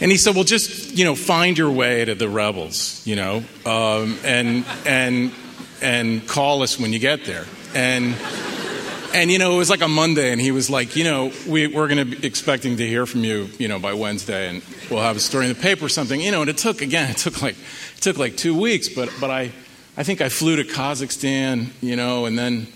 and 0.00 0.10
he 0.10 0.16
said, 0.18 0.34
"Well, 0.34 0.44
just 0.44 0.96
you 0.96 1.04
know, 1.04 1.14
find 1.14 1.56
your 1.56 1.70
way 1.70 2.04
to 2.04 2.14
the 2.14 2.28
rebels, 2.28 3.04
you 3.06 3.16
know, 3.16 3.44
um, 3.64 4.18
and 4.24 4.64
and 4.86 5.32
and 5.80 6.26
call 6.28 6.62
us 6.62 6.78
when 6.78 6.92
you 6.92 6.98
get 6.98 7.24
there." 7.24 7.46
And 7.74 8.14
and 9.14 9.30
you 9.30 9.38
know, 9.38 9.54
it 9.54 9.58
was 9.58 9.70
like 9.70 9.80
a 9.80 9.88
Monday, 9.88 10.32
and 10.32 10.40
he 10.40 10.50
was 10.50 10.68
like, 10.68 10.96
"You 10.96 11.04
know, 11.04 11.32
we, 11.48 11.68
we're 11.68 11.86
going 11.86 12.10
to 12.10 12.16
be 12.16 12.26
expecting 12.26 12.76
to 12.76 12.86
hear 12.86 13.06
from 13.06 13.22
you, 13.22 13.48
you 13.58 13.68
know, 13.68 13.78
by 13.78 13.94
Wednesday, 13.94 14.48
and 14.48 14.62
we'll 14.90 15.00
have 15.00 15.16
a 15.16 15.20
story 15.20 15.46
in 15.46 15.52
the 15.54 15.58
paper 15.58 15.84
or 15.84 15.88
something." 15.88 16.20
You 16.20 16.32
know, 16.32 16.40
and 16.40 16.50
it 16.50 16.58
took 16.58 16.82
again, 16.82 17.10
it 17.12 17.16
took 17.18 17.40
like 17.40 17.54
it 17.96 18.02
took 18.02 18.18
like 18.18 18.36
two 18.36 18.58
weeks, 18.58 18.88
but 18.88 19.10
but 19.20 19.30
I 19.30 19.52
I 19.96 20.02
think 20.02 20.20
I 20.20 20.28
flew 20.28 20.56
to 20.56 20.64
Kazakhstan, 20.64 21.68
you 21.80 21.96
know, 21.96 22.26
and 22.26 22.38
then. 22.38 22.66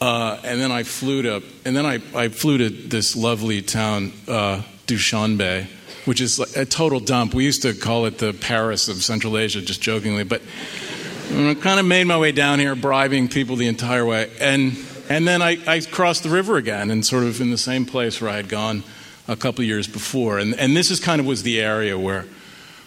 Uh, 0.00 0.38
and 0.44 0.60
then 0.60 0.70
I 0.72 0.82
flew 0.82 1.22
to, 1.22 1.42
and 1.64 1.74
then 1.74 1.86
I, 1.86 2.00
I 2.14 2.28
flew 2.28 2.58
to 2.58 2.68
this 2.68 3.16
lovely 3.16 3.62
town, 3.62 4.12
uh, 4.28 4.60
Dushanbe, 4.86 5.66
which 6.04 6.20
is 6.20 6.40
a 6.56 6.66
total 6.66 7.00
dump. 7.00 7.32
We 7.32 7.44
used 7.44 7.62
to 7.62 7.72
call 7.72 8.04
it 8.04 8.18
the 8.18 8.34
Paris 8.34 8.88
of 8.88 9.02
Central 9.02 9.38
Asia, 9.38 9.62
just 9.62 9.80
jokingly. 9.80 10.24
But 10.24 10.42
I 11.30 11.54
kind 11.54 11.80
of 11.80 11.86
made 11.86 12.04
my 12.04 12.18
way 12.18 12.32
down 12.32 12.58
here, 12.58 12.74
bribing 12.74 13.28
people 13.28 13.56
the 13.56 13.68
entire 13.68 14.04
way. 14.04 14.30
And, 14.40 14.76
and 15.08 15.26
then 15.26 15.42
I, 15.42 15.58
I 15.66 15.80
crossed 15.80 16.22
the 16.22 16.28
river 16.28 16.56
again, 16.56 16.90
and 16.90 17.04
sort 17.04 17.24
of 17.24 17.40
in 17.40 17.50
the 17.50 17.58
same 17.58 17.86
place 17.86 18.20
where 18.20 18.30
I 18.30 18.36
had 18.36 18.48
gone 18.48 18.82
a 19.28 19.36
couple 19.36 19.64
years 19.64 19.86
before. 19.86 20.38
And, 20.38 20.54
and 20.54 20.76
this 20.76 20.90
is 20.90 21.00
kind 21.00 21.20
of 21.20 21.26
was 21.26 21.42
the 21.42 21.60
area 21.60 21.98
where, 21.98 22.26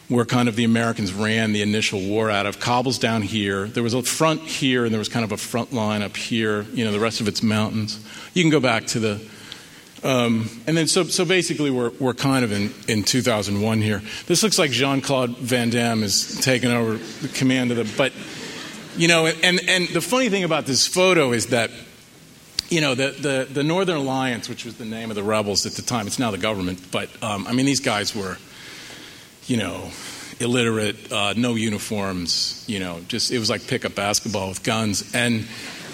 where 0.08 0.25
kind 0.25 0.47
of 0.47 0.56
the 0.56 0.63
Americans 0.63 1.13
ran 1.13 1.53
the 1.53 1.62
initial 1.62 1.99
war 1.99 2.30
out 2.30 2.45
of. 2.45 2.60
Kabul's 2.60 2.99
down 2.99 3.21
here. 3.21 3.67
There 3.67 3.84
was 3.84 3.93
a 3.93 4.03
front 4.03 4.41
here, 4.41 4.86
and 4.86 4.93
there 4.93 4.99
was 4.99 5.10
kind 5.10 5.25
of 5.25 5.32
a 5.32 5.38
front 5.38 5.73
line 5.73 6.01
up 6.01 6.15
here. 6.15 6.63
You 6.73 6.86
know, 6.86 6.91
the 6.91 6.99
rest 6.99 7.21
of 7.21 7.27
it's 7.27 7.41
mountains. 7.41 7.99
You 8.34 8.43
can 8.43 8.51
go 8.51 8.60
back 8.60 8.86
to 8.88 8.99
the 8.99 9.21
um, 10.03 10.49
and 10.67 10.77
then, 10.77 10.88
so, 10.88 11.03
so 11.03 11.25
basically, 11.25 11.71
we're, 11.71 11.89
we're 11.99 12.13
kind 12.13 12.45
of 12.45 12.51
in, 12.51 12.71
in 12.88 13.03
2001 13.03 13.82
here. 13.82 14.01
This 14.27 14.43
looks 14.43 14.60
like 14.60 14.71
Jean 14.71 15.01
Claude 15.01 15.36
Van 15.38 15.69
Damme 15.69 16.03
is 16.03 16.39
taking 16.41 16.71
over 16.71 16.97
the 16.97 17.27
command 17.30 17.71
of 17.71 17.77
the. 17.77 17.93
But, 17.97 18.13
you 18.95 19.08
know, 19.08 19.25
and, 19.25 19.60
and 19.67 19.88
the 19.89 20.01
funny 20.01 20.30
thing 20.30 20.43
about 20.43 20.65
this 20.65 20.88
photo 20.88 21.32
is 21.34 21.47
that, 21.47 21.71
you 22.69 22.82
know, 22.82 22.95
the, 22.95 23.12
the, 23.12 23.47
the 23.51 23.63
Northern 23.63 23.97
Alliance, 23.97 24.49
which 24.49 24.65
was 24.65 24.75
the 24.75 24.86
name 24.86 25.10
of 25.10 25.15
the 25.15 25.23
rebels 25.23 25.65
at 25.65 25.73
the 25.73 25.82
time, 25.82 26.08
it's 26.08 26.19
now 26.19 26.32
the 26.32 26.38
government, 26.38 26.80
but, 26.91 27.10
um, 27.23 27.47
I 27.47 27.53
mean, 27.53 27.65
these 27.65 27.80
guys 27.80 28.15
were, 28.15 28.38
you 29.45 29.58
know, 29.58 29.89
illiterate, 30.39 31.12
uh, 31.12 31.34
no 31.36 31.56
uniforms, 31.56 32.63
you 32.67 32.80
know, 32.80 32.99
just, 33.08 33.32
it 33.32 33.39
was 33.39 33.49
like 33.49 33.67
pickup 33.67 33.95
basketball 33.95 34.49
with 34.49 34.63
guns. 34.63 35.15
And, 35.15 35.47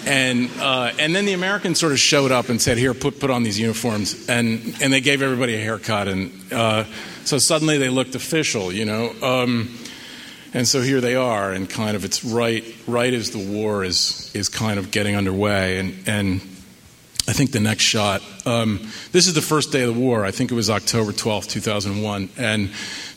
and, 0.06 0.50
uh, 0.60 0.92
and 0.98 1.14
then 1.14 1.24
the 1.24 1.32
Americans 1.32 1.78
sort 1.78 1.92
of 1.92 1.98
showed 1.98 2.30
up 2.30 2.48
and 2.48 2.60
said, 2.60 2.76
Here, 2.76 2.92
put, 2.92 3.20
put 3.20 3.30
on 3.30 3.42
these 3.42 3.58
uniforms. 3.58 4.28
And, 4.28 4.76
and 4.82 4.92
they 4.92 5.00
gave 5.00 5.22
everybody 5.22 5.54
a 5.54 5.60
haircut. 5.60 6.08
And 6.08 6.52
uh, 6.52 6.84
so 7.24 7.38
suddenly 7.38 7.78
they 7.78 7.88
looked 7.88 8.14
official, 8.14 8.70
you 8.70 8.84
know. 8.84 9.14
Um, 9.22 9.78
and 10.52 10.68
so 10.68 10.82
here 10.82 11.00
they 11.00 11.16
are, 11.16 11.52
and 11.52 11.68
kind 11.68 11.96
of 11.96 12.04
it's 12.04 12.22
right, 12.22 12.64
right 12.86 13.12
as 13.12 13.30
the 13.30 13.44
war 13.44 13.82
is, 13.82 14.30
is 14.34 14.48
kind 14.48 14.78
of 14.78 14.90
getting 14.90 15.16
underway. 15.16 15.78
And, 15.78 15.94
and 16.06 16.40
I 17.26 17.32
think 17.32 17.52
the 17.52 17.60
next 17.60 17.84
shot, 17.84 18.22
um, 18.44 18.86
this 19.12 19.26
is 19.26 19.32
the 19.32 19.40
first 19.40 19.72
day 19.72 19.82
of 19.82 19.94
the 19.94 20.00
war. 20.00 20.26
I 20.26 20.30
think 20.30 20.52
it 20.52 20.54
was 20.54 20.68
October 20.68 21.10
12th, 21.10 21.48
2001. 21.48 22.28
And 22.36 22.70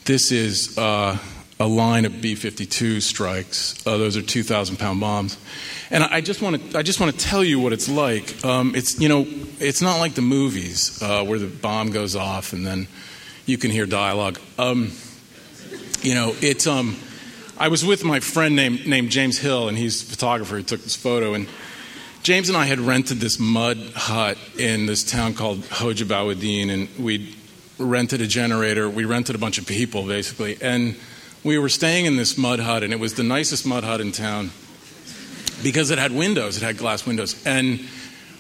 this 0.06 0.32
is 0.32 0.78
uh, 0.78 1.18
a 1.60 1.68
line 1.68 2.06
of 2.06 2.22
B 2.22 2.34
52 2.36 3.02
strikes. 3.02 3.86
Uh, 3.86 3.98
those 3.98 4.16
are 4.16 4.22
2,000 4.22 4.78
pound 4.78 5.02
bombs. 5.02 5.38
And 5.92 6.06
I 6.06 6.22
just 6.22 6.42
want 6.42 6.72
to 6.72 6.80
I 6.80 6.84
just 6.84 7.02
want 7.02 7.18
to 7.18 7.26
tell 7.26 7.44
you 7.44 7.60
what 7.60 7.74
it's 7.74 7.90
like. 7.90 8.46
Um, 8.46 8.76
it's 8.76 9.00
you 9.00 9.10
know 9.10 9.26
it's 9.60 9.82
not 9.82 10.00
like 10.00 10.14
the 10.14 10.22
movies 10.22 11.02
uh, 11.02 11.26
where 11.26 11.40
the 11.40 11.48
bomb 11.48 11.92
goes 11.92 12.16
off 12.16 12.54
and 12.54 12.66
then 12.66 12.88
you 13.46 13.58
can 13.58 13.72
hear 13.72 13.86
dialogue. 13.86 14.40
Um, 14.58 14.92
you 16.02 16.14
know 16.14 16.34
it's 16.42 16.66
um, 16.66 16.98
I 17.58 17.70
was 17.70 17.84
with 17.84 18.04
my 18.06 18.20
friend 18.20 18.56
named 18.56 18.86
named 18.86 19.10
James 19.10 19.38
Hill 19.38 19.68
and 19.68 19.78
he's 19.78 20.02
a 20.02 20.06
photographer. 20.06 20.56
who 20.56 20.64
took 20.64 20.84
this 20.84 20.96
photo 20.96 21.34
and 21.34 21.48
James 22.24 22.50
and 22.50 22.58
I 22.58 22.66
had 22.66 22.80
rented 22.80 23.18
this 23.18 23.40
mud 23.40 23.78
hut 23.96 24.38
in 24.58 24.86
this 24.86 25.04
town 25.04 25.34
called 25.34 25.60
Khoja 25.62 26.06
Bahauddin 26.06 26.70
and 26.70 26.90
we 27.00 27.36
rented 27.78 28.22
a 28.22 28.28
generator. 28.28 28.90
We 28.90 29.06
rented 29.06 29.36
a 29.36 29.40
bunch 29.40 29.58
of 29.58 29.66
people 29.66 30.06
basically 30.06 30.58
and 30.62 30.98
we 31.44 31.58
were 31.58 31.70
staying 31.70 32.06
in 32.06 32.18
this 32.18 32.38
mud 32.38 32.60
hut 32.60 32.84
and 32.84 32.92
it 32.92 33.00
was 33.00 33.14
the 33.14 33.24
nicest 33.24 33.66
mud 33.66 33.84
hut 33.84 34.02
in 34.02 34.12
town 34.12 34.52
because 35.64 35.92
it 35.92 35.98
had 35.98 36.12
windows, 36.12 36.58
it 36.58 36.64
had 36.64 36.78
glass 36.78 37.06
windows, 37.06 37.42
and 37.46 37.80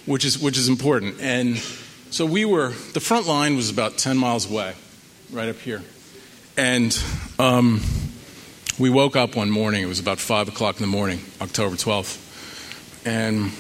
which 0.05 0.25
is 0.25 0.39
which 0.39 0.57
is 0.57 0.67
important. 0.67 1.19
And 1.21 1.57
so 2.09 2.25
we 2.25 2.45
were 2.45 2.69
the 2.93 2.99
front 2.99 3.27
line 3.27 3.55
was 3.55 3.69
about 3.69 3.97
ten 3.97 4.17
miles 4.17 4.49
away, 4.49 4.73
right 5.31 5.49
up 5.49 5.57
here, 5.57 5.81
and 6.55 6.97
um, 7.39 7.81
we 8.77 8.89
woke 8.89 9.15
up 9.15 9.35
one 9.35 9.49
morning. 9.49 9.83
It 9.83 9.87
was 9.87 9.99
about 9.99 10.19
five 10.19 10.47
o'clock 10.47 10.77
in 10.77 10.81
the 10.81 10.87
morning, 10.87 11.21
October 11.41 11.75
twelfth, 11.75 13.03
and 13.05 13.51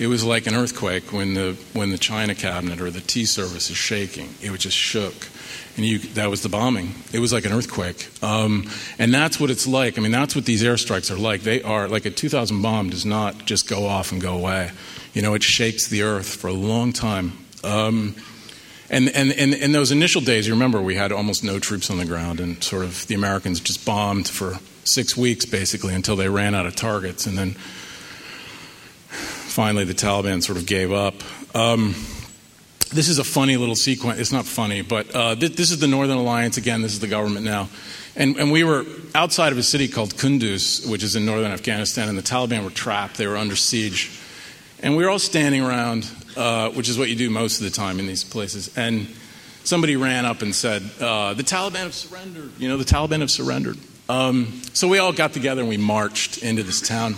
it 0.00 0.08
was 0.08 0.24
like 0.24 0.48
an 0.48 0.54
earthquake 0.54 1.12
when 1.12 1.34
the 1.34 1.56
when 1.72 1.90
the 1.90 1.98
China 1.98 2.34
cabinet 2.34 2.80
or 2.80 2.90
the 2.90 3.00
tea 3.00 3.26
service 3.26 3.70
is 3.70 3.76
shaking. 3.76 4.30
It 4.40 4.50
just 4.58 4.76
shook 4.76 5.28
and 5.76 5.86
you, 5.86 5.98
that 5.98 6.28
was 6.28 6.42
the 6.42 6.48
bombing. 6.48 6.94
It 7.12 7.20
was 7.20 7.32
like 7.32 7.44
an 7.44 7.52
earthquake. 7.52 8.08
Um, 8.22 8.68
and 8.98 9.14
that's 9.14 9.38
what 9.38 9.50
it's 9.50 9.66
like. 9.66 9.98
I 9.98 10.02
mean, 10.02 10.12
that's 10.12 10.34
what 10.34 10.44
these 10.44 10.62
airstrikes 10.62 11.10
are 11.10 11.16
like. 11.16 11.42
They 11.42 11.62
are 11.62 11.88
like 11.88 12.04
a 12.04 12.10
2000 12.10 12.60
bomb 12.60 12.90
does 12.90 13.06
not 13.06 13.46
just 13.46 13.68
go 13.68 13.86
off 13.86 14.12
and 14.12 14.20
go 14.20 14.36
away. 14.36 14.72
You 15.14 15.22
know, 15.22 15.34
it 15.34 15.42
shakes 15.42 15.88
the 15.88 16.02
earth 16.02 16.34
for 16.34 16.48
a 16.48 16.52
long 16.52 16.92
time. 16.92 17.32
Um, 17.62 18.14
and, 18.90 19.08
and, 19.10 19.32
and 19.32 19.54
in 19.54 19.72
those 19.72 19.92
initial 19.92 20.20
days, 20.20 20.46
you 20.46 20.52
remember 20.52 20.82
we 20.82 20.96
had 20.96 21.12
almost 21.12 21.44
no 21.44 21.58
troops 21.58 21.90
on 21.90 21.98
the 21.98 22.04
ground, 22.04 22.40
and 22.40 22.62
sort 22.62 22.84
of 22.84 23.06
the 23.06 23.14
Americans 23.14 23.60
just 23.60 23.86
bombed 23.86 24.28
for 24.28 24.58
six 24.84 25.16
weeks 25.16 25.46
basically 25.46 25.94
until 25.94 26.16
they 26.16 26.28
ran 26.28 26.54
out 26.54 26.66
of 26.66 26.74
targets, 26.74 27.26
and 27.26 27.38
then 27.38 27.54
finally 29.50 29.84
the 29.84 29.94
Taliban 29.94 30.42
sort 30.42 30.58
of 30.58 30.66
gave 30.66 30.92
up. 30.92 31.14
Um, 31.54 31.94
this 32.92 33.08
is 33.08 33.18
a 33.18 33.24
funny 33.24 33.56
little 33.56 33.76
sequence. 33.76 34.18
It's 34.18 34.32
not 34.32 34.46
funny, 34.46 34.82
but 34.82 35.14
uh, 35.14 35.34
th- 35.36 35.54
this 35.56 35.70
is 35.70 35.78
the 35.78 35.86
Northern 35.86 36.18
Alliance. 36.18 36.56
Again, 36.56 36.82
this 36.82 36.92
is 36.92 37.00
the 37.00 37.08
government 37.08 37.44
now. 37.44 37.68
And, 38.16 38.36
and, 38.36 38.50
we 38.50 38.64
were 38.64 38.84
outside 39.14 39.52
of 39.52 39.58
a 39.58 39.62
city 39.62 39.86
called 39.86 40.14
Kunduz, 40.14 40.90
which 40.90 41.04
is 41.04 41.14
in 41.14 41.24
northern 41.24 41.52
Afghanistan, 41.52 42.08
and 42.08 42.18
the 42.18 42.22
Taliban 42.22 42.64
were 42.64 42.70
trapped. 42.70 43.16
They 43.16 43.28
were 43.28 43.36
under 43.36 43.54
siege. 43.54 44.18
And 44.82 44.96
we 44.96 45.04
were 45.04 45.10
all 45.10 45.20
standing 45.20 45.62
around, 45.62 46.10
uh, 46.36 46.70
which 46.70 46.88
is 46.88 46.98
what 46.98 47.08
you 47.08 47.14
do 47.14 47.30
most 47.30 47.58
of 47.58 47.64
the 47.64 47.70
time 47.70 48.00
in 48.00 48.06
these 48.06 48.24
places. 48.24 48.76
And 48.76 49.06
somebody 49.62 49.94
ran 49.94 50.24
up 50.24 50.42
and 50.42 50.52
said, 50.52 50.82
uh, 51.00 51.34
The 51.34 51.44
Taliban 51.44 51.84
have 51.84 51.94
surrendered. 51.94 52.50
You 52.58 52.68
know, 52.68 52.76
the 52.76 52.84
Taliban 52.84 53.20
have 53.20 53.30
surrendered. 53.30 53.78
Um, 54.08 54.60
so 54.72 54.88
we 54.88 54.98
all 54.98 55.12
got 55.12 55.32
together 55.32 55.60
and 55.60 55.68
we 55.68 55.76
marched 55.76 56.38
into 56.38 56.64
this 56.64 56.80
town. 56.80 57.14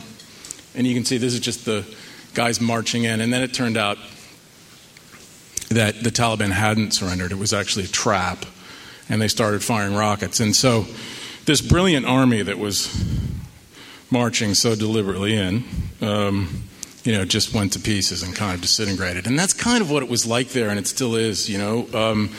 And 0.75 0.87
you 0.87 0.95
can 0.95 1.07
see 1.07 1.17
this 1.17 1.33
is 1.33 1.41
just 1.41 1.65
the 1.65 1.87
guys 2.35 2.61
marching 2.61 3.05
in. 3.05 3.21
And 3.21 3.33
then 3.33 3.43
it 3.43 3.55
turned 3.55 3.77
out 3.77 3.99
that 5.71 6.03
the 6.03 6.11
Taliban 6.11 6.51
hadn't 6.51 6.93
surrendered. 6.93 7.33
It 7.33 7.39
was 7.39 7.53
actually 7.53 7.85
a 7.85 7.89
trap, 7.89 8.45
and 9.09 9.21
they 9.21 9.29
started 9.29 9.63
firing 9.63 9.95
rockets. 9.95 10.41
And 10.41 10.55
so, 10.55 10.87
this 11.45 11.61
brilliant 11.61 12.07
army 12.07 12.43
that 12.43 12.59
was 12.59 12.89
marching 14.11 14.55
so 14.55 14.77
deliberately 14.77 15.35
in, 15.35 15.65
um, 16.01 16.63
you 17.05 17.13
know, 17.13 17.25
just 17.25 17.53
went 17.55 17.73
to 17.73 17.81
pieces 17.81 18.23
and 18.23 18.37
kind 18.37 18.55
of 18.55 18.61
disintegrated. 18.61 19.27
And 19.27 19.39
that's 19.39 19.53
kind 19.53 19.81
of 19.81 19.91
what 19.91 20.03
it 20.03 20.09
was 20.09 20.27
like 20.27 20.51
there, 20.51 20.69
and 20.69 20.79
it 20.79 20.87
still 20.87 21.17
is. 21.17 21.49
You 21.49 21.59
know, 21.59 21.89
um, 21.95 22.31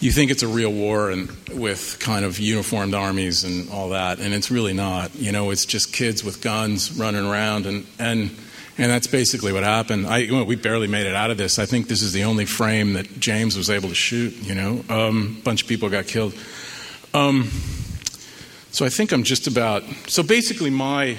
you 0.00 0.12
think 0.12 0.30
it's 0.30 0.42
a 0.42 0.48
real 0.48 0.72
war 0.72 1.10
and 1.10 1.30
with 1.52 1.96
kind 2.00 2.24
of 2.24 2.38
uniformed 2.38 2.94
armies 2.94 3.44
and 3.44 3.70
all 3.70 3.90
that, 3.90 4.18
and 4.18 4.34
it's 4.34 4.50
really 4.50 4.74
not. 4.74 5.14
You 5.14 5.32
know, 5.32 5.50
it's 5.50 5.64
just 5.64 5.92
kids 5.92 6.22
with 6.22 6.42
guns 6.42 6.92
running 6.92 7.24
around 7.24 7.66
and 7.66 7.86
and 7.98 8.30
and 8.78 8.88
that's 8.88 9.08
basically 9.08 9.52
what 9.52 9.64
happened. 9.64 10.06
I, 10.06 10.28
well, 10.30 10.44
we 10.44 10.54
barely 10.54 10.86
made 10.86 11.06
it 11.06 11.14
out 11.14 11.32
of 11.32 11.36
this. 11.36 11.58
I 11.58 11.66
think 11.66 11.88
this 11.88 12.00
is 12.00 12.12
the 12.12 12.22
only 12.22 12.46
frame 12.46 12.92
that 12.92 13.18
James 13.18 13.56
was 13.56 13.68
able 13.68 13.88
to 13.88 13.94
shoot. 13.94 14.34
You 14.40 14.54
know, 14.54 14.84
um, 14.88 15.38
a 15.40 15.42
bunch 15.42 15.62
of 15.62 15.68
people 15.68 15.90
got 15.90 16.06
killed. 16.06 16.32
Um, 17.12 17.50
so 18.70 18.86
I 18.86 18.88
think 18.88 19.10
I'm 19.10 19.24
just 19.24 19.48
about. 19.48 19.82
So 20.06 20.22
basically, 20.22 20.70
my 20.70 21.16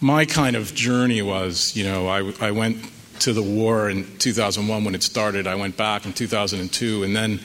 my 0.00 0.24
kind 0.24 0.54
of 0.54 0.72
journey 0.76 1.22
was, 1.22 1.76
you 1.76 1.82
know, 1.82 2.06
I, 2.06 2.32
I 2.40 2.52
went 2.52 2.88
to 3.20 3.32
the 3.32 3.42
war 3.42 3.90
in 3.90 4.06
2001 4.18 4.84
when 4.84 4.94
it 4.94 5.02
started. 5.02 5.48
I 5.48 5.56
went 5.56 5.76
back 5.76 6.06
in 6.06 6.12
2002, 6.12 7.02
and 7.02 7.16
then, 7.16 7.40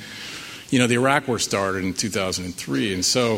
you 0.69 0.77
know, 0.77 0.85
the 0.85 0.93
Iraq 0.93 1.27
War 1.27 1.39
started 1.39 1.83
in 1.83 1.95
2003. 1.95 2.93
And 2.93 3.03
so, 3.03 3.37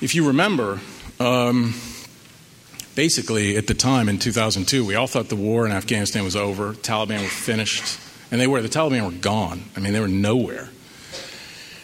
if 0.00 0.14
you 0.14 0.26
remember. 0.26 0.80
Um, 1.18 1.74
basically, 2.96 3.56
at 3.56 3.68
the 3.68 3.74
time 3.74 4.08
in 4.08 4.18
2002, 4.18 4.84
we 4.84 4.96
all 4.96 5.06
thought 5.06 5.28
the 5.28 5.36
war 5.36 5.66
in 5.66 5.70
Afghanistan 5.70 6.24
was 6.24 6.34
over, 6.34 6.72
Taliban 6.72 7.22
were 7.22 7.28
finished, 7.28 8.00
and 8.32 8.40
they 8.40 8.48
were. 8.48 8.60
The 8.60 8.68
Taliban 8.68 9.04
were 9.04 9.16
gone. 9.16 9.62
I 9.76 9.80
mean, 9.80 9.92
they 9.92 10.00
were 10.00 10.08
nowhere. 10.08 10.70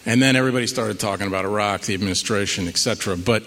And 0.05 0.21
then 0.21 0.35
everybody 0.35 0.67
started 0.67 0.99
talking 0.99 1.27
about 1.27 1.45
Iraq, 1.45 1.83
the 1.83 1.93
administration, 1.93 2.67
etc. 2.67 3.15
But 3.15 3.43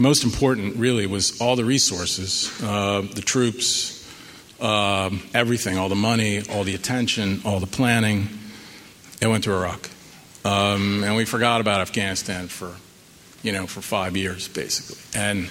most 0.00 0.24
important, 0.24 0.76
really, 0.76 1.06
was 1.06 1.40
all 1.40 1.54
the 1.54 1.64
resources, 1.64 2.50
uh, 2.64 3.02
the 3.02 3.20
troops, 3.20 3.96
uh, 4.60 5.10
everything, 5.32 5.78
all 5.78 5.88
the 5.88 5.94
money, 5.94 6.42
all 6.50 6.64
the 6.64 6.74
attention, 6.74 7.42
all 7.44 7.60
the 7.60 7.68
planning. 7.68 8.28
It 9.20 9.28
went 9.28 9.44
to 9.44 9.52
Iraq. 9.52 9.88
Um, 10.44 11.04
and 11.04 11.14
we 11.14 11.24
forgot 11.24 11.60
about 11.60 11.82
Afghanistan 11.82 12.48
for, 12.48 12.74
you 13.42 13.52
know, 13.52 13.66
for 13.66 13.82
five 13.82 14.16
years, 14.16 14.48
basically. 14.48 14.98
And 15.14 15.50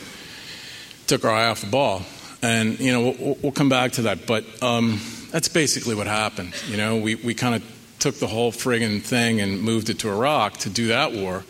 took 1.09 1.25
our 1.25 1.31
eye 1.31 1.47
off 1.47 1.61
the 1.61 1.67
ball. 1.67 2.03
And, 2.41 2.79
you 2.79 2.91
know, 2.93 3.01
we'll, 3.01 3.37
we'll 3.41 3.51
come 3.51 3.67
back 3.67 3.93
to 3.93 4.03
that. 4.03 4.25
But 4.25 4.45
um, 4.63 5.01
that's 5.31 5.49
basically 5.49 5.95
what 5.95 6.07
happened. 6.07 6.53
You 6.67 6.77
know, 6.77 6.97
we, 6.97 7.15
we 7.15 7.33
kind 7.33 7.55
of 7.55 7.63
took 7.99 8.15
the 8.15 8.27
whole 8.27 8.51
friggin' 8.51 9.01
thing 9.01 9.41
and 9.41 9.61
moved 9.61 9.89
it 9.89 9.99
to 9.99 10.09
Iraq 10.09 10.57
to 10.59 10.69
do 10.69 10.87
that 10.87 11.11
war. 11.11 11.43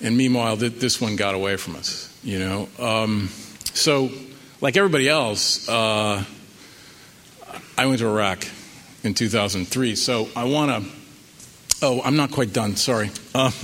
And 0.00 0.16
meanwhile, 0.16 0.56
th- 0.56 0.74
this 0.74 1.00
one 1.00 1.16
got 1.16 1.34
away 1.34 1.56
from 1.56 1.76
us, 1.76 2.16
you 2.22 2.38
know. 2.38 2.68
Um, 2.78 3.28
so, 3.74 4.10
like 4.60 4.76
everybody 4.76 5.08
else, 5.08 5.68
uh, 5.68 6.24
I 7.76 7.86
went 7.86 7.98
to 7.98 8.06
Iraq 8.06 8.46
in 9.02 9.14
2003. 9.14 9.96
So 9.96 10.28
I 10.36 10.44
want 10.44 10.84
to. 10.84 10.90
Oh, 11.80 12.00
I'm 12.02 12.16
not 12.16 12.30
quite 12.30 12.52
done. 12.52 12.76
Sorry. 12.76 13.10
Um, 13.34 13.52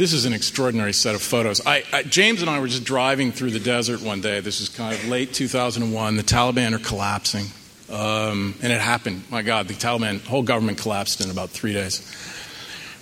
this 0.00 0.14
is 0.14 0.24
an 0.24 0.32
extraordinary 0.32 0.94
set 0.94 1.14
of 1.14 1.20
photos. 1.20 1.60
I, 1.66 1.84
I, 1.92 2.02
James 2.04 2.40
and 2.40 2.48
I 2.48 2.58
were 2.58 2.68
just 2.68 2.84
driving 2.84 3.32
through 3.32 3.50
the 3.50 3.60
desert 3.60 4.00
one 4.00 4.22
day. 4.22 4.40
This 4.40 4.62
is 4.62 4.70
kind 4.70 4.94
of 4.94 5.06
late 5.08 5.34
2001. 5.34 6.16
The 6.16 6.22
Taliban 6.22 6.74
are 6.74 6.78
collapsing. 6.78 7.44
Um, 7.90 8.54
and 8.62 8.72
it 8.72 8.80
happened. 8.80 9.24
My 9.28 9.42
God, 9.42 9.68
the 9.68 9.74
Taliban, 9.74 10.24
whole 10.24 10.42
government 10.42 10.78
collapsed 10.78 11.20
in 11.20 11.30
about 11.30 11.50
three 11.50 11.74
days. 11.74 12.00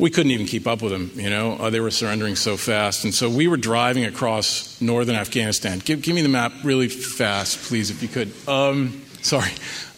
We 0.00 0.10
couldn't 0.10 0.32
even 0.32 0.46
keep 0.46 0.66
up 0.66 0.82
with 0.82 0.90
them, 0.90 1.12
you 1.14 1.30
know. 1.30 1.52
Uh, 1.52 1.70
they 1.70 1.78
were 1.78 1.92
surrendering 1.92 2.34
so 2.34 2.56
fast. 2.56 3.04
And 3.04 3.14
so 3.14 3.30
we 3.30 3.46
were 3.46 3.56
driving 3.56 4.04
across 4.04 4.80
northern 4.80 5.14
Afghanistan. 5.14 5.78
Give, 5.78 6.02
give 6.02 6.16
me 6.16 6.22
the 6.22 6.28
map 6.28 6.52
really 6.64 6.88
fast, 6.88 7.58
please, 7.68 7.92
if 7.92 8.02
you 8.02 8.08
could. 8.08 8.32
Um, 8.48 9.02
sorry. 9.22 9.52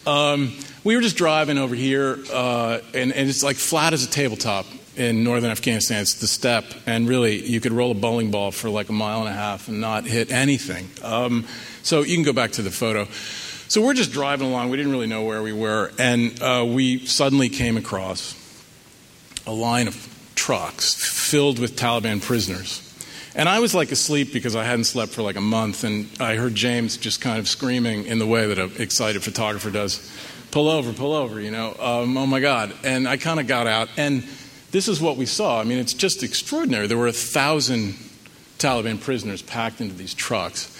Um, 0.05 0.55
we 0.83 0.95
were 0.95 1.01
just 1.01 1.17
driving 1.17 1.57
over 1.57 1.73
here, 1.73 2.19
uh, 2.31 2.77
and, 2.93 3.11
and 3.11 3.27
it's 3.27 3.41
like 3.41 3.55
flat 3.55 3.93
as 3.93 4.03
a 4.03 4.09
tabletop 4.09 4.67
in 4.95 5.23
northern 5.23 5.51
Afghanistan. 5.51 6.01
It's 6.01 6.15
the 6.15 6.27
steppe, 6.27 6.65
and 6.85 7.07
really, 7.07 7.45
you 7.45 7.59
could 7.59 7.71
roll 7.71 7.91
a 7.91 7.95
bowling 7.95 8.31
ball 8.31 8.51
for 8.51 8.69
like 8.69 8.89
a 8.89 8.93
mile 8.93 9.19
and 9.19 9.29
a 9.29 9.33
half 9.33 9.67
and 9.67 9.79
not 9.79 10.05
hit 10.05 10.31
anything. 10.31 10.89
Um, 11.03 11.47
so 11.83 12.01
you 12.01 12.15
can 12.15 12.23
go 12.23 12.33
back 12.33 12.51
to 12.53 12.61
the 12.61 12.71
photo. 12.71 13.07
So 13.67 13.81
we're 13.81 13.93
just 13.93 14.11
driving 14.11 14.47
along. 14.47 14.69
We 14.69 14.77
didn't 14.77 14.91
really 14.91 15.07
know 15.07 15.23
where 15.23 15.41
we 15.41 15.53
were, 15.53 15.91
and 15.97 16.41
uh, 16.41 16.65
we 16.67 17.05
suddenly 17.05 17.49
came 17.49 17.77
across 17.77 18.35
a 19.47 19.53
line 19.53 19.87
of 19.87 20.07
trucks 20.35 20.93
filled 20.93 21.59
with 21.59 21.75
Taliban 21.75 22.21
prisoners. 22.21 22.87
And 23.33 23.47
I 23.47 23.59
was 23.59 23.73
like 23.73 23.93
asleep 23.93 24.33
because 24.33 24.57
I 24.57 24.65
hadn't 24.65 24.83
slept 24.83 25.13
for 25.13 25.21
like 25.21 25.37
a 25.37 25.41
month, 25.41 25.85
and 25.85 26.09
I 26.19 26.35
heard 26.35 26.53
James 26.53 26.97
just 26.97 27.21
kind 27.21 27.39
of 27.39 27.47
screaming 27.47 28.05
in 28.05 28.19
the 28.19 28.27
way 28.27 28.45
that 28.47 28.59
an 28.59 28.71
excited 28.77 29.23
photographer 29.23 29.71
does 29.71 30.11
pull 30.51 30.67
over, 30.67 30.91
pull 30.91 31.13
over, 31.13 31.39
you 31.39 31.49
know, 31.49 31.73
um, 31.79 32.17
oh 32.17 32.25
my 32.25 32.41
God. 32.41 32.73
And 32.83 33.07
I 33.07 33.15
kind 33.15 33.39
of 33.39 33.47
got 33.47 33.67
out, 33.67 33.87
and 33.95 34.27
this 34.71 34.87
is 34.87 35.01
what 35.01 35.17
we 35.17 35.25
saw. 35.25 35.59
I 35.59 35.63
mean, 35.63 35.77
it's 35.77 35.93
just 35.93 36.23
extraordinary. 36.23 36.87
There 36.87 36.97
were 36.97 37.07
a 37.07 37.13
thousand 37.13 37.95
Taliban 38.57 38.99
prisoners 38.99 39.41
packed 39.41 39.81
into 39.81 39.95
these 39.95 40.13
trucks. 40.13 40.75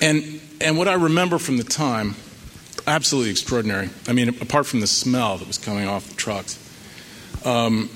And, 0.00 0.40
and 0.60 0.76
what 0.76 0.88
I 0.88 0.94
remember 0.94 1.38
from 1.38 1.56
the 1.56 1.64
time, 1.64 2.16
absolutely 2.86 3.30
extraordinary. 3.30 3.90
I 4.08 4.12
mean, 4.12 4.28
apart 4.28 4.66
from 4.66 4.80
the 4.80 4.86
smell 4.86 5.38
that 5.38 5.46
was 5.46 5.58
coming 5.58 5.86
off 5.88 6.08
the 6.08 6.16
trucks, 6.16 6.58
um, 7.44 7.88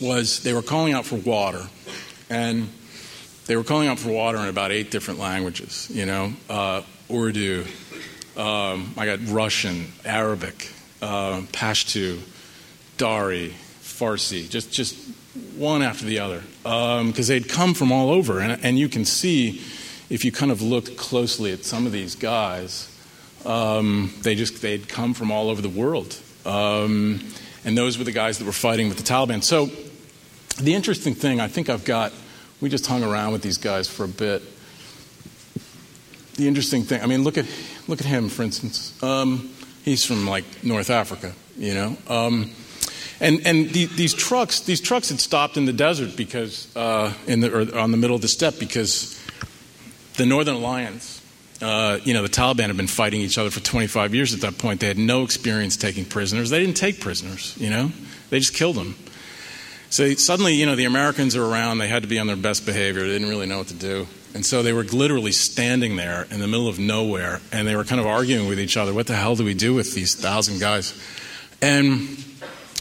was 0.00 0.42
they 0.42 0.52
were 0.52 0.62
calling 0.62 0.92
out 0.92 1.04
for 1.04 1.16
water. 1.16 1.66
And 2.28 2.68
they 3.46 3.56
were 3.56 3.64
calling 3.64 3.88
out 3.88 3.98
for 3.98 4.10
water 4.10 4.38
in 4.38 4.48
about 4.48 4.70
eight 4.70 4.90
different 4.90 5.18
languages, 5.18 5.90
you 5.92 6.06
know, 6.06 6.32
uh, 6.48 6.82
Urdu, 7.10 7.64
um, 8.36 8.94
I 8.96 9.06
got 9.06 9.18
Russian, 9.26 9.92
Arabic, 10.04 10.70
uh, 11.02 11.40
Pashto, 11.52 12.20
Dari, 12.96 13.54
Farsi, 14.00 14.48
just, 14.48 14.72
just 14.72 14.96
one 15.56 15.82
after 15.82 16.06
the 16.06 16.18
other, 16.20 16.42
because 16.62 17.30
um, 17.30 17.34
they'd 17.34 17.48
come 17.48 17.74
from 17.74 17.92
all 17.92 18.10
over. 18.10 18.40
And, 18.40 18.64
and, 18.64 18.78
you 18.78 18.88
can 18.88 19.04
see, 19.04 19.60
if 20.08 20.24
you 20.24 20.32
kind 20.32 20.50
of 20.50 20.62
look 20.62 20.96
closely 20.96 21.52
at 21.52 21.64
some 21.64 21.84
of 21.84 21.92
these 21.92 22.14
guys, 22.14 22.88
um, 23.44 24.12
they 24.22 24.34
just, 24.34 24.62
they'd 24.62 24.88
come 24.88 25.12
from 25.12 25.30
all 25.30 25.50
over 25.50 25.60
the 25.60 25.68
world. 25.68 26.18
Um, 26.46 27.20
and 27.64 27.76
those 27.76 27.98
were 27.98 28.04
the 28.04 28.12
guys 28.12 28.38
that 28.38 28.46
were 28.46 28.52
fighting 28.52 28.88
with 28.88 28.96
the 28.96 29.02
Taliban. 29.02 29.44
So 29.44 29.68
the 30.58 30.74
interesting 30.74 31.14
thing, 31.14 31.38
I 31.38 31.48
think 31.48 31.68
I've 31.68 31.84
got, 31.84 32.12
we 32.62 32.70
just 32.70 32.86
hung 32.86 33.04
around 33.04 33.32
with 33.32 33.42
these 33.42 33.58
guys 33.58 33.86
for 33.86 34.04
a 34.04 34.08
bit. 34.08 34.42
The 36.36 36.48
interesting 36.48 36.84
thing, 36.84 37.02
I 37.02 37.06
mean, 37.06 37.22
look 37.22 37.36
at, 37.36 37.44
look 37.86 38.00
at 38.00 38.06
him, 38.06 38.30
for 38.30 38.44
instance. 38.44 39.00
Um, 39.02 39.50
he's 39.84 40.06
from 40.06 40.26
like 40.26 40.64
North 40.64 40.88
Africa, 40.88 41.34
you 41.58 41.74
know. 41.74 41.96
And 43.20 43.46
and 43.46 43.70
the, 43.70 43.86
these 43.86 44.14
trucks, 44.14 44.60
these 44.60 44.80
trucks 44.80 45.10
had 45.10 45.20
stopped 45.20 45.56
in 45.56 45.66
the 45.66 45.72
desert 45.72 46.16
because 46.16 46.74
uh, 46.74 47.12
in 47.26 47.40
the 47.40 47.54
or 47.54 47.78
on 47.78 47.90
the 47.90 47.98
middle 47.98 48.16
of 48.16 48.22
the 48.22 48.28
steppe 48.28 48.58
because 48.58 49.20
the 50.16 50.24
Northern 50.24 50.56
Alliance, 50.56 51.22
uh, 51.60 51.98
you 52.02 52.14
know, 52.14 52.22
the 52.22 52.28
Taliban 52.28 52.68
had 52.68 52.76
been 52.76 52.86
fighting 52.86 53.20
each 53.20 53.38
other 53.38 53.50
for 53.50 53.60
25 53.60 54.14
years 54.14 54.34
at 54.34 54.40
that 54.40 54.58
point. 54.58 54.80
They 54.80 54.88
had 54.88 54.98
no 54.98 55.22
experience 55.22 55.76
taking 55.76 56.04
prisoners. 56.06 56.50
They 56.50 56.60
didn't 56.60 56.76
take 56.76 57.00
prisoners, 57.00 57.54
you 57.58 57.70
know. 57.70 57.92
They 58.30 58.38
just 58.38 58.54
killed 58.54 58.76
them. 58.76 58.96
So 59.90 60.14
suddenly, 60.14 60.54
you 60.54 60.66
know, 60.66 60.76
the 60.76 60.84
Americans 60.84 61.34
are 61.36 61.44
around. 61.44 61.78
They 61.78 61.88
had 61.88 62.02
to 62.02 62.08
be 62.08 62.18
on 62.18 62.26
their 62.26 62.36
best 62.36 62.64
behavior. 62.64 63.02
They 63.02 63.18
didn't 63.18 63.28
really 63.28 63.46
know 63.46 63.58
what 63.58 63.66
to 63.68 63.74
do. 63.74 64.06
And 64.34 64.46
so 64.46 64.62
they 64.62 64.72
were 64.72 64.84
literally 64.84 65.32
standing 65.32 65.96
there 65.96 66.26
in 66.30 66.38
the 66.38 66.46
middle 66.46 66.68
of 66.68 66.78
nowhere, 66.78 67.40
and 67.50 67.66
they 67.66 67.74
were 67.74 67.82
kind 67.82 68.00
of 68.00 68.06
arguing 68.06 68.48
with 68.48 68.60
each 68.60 68.76
other. 68.76 68.94
What 68.94 69.08
the 69.08 69.16
hell 69.16 69.34
do 69.34 69.44
we 69.44 69.54
do 69.54 69.74
with 69.74 69.92
these 69.92 70.14
thousand 70.14 70.60
guys? 70.60 70.94
And 71.60 72.24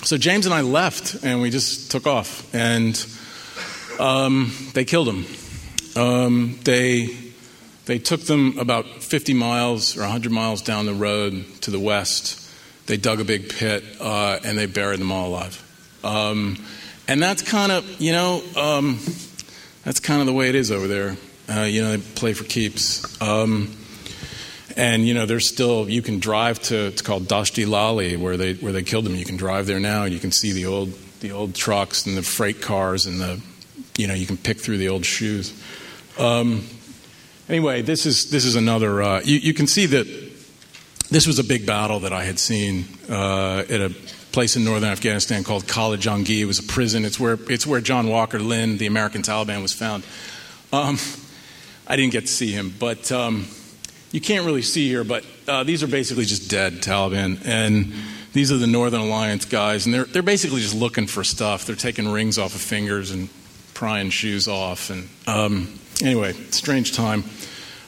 so 0.04 0.18
James 0.18 0.46
and 0.46 0.54
I 0.56 0.62
left, 0.62 1.24
and 1.24 1.42
we 1.42 1.50
just 1.50 1.92
took 1.92 2.08
off, 2.08 2.54
and 2.54 3.06
um, 4.00 4.52
they 4.74 4.86
killed 4.86 5.08
him. 5.08 5.26
Um, 5.96 6.60
they 6.64 7.16
they 7.86 7.98
took 7.98 8.22
them 8.22 8.60
about 8.60 8.86
50 8.86 9.34
miles 9.34 9.98
or 9.98 10.02
100 10.02 10.32
miles 10.32 10.62
down 10.62 10.86
the 10.86 10.94
road 10.94 11.44
to 11.62 11.72
the 11.72 11.80
west. 11.80 12.48
They 12.86 12.98
dug 12.98 13.20
a 13.20 13.24
big 13.24 13.50
pit, 13.50 13.84
uh, 14.00 14.38
and 14.44 14.58
they 14.58 14.68
buried 14.68 15.00
them 15.00 15.12
all 15.12 15.30
alive. 15.30 16.00
Um, 16.04 16.64
and 17.08 17.22
that's 17.22 17.42
kind 17.42 17.72
of, 17.72 18.00
you 18.00 18.12
know, 18.12 18.44
um, 18.56 19.00
that's 19.84 20.00
kind 20.00 20.22
of 20.22 20.28
the 20.28 20.34
way 20.34 20.50
it 20.50 20.56
is 20.56 20.72
over 20.72 20.88
there. 20.88 21.18
Uh, 21.52 21.62
you 21.62 21.82
know, 21.82 21.98
they 21.98 22.04
play 22.14 22.34
for 22.34 22.44
keeps. 22.44 23.20
Um, 23.22 23.76
and 24.80 25.06
you 25.06 25.14
know, 25.14 25.26
there's 25.26 25.48
still 25.48 25.90
you 25.90 26.02
can 26.02 26.20
drive 26.20 26.60
to 26.64 26.88
it's 26.88 27.02
called 27.02 27.28
Dasht-i-Leili 27.28 28.18
where 28.18 28.38
they 28.38 28.54
where 28.54 28.72
they 28.72 28.82
killed 28.82 29.04
them. 29.06 29.14
You 29.14 29.26
can 29.26 29.36
drive 29.36 29.68
there 29.68 29.80
now, 29.80 30.04
and 30.04 30.14
you 30.14 30.20
can 30.20 30.32
see 30.32 30.54
the 30.54 30.68
old 30.68 30.94
the 31.20 31.34
old 31.34 31.54
trucks 31.54 32.06
and 32.06 32.16
the 32.16 32.24
freight 32.24 32.62
cars 32.62 33.06
and 33.06 33.20
the 33.20 33.42
you 33.98 34.08
know 34.08 34.14
you 34.14 34.26
can 34.26 34.38
pick 34.38 34.58
through 34.62 34.78
the 34.78 34.88
old 34.88 35.06
shoes. 35.06 35.54
Um, 36.18 36.66
anyway, 37.50 37.82
this 37.82 38.06
is 38.06 38.32
this 38.32 38.46
is 38.46 38.56
another. 38.56 39.04
Uh, 39.04 39.22
you, 39.22 39.38
you, 39.40 39.54
can 39.54 39.68
see 39.68 39.86
that 39.88 40.08
this 41.10 41.28
was 41.28 41.40
a 41.40 41.44
big 41.44 41.66
battle 41.66 42.00
that 42.02 42.14
I 42.14 42.24
had 42.24 42.40
seen 42.40 42.86
uh, 43.10 43.66
at 43.70 43.82
a 43.82 43.90
place 44.32 44.56
in 44.56 44.64
northern 44.64 44.90
Afghanistan 44.90 45.44
called 45.44 45.68
Kala 45.68 45.98
Jangi. 45.98 46.40
It 46.40 46.46
was 46.46 46.60
a 46.60 46.64
prison. 46.64 47.04
It's 47.04 47.20
where 47.20 47.38
it's 47.50 47.68
where 47.68 47.82
John 47.82 48.08
Walker 48.08 48.40
Lindh, 48.40 48.80
the 48.80 48.88
American 48.88 49.24
Taliban, 49.24 49.62
was 49.62 49.74
found. 49.74 50.06
Um, 50.72 50.98
I 51.86 51.98
didn't 51.98 52.14
get 52.14 52.22
to 52.22 52.32
see 52.32 52.54
him, 52.54 52.74
but 52.80 53.12
um, 53.12 53.48
you 54.12 54.22
can't 54.22 54.46
really 54.46 54.62
see 54.62 54.88
here. 54.88 55.04
But 55.04 55.26
uh, 55.48 55.64
these 55.64 55.84
are 55.84 55.88
basically 55.88 56.26
just 56.26 56.50
dead 56.50 56.82
Taliban, 56.82 57.46
and 57.46 57.94
these 58.34 58.52
are 58.52 58.58
the 58.58 58.68
Northern 58.68 59.02
Alliance 59.02 59.46
guys, 59.46 59.86
and 59.86 59.94
they're 59.94 60.06
they're 60.06 60.22
basically 60.22 60.62
just 60.62 60.76
looking 60.76 61.08
for 61.08 61.24
stuff. 61.24 61.66
They're 61.66 61.76
taking 61.76 62.08
rings 62.08 62.38
off 62.38 62.56
of 62.56 62.62
fingers 62.62 63.12
and 63.12 63.30
prying 63.74 64.10
shoes 64.10 64.48
off, 64.48 64.90
and 64.90 65.10
um, 65.28 65.80
anyway, 66.02 66.34
strange 66.52 66.96
time. 66.96 67.24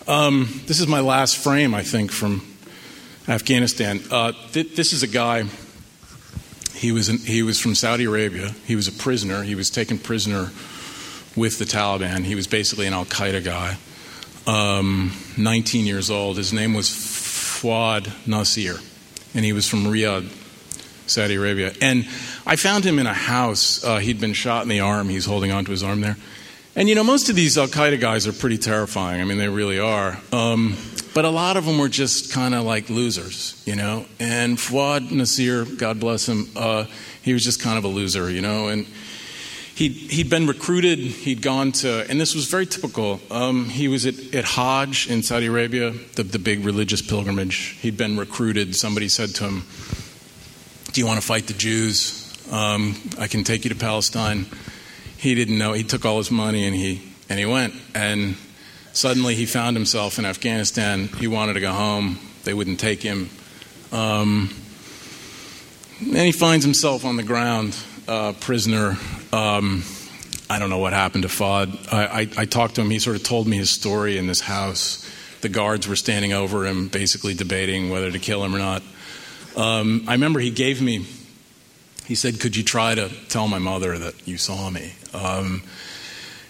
Um, 0.07 0.61
this 0.65 0.79
is 0.79 0.87
my 0.87 0.99
last 0.99 1.37
frame, 1.37 1.73
I 1.73 1.83
think, 1.83 2.11
from 2.11 2.41
Afghanistan. 3.27 4.01
Uh, 4.09 4.31
th- 4.51 4.75
this 4.75 4.93
is 4.93 5.03
a 5.03 5.07
guy. 5.07 5.45
He 6.73 6.91
was 6.91 7.07
he 7.07 7.43
was 7.43 7.59
from 7.59 7.75
Saudi 7.75 8.05
Arabia. 8.05 8.55
He 8.65 8.75
was 8.75 8.87
a 8.87 8.91
prisoner. 8.91 9.43
He 9.43 9.55
was 9.55 9.69
taken 9.69 9.99
prisoner 9.99 10.49
with 11.35 11.59
the 11.59 11.65
Taliban. 11.65 12.23
He 12.23 12.35
was 12.35 12.47
basically 12.47 12.87
an 12.87 12.93
Al 12.93 13.05
Qaeda 13.05 13.43
guy. 13.43 13.77
Um, 14.47 15.11
19 15.37 15.85
years 15.85 16.09
old. 16.09 16.37
His 16.37 16.51
name 16.51 16.73
was 16.73 16.89
Fuad 16.89 18.11
Nasir, 18.25 18.77
and 19.35 19.45
he 19.45 19.53
was 19.53 19.67
from 19.67 19.83
Riyadh, 19.83 20.27
Saudi 21.07 21.35
Arabia. 21.35 21.73
And 21.81 22.07
I 22.45 22.55
found 22.55 22.83
him 22.83 22.97
in 22.97 23.05
a 23.05 23.13
house. 23.13 23.83
Uh, 23.83 23.97
he'd 23.97 24.19
been 24.19 24.33
shot 24.33 24.63
in 24.63 24.69
the 24.69 24.79
arm. 24.79 25.09
He's 25.09 25.25
holding 25.25 25.51
onto 25.51 25.71
his 25.71 25.83
arm 25.83 26.01
there. 26.01 26.17
And 26.75 26.87
you 26.87 26.95
know, 26.95 27.03
most 27.03 27.29
of 27.29 27.35
these 27.35 27.57
Al 27.57 27.67
Qaeda 27.67 27.99
guys 27.99 28.27
are 28.27 28.33
pretty 28.33 28.57
terrifying. 28.57 29.21
I 29.21 29.25
mean, 29.25 29.37
they 29.37 29.49
really 29.49 29.77
are. 29.77 30.17
Um, 30.31 30.77
but 31.13 31.25
a 31.25 31.29
lot 31.29 31.57
of 31.57 31.65
them 31.65 31.77
were 31.77 31.89
just 31.89 32.31
kind 32.31 32.55
of 32.55 32.63
like 32.63 32.89
losers, 32.89 33.61
you 33.65 33.75
know. 33.75 34.05
And 34.19 34.57
Fuad 34.57 35.11
Nasir, 35.11 35.65
God 35.65 35.99
bless 35.99 36.29
him, 36.29 36.47
uh, 36.55 36.85
he 37.21 37.33
was 37.33 37.43
just 37.43 37.61
kind 37.61 37.77
of 37.77 37.83
a 37.83 37.89
loser, 37.89 38.31
you 38.31 38.41
know. 38.41 38.69
And 38.69 38.87
he'd, 39.75 39.91
he'd 39.91 40.29
been 40.29 40.47
recruited, 40.47 40.99
he'd 40.99 41.41
gone 41.41 41.71
to, 41.73 42.09
and 42.09 42.19
this 42.19 42.35
was 42.35 42.45
very 42.45 42.65
typical. 42.65 43.19
Um, 43.29 43.65
he 43.65 43.87
was 43.87 44.05
at, 44.05 44.35
at 44.35 44.45
Hajj 44.45 45.09
in 45.09 45.23
Saudi 45.23 45.47
Arabia, 45.47 45.91
the, 46.15 46.23
the 46.23 46.39
big 46.39 46.65
religious 46.65 47.01
pilgrimage. 47.01 47.77
He'd 47.81 47.97
been 47.97 48.17
recruited. 48.17 48.75
Somebody 48.75 49.09
said 49.09 49.29
to 49.35 49.45
him, 49.45 49.63
Do 50.91 51.01
you 51.01 51.07
want 51.07 51.19
to 51.19 51.25
fight 51.25 51.47
the 51.47 51.53
Jews? 51.53 52.17
Um, 52.51 52.95
I 53.17 53.27
can 53.27 53.43
take 53.43 53.63
you 53.63 53.69
to 53.69 53.75
Palestine. 53.75 54.45
He 55.17 55.35
didn't 55.35 55.57
know. 55.57 55.73
He 55.73 55.83
took 55.83 56.05
all 56.05 56.17
his 56.17 56.31
money 56.31 56.65
and 56.65 56.75
he 56.75 57.11
and 57.29 57.39
he 57.39 57.45
went. 57.45 57.73
And 57.95 58.35
suddenly 58.91 59.35
he 59.35 59.45
found 59.45 59.77
himself 59.77 60.19
in 60.19 60.25
Afghanistan. 60.25 61.07
He 61.07 61.27
wanted 61.27 61.53
to 61.53 61.61
go 61.61 61.71
home. 61.71 62.19
They 62.43 62.53
wouldn't 62.53 62.79
take 62.79 63.01
him. 63.01 63.29
Um, 63.93 64.53
and 65.99 66.17
he 66.17 66.33
finds 66.33 66.65
himself 66.65 67.05
on 67.05 67.15
the 67.15 67.23
ground, 67.23 67.77
uh, 68.07 68.33
prisoner. 68.33 68.97
Um, 69.33 69.83
I 70.49 70.59
don't 70.59 70.69
know 70.69 70.79
what 70.79 70.93
happened 70.93 71.23
to 71.23 71.29
Fuad. 71.29 71.93
I, 71.93 72.21
I, 72.21 72.29
I 72.37 72.45
talked 72.45 72.75
to 72.75 72.81
him. 72.81 72.89
He 72.89 72.99
sort 72.99 73.15
of 73.15 73.23
told 73.23 73.47
me 73.47 73.57
his 73.57 73.69
story 73.69 74.17
in 74.17 74.27
this 74.27 74.41
house. 74.41 75.09
The 75.39 75.49
guards 75.49 75.87
were 75.87 75.95
standing 75.95 76.33
over 76.33 76.65
him, 76.65 76.89
basically 76.89 77.33
debating 77.33 77.89
whether 77.89 78.11
to 78.11 78.19
kill 78.19 78.43
him 78.43 78.53
or 78.53 78.59
not. 78.59 78.83
Um, 79.55 80.03
I 80.07 80.13
remember 80.13 80.39
he 80.39 80.51
gave 80.51 80.81
me, 80.81 81.05
he 82.05 82.15
said, 82.15 82.39
Could 82.39 82.55
you 82.55 82.63
try 82.63 82.95
to 82.95 83.09
tell 83.29 83.47
my 83.47 83.59
mother 83.59 83.97
that 83.97 84.27
you 84.27 84.37
saw 84.37 84.69
me? 84.69 84.93
Um, 85.13 85.63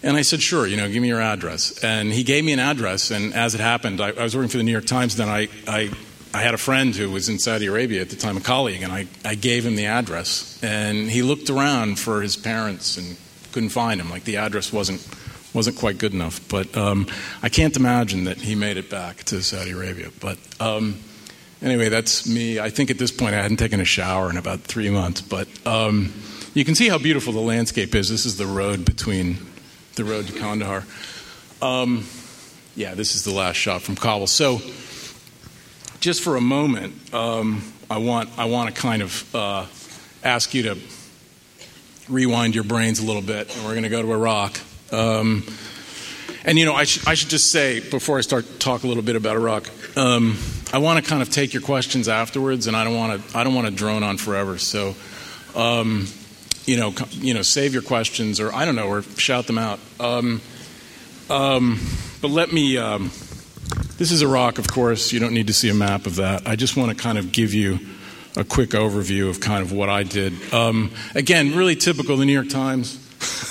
and 0.04 0.17
I 0.17 0.24
said, 0.24 0.41
Sure, 0.41 0.65
you 0.65 0.78
know, 0.78 0.89
give 0.89 1.02
me 1.02 1.08
your 1.08 1.22
address. 1.22 1.84
And 1.84 2.12
he 2.12 2.24
gave 2.24 2.44
me 2.44 2.54
an 2.54 2.60
address, 2.60 3.12
and 3.12 3.34
as 3.34 3.54
it 3.54 3.62
happened, 3.62 4.02
I, 4.02 4.10
I 4.10 4.24
was 4.24 4.36
working 4.36 4.50
for 4.50 4.58
the 4.58 4.63
New 4.63 4.72
York 4.72 4.86
Times, 4.86 5.15
then 5.15 5.30
I, 5.30 5.48
I, 5.67 5.91
I, 6.34 6.41
had 6.41 6.54
a 6.54 6.58
friend 6.58 6.96
who 6.96 7.12
was 7.12 7.30
in 7.30 7.39
Saudi 7.39 7.67
Arabia 7.67 8.02
at 8.02 8.10
the 8.10 8.15
time, 8.15 8.38
a 8.38 8.41
colleague, 8.41 8.82
and 8.82 8.91
I, 8.91 9.08
I 9.24 9.36
gave 9.36 9.65
him 9.65 9.76
the 9.76 9.86
address. 9.86 10.60
And 10.63 11.10
he 11.10 11.22
looked 11.22 11.50
around 11.50 12.00
for 12.00 12.22
his 12.22 12.36
parents 12.38 12.98
and 12.98 13.17
couldn't 13.52 13.70
find 13.70 14.00
him. 14.00 14.10
Like 14.10 14.24
the 14.24 14.38
address 14.38 14.72
wasn't 14.72 15.08
wasn't 15.54 15.78
quite 15.78 15.98
good 15.98 16.13
enough. 16.13 16.39
But 16.48 16.76
um, 16.78 17.08
I 17.44 17.50
can't 17.50 17.76
imagine 17.76 18.26
that 18.26 18.38
he 18.38 18.56
made 18.56 18.78
it 18.78 18.89
back 18.89 19.24
to 19.26 19.41
Saudi 19.41 19.72
Arabia. 19.72 20.10
But 20.20 20.38
um, 20.60 21.00
anyway, 21.62 21.89
that's 21.89 22.28
me. 22.28 22.60
I 22.60 22.70
think 22.70 22.89
at 22.89 22.98
this 22.98 23.12
point 23.12 23.36
I 23.36 23.41
hadn't 23.41 23.58
taken 23.58 23.80
a 23.80 23.86
shower 23.86 24.30
in 24.30 24.38
about 24.38 24.62
three 24.62 24.89
months. 24.89 25.22
But 25.22 25.48
um, 25.65 26.13
you 26.54 26.65
can 26.65 26.76
see 26.76 26.89
how 26.89 26.98
beautiful 26.98 27.34
the 27.34 27.39
landscape 27.39 27.96
is. 27.96 28.10
This 28.10 28.26
is 28.26 28.38
the 28.38 28.46
road 28.46 28.86
between 28.86 29.38
the 29.96 30.04
road 30.04 30.28
to 30.28 30.34
Kandahar. 30.34 30.86
Um, 31.62 32.06
yeah, 32.76 32.94
this 32.96 33.15
is 33.15 33.24
the 33.24 33.32
last 33.32 33.56
shot 33.56 33.82
from 33.82 33.96
Kabul. 33.96 34.28
So, 34.28 34.62
just 36.02 36.24
for 36.24 36.36
a 36.36 36.42
moment, 36.42 37.14
um, 37.14 37.62
I 37.90 38.00
want 38.00 38.30
I 38.38 38.46
want 38.46 38.74
to 38.74 38.82
kind 38.82 39.02
of 39.04 39.36
uh, 39.36 39.66
ask 40.24 40.54
you 40.54 40.64
to 40.64 40.78
rewind 42.10 42.56
your 42.56 42.64
brains 42.64 43.00
a 43.00 43.06
little 43.06 43.22
bit, 43.22 43.56
and 43.56 43.64
we're 43.64 43.72
going 43.72 43.84
to 43.84 43.90
go 43.90 44.02
to 44.02 44.12
Iraq. 44.12 44.60
Um, 44.92 45.46
and 46.44 46.58
you 46.58 46.66
know, 46.66 46.74
I, 46.74 46.84
sh- 46.86 47.06
I, 47.08 47.14
should 47.14 47.30
just 47.30 47.52
say 47.52 47.80
before 47.80 48.18
I 48.18 48.22
start 48.22 48.60
talk 48.60 48.84
a 48.84 48.88
little 48.88 49.04
bit 49.04 49.16
about 49.16 49.36
Iraq, 49.36 49.70
um, 49.96 50.38
I 50.74 50.80
want 50.80 51.04
to 51.04 51.08
kind 51.08 51.22
of 51.22 51.30
take 51.30 51.54
your 51.54 51.62
questions 51.62 52.10
afterwards, 52.10 52.66
and 52.66 52.76
I 52.76 52.84
don't 52.84 52.96
want 52.96 53.24
to 53.24 53.38
I 53.38 53.44
don't 53.44 53.54
want 53.54 53.68
to 53.68 53.74
drone 53.74 54.02
on 54.02 54.18
forever. 54.18 54.58
So, 54.58 54.96
um, 55.56 56.08
you 56.66 56.78
know, 56.78 56.96
you 57.12 57.36
know, 57.36 57.44
save 57.44 57.74
your 57.74 57.84
questions, 57.84 58.40
or 58.40 58.52
I 58.52 58.66
don't 58.66 58.76
know, 58.76 58.88
or 58.88 59.04
shout 59.04 59.46
them 59.46 59.60
out. 59.60 59.80
Um, 60.00 60.42
um, 61.30 61.80
but 62.22 62.32
let 62.32 62.52
me. 62.52 62.80
This 64.02 64.12
is 64.12 64.24
Iraq, 64.24 64.58
of 64.58 64.68
course. 64.68 65.14
You 65.14 65.20
don't 65.20 65.36
need 65.36 65.46
to 65.46 65.54
see 65.54 65.70
a 65.70 65.76
map 65.76 66.08
of 66.08 66.16
that. 66.16 66.48
I 66.48 66.56
just 66.56 66.76
want 66.76 66.90
to 66.90 66.98
kind 66.98 67.20
of 67.20 67.32
give 67.32 67.54
you 67.54 67.78
a 68.36 68.44
quick 68.44 68.72
overview 68.72 69.30
of 69.30 69.40
kind 69.40 69.62
of 69.62 69.72
what 69.72 69.90
I 69.90 70.02
did. 70.02 70.34
Um, 70.52 70.90
again, 71.14 71.56
really 71.56 71.76
typical 71.76 72.18
the 72.18 72.26
New 72.26 72.34
York 72.34 72.50
Times. 72.50 72.98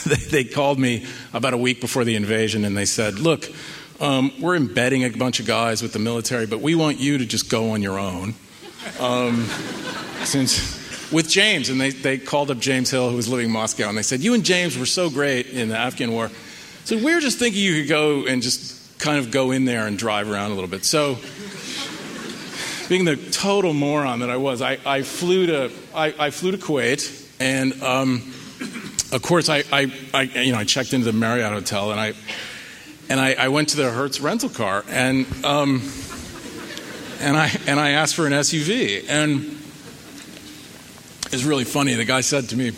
they, 0.04 0.42
they, 0.42 0.42
called 0.42 0.80
me 0.80 1.06
about 1.32 1.54
a 1.54 1.56
week 1.56 1.80
before 1.80 2.02
the 2.02 2.16
invasion 2.16 2.64
and 2.64 2.76
they 2.76 2.84
said, 2.84 3.20
Look, 3.20 3.48
um, 4.00 4.32
we're 4.40 4.56
embedding 4.56 5.04
a 5.04 5.10
bunch 5.10 5.38
of 5.38 5.46
guys 5.46 5.82
with 5.82 5.92
the 5.92 6.00
military, 6.00 6.46
but 6.46 6.60
we 6.60 6.74
want 6.74 6.98
you 6.98 7.18
to 7.18 7.26
just 7.26 7.48
go 7.48 7.70
on 7.70 7.80
your 7.80 8.00
own. 8.00 8.34
Um, 8.98 9.44
since 10.24 11.12
with 11.12 11.28
James, 11.28 11.68
and 11.68 11.80
they, 11.80 11.90
they 11.90 12.18
called 12.18 12.50
up 12.50 12.58
James 12.58 12.90
Hill, 12.90 13.08
who 13.08 13.14
was 13.14 13.28
living 13.28 13.46
in 13.46 13.52
Moscow, 13.52 13.88
and 13.88 13.96
they 13.96 14.02
said, 14.02 14.18
You 14.18 14.34
and 14.34 14.44
James 14.44 14.76
were 14.76 14.84
so 14.84 15.10
great 15.10 15.46
in 15.46 15.68
the 15.68 15.78
Afghan 15.78 16.10
war. 16.10 16.28
So 16.86 16.96
we 16.96 17.14
were 17.14 17.20
just 17.20 17.38
thinking 17.38 17.62
you 17.62 17.82
could 17.82 17.88
go 17.88 18.26
and 18.26 18.42
just 18.42 18.79
kind 19.00 19.18
of 19.18 19.30
go 19.30 19.50
in 19.50 19.64
there 19.64 19.86
and 19.86 19.98
drive 19.98 20.30
around 20.30 20.52
a 20.52 20.54
little 20.54 20.70
bit. 20.70 20.84
So 20.84 21.18
being 22.88 23.04
the 23.04 23.16
total 23.16 23.72
moron 23.72 24.20
that 24.20 24.30
I 24.30 24.36
was, 24.36 24.60
I, 24.60 24.78
I 24.84 25.02
flew 25.02 25.46
to 25.46 25.70
I, 25.94 26.14
I, 26.18 26.30
flew 26.30 26.50
to 26.50 26.58
Kuwait, 26.58 27.28
and 27.40 27.80
um, 27.82 28.16
of 29.12 29.22
course 29.22 29.48
I, 29.48 29.64
I, 29.72 30.22
you 30.22 30.52
know 30.52 30.58
I 30.58 30.64
checked 30.64 30.92
into 30.92 31.06
the 31.06 31.12
Marriott 31.12 31.52
hotel, 31.52 31.92
and 31.92 32.00
I 32.00 32.14
and 33.08 33.20
I, 33.20 33.48
went 33.48 33.70
to 33.70 33.76
the 33.76 33.90
Hertz 33.90 34.20
rental 34.20 34.48
car, 34.48 34.84
and 34.88 35.26
um, 35.44 35.82
and 37.20 37.36
I 37.36 37.50
and 37.66 37.80
I 37.80 37.90
asked 37.90 38.14
for 38.14 38.26
an 38.26 38.32
SUV, 38.32 39.08
and 39.08 39.42
it's 41.32 41.44
really 41.44 41.64
funny. 41.64 41.94
The 41.94 42.04
guy 42.04 42.20
said 42.20 42.48
to 42.50 42.56
me, 42.56 42.72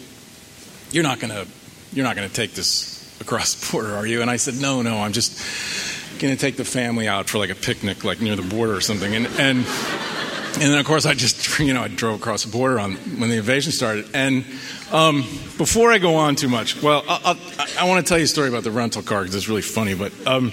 "You're 0.91 1.05
not 1.05 1.21
gonna 1.21 1.47
you're 1.93 2.05
not 2.05 2.17
gonna 2.17 2.29
take 2.29 2.53
this 2.53 3.19
across 3.21 3.55
the 3.55 3.73
border, 3.73 3.95
are 3.95 4.07
you?" 4.07 4.21
And 4.21 4.31
I 4.31 4.37
said, 4.37 4.61
"No, 4.61 4.83
no, 4.83 4.99
I'm 4.99 5.13
just." 5.13 6.02
Going 6.23 6.35
to 6.35 6.41
take 6.41 6.57
the 6.57 6.65
family 6.65 7.09
out 7.09 7.29
for 7.29 7.39
like 7.39 7.51
a 7.51 7.55
picnic, 7.55 8.05
like 8.05 8.21
near 8.21 8.37
the 8.37 8.43
border 8.43 8.75
or 8.75 8.81
something. 8.81 9.15
And, 9.15 9.27
and, 9.27 9.59
and 9.59 10.71
then, 10.71 10.79
of 10.79 10.87
course, 10.87 11.05
I 11.05 11.15
just, 11.15 11.59
you 11.61 11.75
know, 11.75 11.83
I 11.83 11.89
drove 11.89 12.21
across 12.21 12.45
the 12.45 12.53
border 12.53 12.79
on, 12.79 12.95
when 12.95 13.29
the 13.29 13.37
invasion 13.37 13.73
started. 13.73 14.07
And 14.15 14.45
um, 14.93 15.23
before 15.59 15.93
I 15.93 15.99
go 15.99 16.15
on 16.15 16.37
too 16.37 16.49
much, 16.49 16.81
well, 16.83 17.05
i 17.09 17.37
i 17.79 17.89
want 17.89 18.05
to 18.05 18.09
tell 18.09 18.19
you 18.19 18.25
a 18.25 18.29
story 18.29 18.49
about 18.49 18.63
the 18.63 18.71
rental 18.71 19.03
car 19.03 19.23
because 19.23 19.35
it's 19.35 19.49
really 19.49 19.63
funny. 19.63 19.95
But 19.95 20.13
um, 20.27 20.53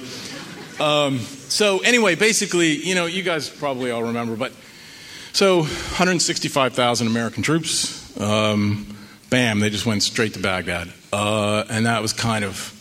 um, 0.79 1.19
so, 1.19 1.79
anyway, 1.79 2.15
basically, 2.15 2.75
you 2.75 2.95
know, 2.95 3.05
you 3.05 3.23
guys 3.23 3.49
probably 3.49 3.91
all 3.91 4.03
remember, 4.03 4.35
but 4.35 4.51
so 5.33 5.59
165,000 5.59 7.07
American 7.07 7.43
troops, 7.43 8.19
um, 8.19 8.97
bam, 9.29 9.59
they 9.59 9.69
just 9.69 9.85
went 9.85 10.01
straight 10.03 10.33
to 10.33 10.39
Baghdad. 10.39 10.91
Uh, 11.13 11.63
and 11.69 11.85
that 11.85 12.01
was 12.01 12.13
kind 12.13 12.43
of 12.43 12.75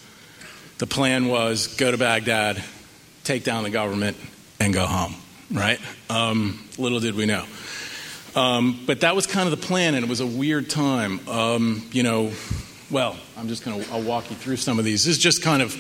the 0.79 0.87
plan 0.87 1.27
was 1.27 1.67
go 1.77 1.91
to 1.91 1.99
Baghdad, 1.99 2.63
take 3.29 3.45
down 3.45 3.63
the 3.63 3.71
government, 3.71 4.17
and 4.59 4.73
go 4.73 4.87
home, 4.87 5.15
right? 5.53 5.79
Um, 6.09 6.67
little 6.79 6.99
did 6.99 7.15
we 7.15 7.27
know. 7.27 7.45
Um, 8.35 8.81
but 8.87 9.03
that 9.03 9.15
was 9.15 9.27
kind 9.27 9.47
of 9.47 9.61
the 9.61 9.67
plan, 9.67 9.95
and 9.95 10.03
it 10.03 10.09
was 10.09 10.21
a 10.21 10.27
weird 10.27 10.71
time. 10.71 11.21
Um, 11.29 11.87
you 11.93 12.03
know, 12.03 12.33
well, 12.91 13.19
I'm 13.37 13.49
just 13.49 13.67
going 13.67 13.85
to 13.85 13.99
walk 13.99 14.31
you 14.31 14.37
through 14.37 14.57
some 14.57 14.79
of 14.79 14.87
these. 14.87 15.05
This 15.05 15.19
is 15.19 15.23
just 15.23 15.43
kind 15.43 15.61
of 15.61 15.73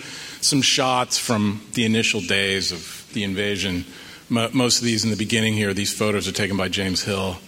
some 0.42 0.61
shots 0.61 1.16
from 1.16 1.62
the 1.72 1.87
initial 1.87 2.20
days 2.20 2.70
of 2.70 3.08
the 3.14 3.24
invasion. 3.24 3.87
most 4.28 4.80
of 4.80 4.84
these 4.84 5.04
in 5.04 5.11
the 5.11 5.16
beginning 5.16 5.54
here, 5.54 5.72
these 5.72 5.96
photos 5.96 6.28
are 6.28 6.32
taken 6.32 6.58
by 6.58 6.68
James 6.68 7.02
Hill. 7.02 7.38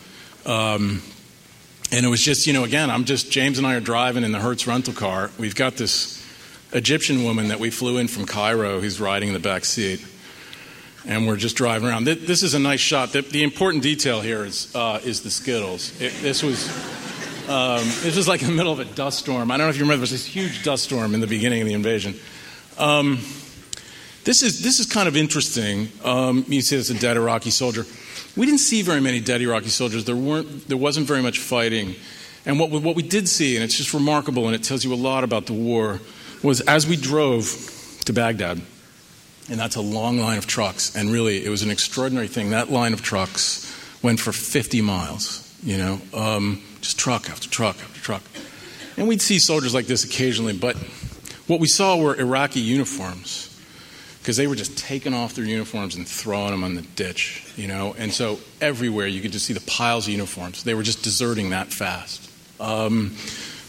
Um, 0.47 1.03
and 1.93 2.07
it 2.07 2.09
was 2.09 2.23
just, 2.23 2.47
you 2.47 2.55
know, 2.55 2.65
again, 2.65 2.89
I'm 2.89 3.05
just, 3.05 3.31
James 3.31 3.59
and 3.59 3.67
I 3.67 3.75
are 3.75 3.81
driving 3.81 4.25
in 4.25 4.33
the 4.33 4.41
Hertz 4.41 4.67
rental 4.67 4.95
car. 4.95 5.31
We've 5.39 5.55
got 5.55 5.77
this 5.77 6.20
Egyptian 6.73 7.25
woman 7.25 7.49
that 7.49 7.61
we 7.61 7.71
flew 7.71 7.99
in 7.99 8.09
from 8.09 8.27
Cairo 8.27 8.81
who's 8.81 9.01
riding 9.01 9.29
in 9.29 9.35
the 9.35 9.41
back 9.41 9.65
seat. 9.65 10.05
And 11.07 11.27
we're 11.27 11.37
just 11.37 11.57
driving 11.57 11.89
around. 11.89 12.05
This 12.05 12.43
is 12.43 12.53
a 12.53 12.59
nice 12.59 12.81
shot. 12.81 13.13
The, 13.13 13.23
the 13.23 13.43
important 13.43 13.83
detail 13.83 14.21
here 14.21 14.45
is, 14.45 14.75
uh, 14.75 15.01
is 15.03 15.23
the 15.23 15.31
Skittles. 15.31 15.99
It, 16.01 16.13
this 16.21 16.43
was. 16.43 16.69
Um, 17.49 17.83
this 18.03 18.17
was 18.17 18.29
like 18.29 18.43
in 18.43 18.49
the 18.49 18.55
middle 18.55 18.73
of 18.73 18.79
a 18.79 18.85
dust 18.85 19.19
storm. 19.19 19.51
I 19.51 19.57
don't 19.57 19.67
know 19.67 19.71
if 19.71 19.77
you 19.77 19.83
remember, 19.83 19.97
there 19.97 20.13
was 20.13 20.13
this 20.13 20.25
huge 20.25 20.63
dust 20.63 20.85
storm 20.85 21.15
in 21.15 21.21
the 21.21 21.27
beginning 21.27 21.61
of 21.61 21.67
the 21.67 21.75
invasion. 21.75 22.15
Um, 22.79 23.19
this 24.23 24.43
is 24.43 24.63
this 24.63 24.79
is 24.79 24.87
kind 24.87 25.09
of 25.09 25.17
interesting. 25.17 25.89
Um, 26.05 26.45
you 26.47 26.61
see, 26.61 26.77
it's 26.77 26.91
a 26.91 26.95
dead 26.95 27.17
Iraqi 27.17 27.51
soldier. 27.51 27.87
We 28.37 28.47
didn't 28.47 28.61
see 28.61 28.83
very 28.83 29.01
many 29.01 29.19
dead 29.19 29.41
Iraqi 29.41 29.71
soldiers. 29.71 30.05
There 30.05 30.15
weren't. 30.15 30.69
There 30.69 30.77
wasn't 30.77 31.09
very 31.09 31.23
much 31.23 31.41
fighting. 31.41 31.97
And 32.47 32.61
what 32.61 32.71
what 32.71 32.95
we 32.95 33.03
did 33.03 33.29
see, 33.29 33.57
and 33.57 33.65
it's 33.65 33.77
just 33.77 33.93
remarkable, 33.95 34.47
and 34.47 34.55
it 34.55 34.63
tells 34.63 34.85
you 34.85 34.95
a 34.95 34.97
lot 34.97 35.25
about 35.25 35.47
the 35.47 35.55
war 35.55 35.99
was 36.43 36.61
as 36.63 36.87
we 36.87 36.97
drove 36.97 38.01
to 38.05 38.13
Baghdad, 38.13 38.61
and 39.51 39.61
that's 39.61 39.77
a 39.77 39.81
long 39.81 40.19
line 40.19 40.39
of 40.39 40.47
trucks, 40.47 40.95
and 40.97 41.11
really 41.11 41.45
it 41.45 41.49
was 41.49 41.63
an 41.63 41.71
extraordinary 41.71 42.29
thing. 42.29 42.51
That 42.51 42.71
line 42.71 42.93
of 42.93 43.03
trucks 43.03 43.67
went 44.03 44.21
for 44.21 44.33
50 44.33 44.81
miles, 44.81 45.55
you 45.63 45.77
know, 45.77 46.01
um, 46.15 46.63
just 46.81 46.99
truck 46.99 47.29
after 47.29 47.49
truck 47.49 47.77
after 47.77 48.01
truck. 48.01 48.23
And 48.97 49.09
we'd 49.09 49.23
see 49.23 49.39
soldiers 49.39 49.75
like 49.75 49.87
this 49.87 50.05
occasionally, 50.05 50.57
but 50.57 50.77
what 51.47 51.61
we 51.61 51.69
saw 51.69 51.97
were 51.97 52.15
Iraqi 52.19 52.61
uniforms 52.61 53.47
because 54.21 54.37
they 54.37 54.47
were 54.47 54.55
just 54.55 54.77
taking 54.77 55.15
off 55.15 55.35
their 55.35 55.45
uniforms 55.45 55.97
and 55.97 56.07
throwing 56.07 56.51
them 56.51 56.63
on 56.63 56.75
the 56.75 56.83
ditch, 56.83 57.43
you 57.57 57.67
know. 57.67 57.95
And 57.99 58.13
so 58.13 58.39
everywhere 58.61 59.07
you 59.07 59.23
could 59.23 59.33
just 59.33 59.47
see 59.47 59.55
the 59.55 59.63
piles 59.63 60.07
of 60.07 60.13
uniforms. 60.13 60.63
They 60.63 60.75
were 60.75 60.83
just 60.83 61.03
deserting 61.03 61.51
that 61.51 61.69
fast. 61.69 62.31
Um, 62.61 63.17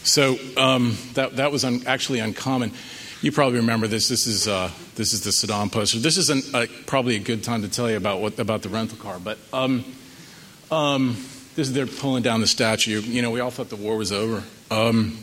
so 0.04 0.38
um, 0.56 0.96
that, 1.14 1.36
that 1.36 1.52
was 1.52 1.64
un- 1.64 1.82
actually 1.86 2.18
uncommon. 2.18 2.72
You 3.20 3.30
probably 3.30 3.58
remember 3.58 3.86
this. 3.86 4.08
This 4.08 4.26
is, 4.26 4.48
uh, 4.48 4.70
this 4.96 5.12
is 5.12 5.22
the 5.22 5.30
Saddam 5.30 5.70
poster. 5.70 5.98
This 5.98 6.16
is 6.16 6.28
an, 6.28 6.42
uh, 6.52 6.66
probably 6.86 7.16
a 7.16 7.20
good 7.20 7.44
time 7.44 7.62
to 7.62 7.68
tell 7.68 7.88
you 7.88 7.96
about, 7.96 8.20
what, 8.20 8.38
about 8.38 8.62
the 8.62 8.68
rental 8.68 8.98
car. 8.98 9.20
But 9.20 9.38
um, 9.52 9.84
um, 10.70 11.16
this 11.54 11.68
is 11.68 11.72
they're 11.72 11.86
pulling 11.86 12.22
down 12.22 12.40
the 12.40 12.46
statue. 12.46 13.00
You 13.00 13.22
know, 13.22 13.30
we 13.30 13.40
all 13.40 13.50
thought 13.50 13.68
the 13.68 13.76
war 13.76 13.96
was 13.96 14.10
over. 14.10 14.42
Um, 14.70 15.18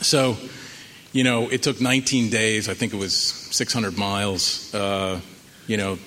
so, 0.00 0.36
you 1.12 1.24
know, 1.24 1.48
it 1.48 1.62
took 1.62 1.80
19 1.80 2.30
days. 2.30 2.68
I 2.68 2.74
think 2.74 2.94
it 2.94 2.98
was 2.98 3.14
600 3.14 3.98
miles. 3.98 4.74
Uh, 4.74 5.20
you 5.66 5.76
know, 5.76 5.98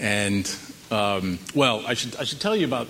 and 0.00 0.50
um, 0.90 1.38
well, 1.54 1.84
I 1.86 1.94
should 1.94 2.16
I 2.16 2.24
should 2.24 2.40
tell 2.40 2.56
you 2.56 2.66
about 2.66 2.88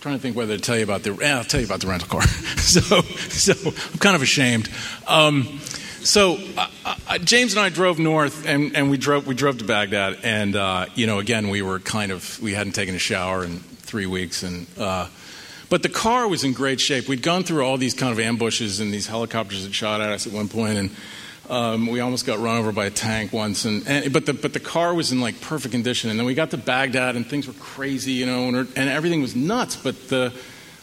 trying 0.00 0.14
to 0.14 0.20
think 0.20 0.36
whether 0.36 0.56
to 0.56 0.62
tell 0.62 0.76
you 0.76 0.84
about 0.84 1.02
the. 1.02 1.14
Yeah, 1.14 1.38
I'll 1.38 1.44
tell 1.44 1.60
you 1.60 1.66
about 1.66 1.80
the 1.80 1.88
rental 1.88 2.08
car. 2.08 2.22
so, 2.56 2.80
so 3.00 3.52
I'm 3.92 3.98
kind 3.98 4.14
of 4.14 4.22
ashamed. 4.22 4.68
Um, 5.06 5.60
so 6.00 6.38
uh, 6.56 6.68
uh, 6.84 7.18
James 7.18 7.52
and 7.52 7.60
I 7.60 7.68
drove 7.68 7.98
north, 7.98 8.46
and, 8.46 8.76
and 8.76 8.90
we 8.90 8.96
drove 8.96 9.26
we 9.26 9.34
drove 9.34 9.58
to 9.58 9.64
Baghdad, 9.64 10.18
and 10.22 10.54
uh, 10.54 10.86
you 10.94 11.06
know, 11.06 11.18
again, 11.18 11.48
we 11.48 11.62
were 11.62 11.80
kind 11.80 12.12
of 12.12 12.40
we 12.40 12.54
hadn't 12.54 12.72
taken 12.72 12.94
a 12.94 12.98
shower 12.98 13.44
in 13.44 13.58
three 13.58 14.06
weeks, 14.06 14.42
and 14.42 14.66
uh, 14.78 15.08
but 15.68 15.82
the 15.82 15.88
car 15.88 16.28
was 16.28 16.44
in 16.44 16.52
great 16.52 16.80
shape. 16.80 17.08
We'd 17.08 17.22
gone 17.22 17.42
through 17.42 17.64
all 17.64 17.76
these 17.76 17.94
kind 17.94 18.12
of 18.12 18.20
ambushes, 18.20 18.80
and 18.80 18.92
these 18.92 19.06
helicopters 19.08 19.64
had 19.64 19.74
shot 19.74 20.00
at 20.00 20.10
us 20.10 20.26
at 20.26 20.32
one 20.32 20.48
point, 20.48 20.78
and 20.78 20.90
um, 21.48 21.86
we 21.86 22.00
almost 22.00 22.26
got 22.26 22.38
run 22.38 22.58
over 22.58 22.72
by 22.72 22.86
a 22.86 22.90
tank 22.90 23.32
once, 23.32 23.64
and, 23.64 23.86
and, 23.88 24.12
but 24.12 24.26
the 24.26 24.34
but 24.34 24.52
the 24.52 24.60
car 24.60 24.94
was 24.94 25.12
in 25.12 25.20
like 25.20 25.40
perfect 25.40 25.72
condition. 25.72 26.10
And 26.10 26.18
then 26.18 26.26
we 26.26 26.34
got 26.34 26.50
to 26.50 26.58
Baghdad, 26.58 27.16
and 27.16 27.26
things 27.26 27.46
were 27.46 27.54
crazy, 27.54 28.12
you 28.12 28.26
know, 28.26 28.48
and, 28.48 28.56
and 28.76 28.90
everything 28.90 29.22
was 29.22 29.34
nuts. 29.34 29.76
But 29.76 30.08
the, 30.08 30.32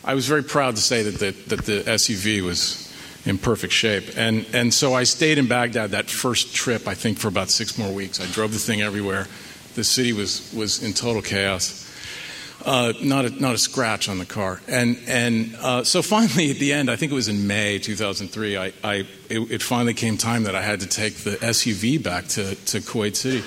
I 0.03 0.15
was 0.15 0.27
very 0.27 0.43
proud 0.43 0.75
to 0.75 0.81
say 0.81 1.03
that 1.03 1.19
the, 1.19 1.31
that 1.49 1.65
the 1.65 1.81
SUV 1.81 2.41
was 2.41 2.91
in 3.25 3.37
perfect 3.37 3.73
shape. 3.73 4.05
And 4.17 4.45
and 4.53 4.73
so 4.73 4.93
I 4.93 5.03
stayed 5.03 5.37
in 5.37 5.47
Baghdad 5.47 5.91
that 5.91 6.09
first 6.09 6.55
trip, 6.55 6.87
I 6.87 6.93
think, 6.93 7.19
for 7.19 7.27
about 7.27 7.49
six 7.49 7.77
more 7.77 7.91
weeks. 7.91 8.19
I 8.19 8.25
drove 8.31 8.53
the 8.53 8.59
thing 8.59 8.81
everywhere. 8.81 9.27
The 9.75 9.83
city 9.83 10.13
was 10.13 10.51
was 10.55 10.83
in 10.83 10.93
total 10.93 11.21
chaos. 11.21 11.84
Uh, 12.65 12.93
not, 12.99 13.25
a, 13.25 13.29
not 13.29 13.53
a 13.53 13.59
scratch 13.59 14.09
on 14.09 14.17
the 14.17 14.25
car. 14.25 14.59
And, 14.67 14.97
and 15.05 15.55
uh, 15.61 15.83
so 15.83 16.01
finally, 16.01 16.49
at 16.49 16.57
the 16.57 16.73
end, 16.73 16.89
I 16.89 16.95
think 16.95 17.11
it 17.11 17.15
was 17.15 17.27
in 17.27 17.45
May 17.45 17.77
2003, 17.77 18.57
I, 18.57 18.73
I, 18.83 18.93
it, 19.29 19.51
it, 19.51 19.61
finally 19.61 19.93
came 19.93 20.17
time 20.17 20.45
that 20.45 20.55
I 20.55 20.63
had 20.63 20.79
to 20.79 20.87
take 20.87 21.17
the 21.17 21.35
SUV 21.35 22.01
back 22.01 22.25
to, 22.29 22.55
to 22.55 22.79
Kuwait 22.79 23.15
City. 23.15 23.43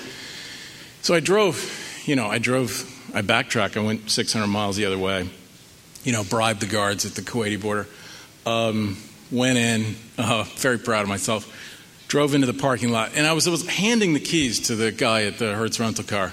So 1.01 1.13
I 1.13 1.19
drove, 1.19 2.01
you 2.05 2.15
know, 2.15 2.27
I 2.27 2.37
drove, 2.37 2.85
I 3.13 3.21
backtracked, 3.21 3.75
I 3.75 3.81
went 3.81 4.09
600 4.09 4.47
miles 4.47 4.77
the 4.77 4.85
other 4.85 4.97
way, 4.97 5.29
you 6.05 6.13
know, 6.13 6.23
bribed 6.23 6.61
the 6.61 6.67
guards 6.67 7.05
at 7.05 7.15
the 7.15 7.21
Kuwaiti 7.21 7.61
border, 7.61 7.87
um, 8.45 8.95
went 9.31 9.57
in, 9.57 9.95
uh, 10.17 10.43
very 10.55 10.77
proud 10.77 11.01
of 11.01 11.09
myself, 11.09 11.53
drove 12.07 12.35
into 12.35 12.47
the 12.47 12.53
parking 12.53 12.89
lot, 12.89 13.11
and 13.15 13.27
I 13.27 13.33
was, 13.33 13.49
I 13.49 13.51
was 13.51 13.67
handing 13.67 14.13
the 14.13 14.21
keys 14.21 14.67
to 14.67 14.75
the 14.75 14.93
guy 14.93 15.23
at 15.23 15.39
the 15.39 15.55
Hertz 15.55 15.77
rental 15.77 16.05
car 16.05 16.31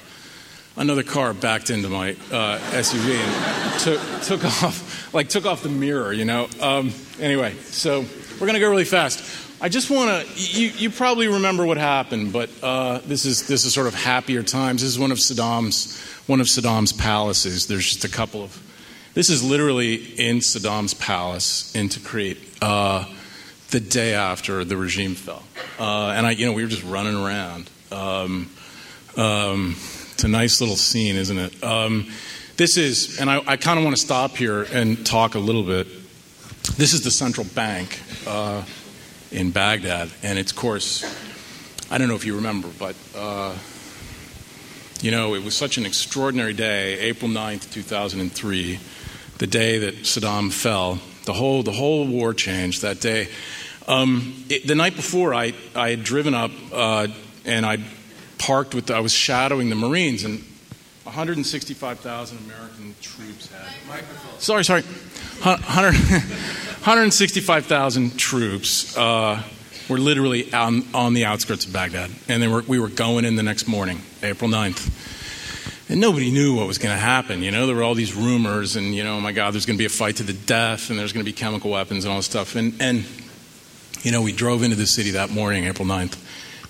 another 0.77 1.03
car 1.03 1.35
backed 1.35 1.70
into 1.70 1.89
my 1.89 2.11
uh, 2.31 2.59
SUV 2.72 3.16
and 3.16 3.81
took, 3.81 4.22
took 4.22 4.45
off, 4.62 5.12
like 5.14 5.29
took 5.29 5.47
off 5.47 5.62
the 5.62 5.68
mirror, 5.68 6.12
you 6.12 6.24
know. 6.24 6.49
Um, 6.61 6.93
anyway, 7.20 7.55
so 7.55 8.05
we're 8.41 8.47
gonna 8.47 8.61
go 8.61 8.70
really 8.70 8.85
fast. 8.85 9.45
I 9.61 9.70
just 9.70 9.91
want 9.91 10.27
to. 10.27 10.35
You, 10.39 10.68
you, 10.68 10.91
probably 10.91 11.29
remember 11.29 11.64
what 11.64 11.79
happened, 11.79 12.33
but 12.33 12.51
uh, 12.62 12.99
this 13.07 13.24
is 13.24 13.49
this 13.49 13.64
is 13.64 13.72
sort 13.72 13.87
of 13.87 13.95
happier 13.95 14.43
times. 14.43 14.83
This 14.83 14.91
is 14.91 14.99
one 14.99 15.11
of 15.11 15.18
Saddam's 15.18 15.99
one 16.27 16.41
of 16.41 16.47
Saddam's 16.47 16.93
palaces. 16.93 17.66
There's 17.66 17.87
just 17.87 18.05
a 18.05 18.09
couple 18.09 18.43
of. 18.43 18.62
This 19.14 19.31
is 19.31 19.43
literally 19.43 19.95
in 19.95 20.39
Saddam's 20.41 20.93
palace 20.93 21.74
in 21.74 21.89
Tikrit, 21.89 22.37
uh, 22.61 23.11
the 23.70 23.81
day 23.81 24.12
after 24.12 24.62
the 24.62 24.77
regime 24.77 25.14
fell, 25.14 25.43
uh, 25.79 26.11
and 26.11 26.27
I, 26.27 26.33
you 26.33 26.45
know, 26.45 26.53
we 26.53 26.62
were 26.62 26.68
just 26.68 26.85
running 26.85 27.16
around. 27.16 27.70
Um, 27.91 28.51
um, 29.16 29.77
it's 30.17 30.25
a 30.25 30.29
nice 30.29 30.62
little 30.62 30.77
scene, 30.77 31.14
isn't 31.14 31.37
it? 31.37 31.62
Um, 31.62 32.11
this 32.57 32.79
is, 32.79 33.21
and 33.21 33.29
I, 33.29 33.43
I 33.47 33.57
kind 33.59 33.79
of 33.79 33.85
want 33.85 33.95
to 33.95 34.01
stop 34.01 34.35
here 34.35 34.62
and 34.62 35.05
talk 35.05 35.35
a 35.35 35.39
little 35.39 35.62
bit. 35.62 35.87
This 36.79 36.95
is 36.95 37.05
the 37.05 37.11
central 37.11 37.45
bank 37.55 38.01
uh, 38.27 38.62
in 39.31 39.51
Baghdad, 39.51 40.09
and 40.23 40.39
it's, 40.39 40.53
of 40.53 40.57
course, 40.57 41.05
I 41.91 41.99
don't 41.99 42.09
know 42.09 42.14
if 42.14 42.25
you 42.25 42.37
remember, 42.37 42.69
but 42.79 42.97
uh, 43.14 43.55
you 45.03 45.11
know, 45.11 45.35
it 45.35 45.45
was 45.45 45.55
such 45.55 45.77
an 45.77 45.85
extraordinary 45.85 46.55
day, 46.55 46.99
April 47.01 47.31
9th, 47.31 47.71
2003, 47.71 48.81
the 49.37 49.47
day 49.47 49.81
that 49.81 49.97
Saddam 49.97 50.51
fell. 50.51 50.99
The 51.27 51.35
whole, 51.35 51.62
the 51.62 51.73
whole 51.73 52.07
war 52.07 52.33
changed 52.33 52.81
that 52.81 53.03
day. 53.03 53.29
Um, 53.87 54.47
it, 54.49 54.67
the 54.67 54.77
night 54.77 54.97
before, 54.97 55.35
I, 55.35 55.53
I 55.75 55.91
had 55.91 56.05
driven 56.05 56.33
up 56.33 56.53
uh, 56.73 57.09
and 57.45 57.67
I 57.67 57.85
parked 58.39 58.74
with, 58.74 58.91
I 58.91 59.01
was 59.01 59.12
shadowing 59.12 59.70
the 59.70 59.76
Marines, 59.76 60.24
and 60.24 60.45
165,000 61.05 62.39
American 62.39 62.95
troops 63.01 63.51
had. 63.53 63.68
Sorry, 64.39 64.64
sorry. 64.64 64.82
100, 64.82 65.95
165,000 65.95 68.18
troops 68.18 68.97
uh, 68.97 69.43
were 69.89 69.99
literally 69.99 70.53
on, 70.53 70.84
on 70.93 71.14
the 71.14 71.24
outskirts 71.24 71.64
of 71.64 71.72
Baghdad, 71.72 72.11
and 72.28 72.43
they 72.43 72.49
were, 72.49 72.62
we 72.62 72.78
were 72.78 72.89
going 72.89 73.24
in 73.24 73.37
the 73.37 73.43
next 73.43 73.68
morning, 73.68 74.03
April 74.22 74.51
9th. 74.51 75.14
And 75.89 76.01
nobody 76.01 76.32
knew 76.32 76.57
what 76.57 76.66
was 76.66 76.78
going 76.78 76.93
to 76.93 77.01
happen. 77.01 77.43
You 77.43 77.53
know, 77.53 77.68
there 77.68 77.76
were 77.76 77.84
all 77.84 77.95
these 77.95 78.14
rumors, 78.14 78.74
and, 78.74 78.93
you 78.93 79.05
know, 79.05 79.18
oh 79.18 79.20
my 79.20 79.30
God, 79.30 79.55
there's 79.55 79.66
going 79.66 79.76
to 79.76 79.80
be 79.80 79.87
a 79.87 79.89
fight 79.89 80.16
to 80.16 80.24
the 80.24 80.32
death, 80.32 80.91
and 80.91 80.99
there's 80.99 81.12
going 81.12 81.24
to 81.24 81.30
be 81.30 81.32
chemical 81.32 81.70
weapons 81.70 82.05
and 82.05 82.11
all 82.11 82.18
this 82.18 82.26
stuff. 82.26 82.57
And, 82.57 82.74
and, 82.80 83.05
you 84.03 84.11
know, 84.11 84.22
we 84.22 84.32
drove 84.32 84.64
into 84.64 84.74
the 84.74 84.87
city 84.87 85.12
that 85.12 85.30
morning, 85.30 85.64
April 85.64 85.87
9th, 85.87 86.18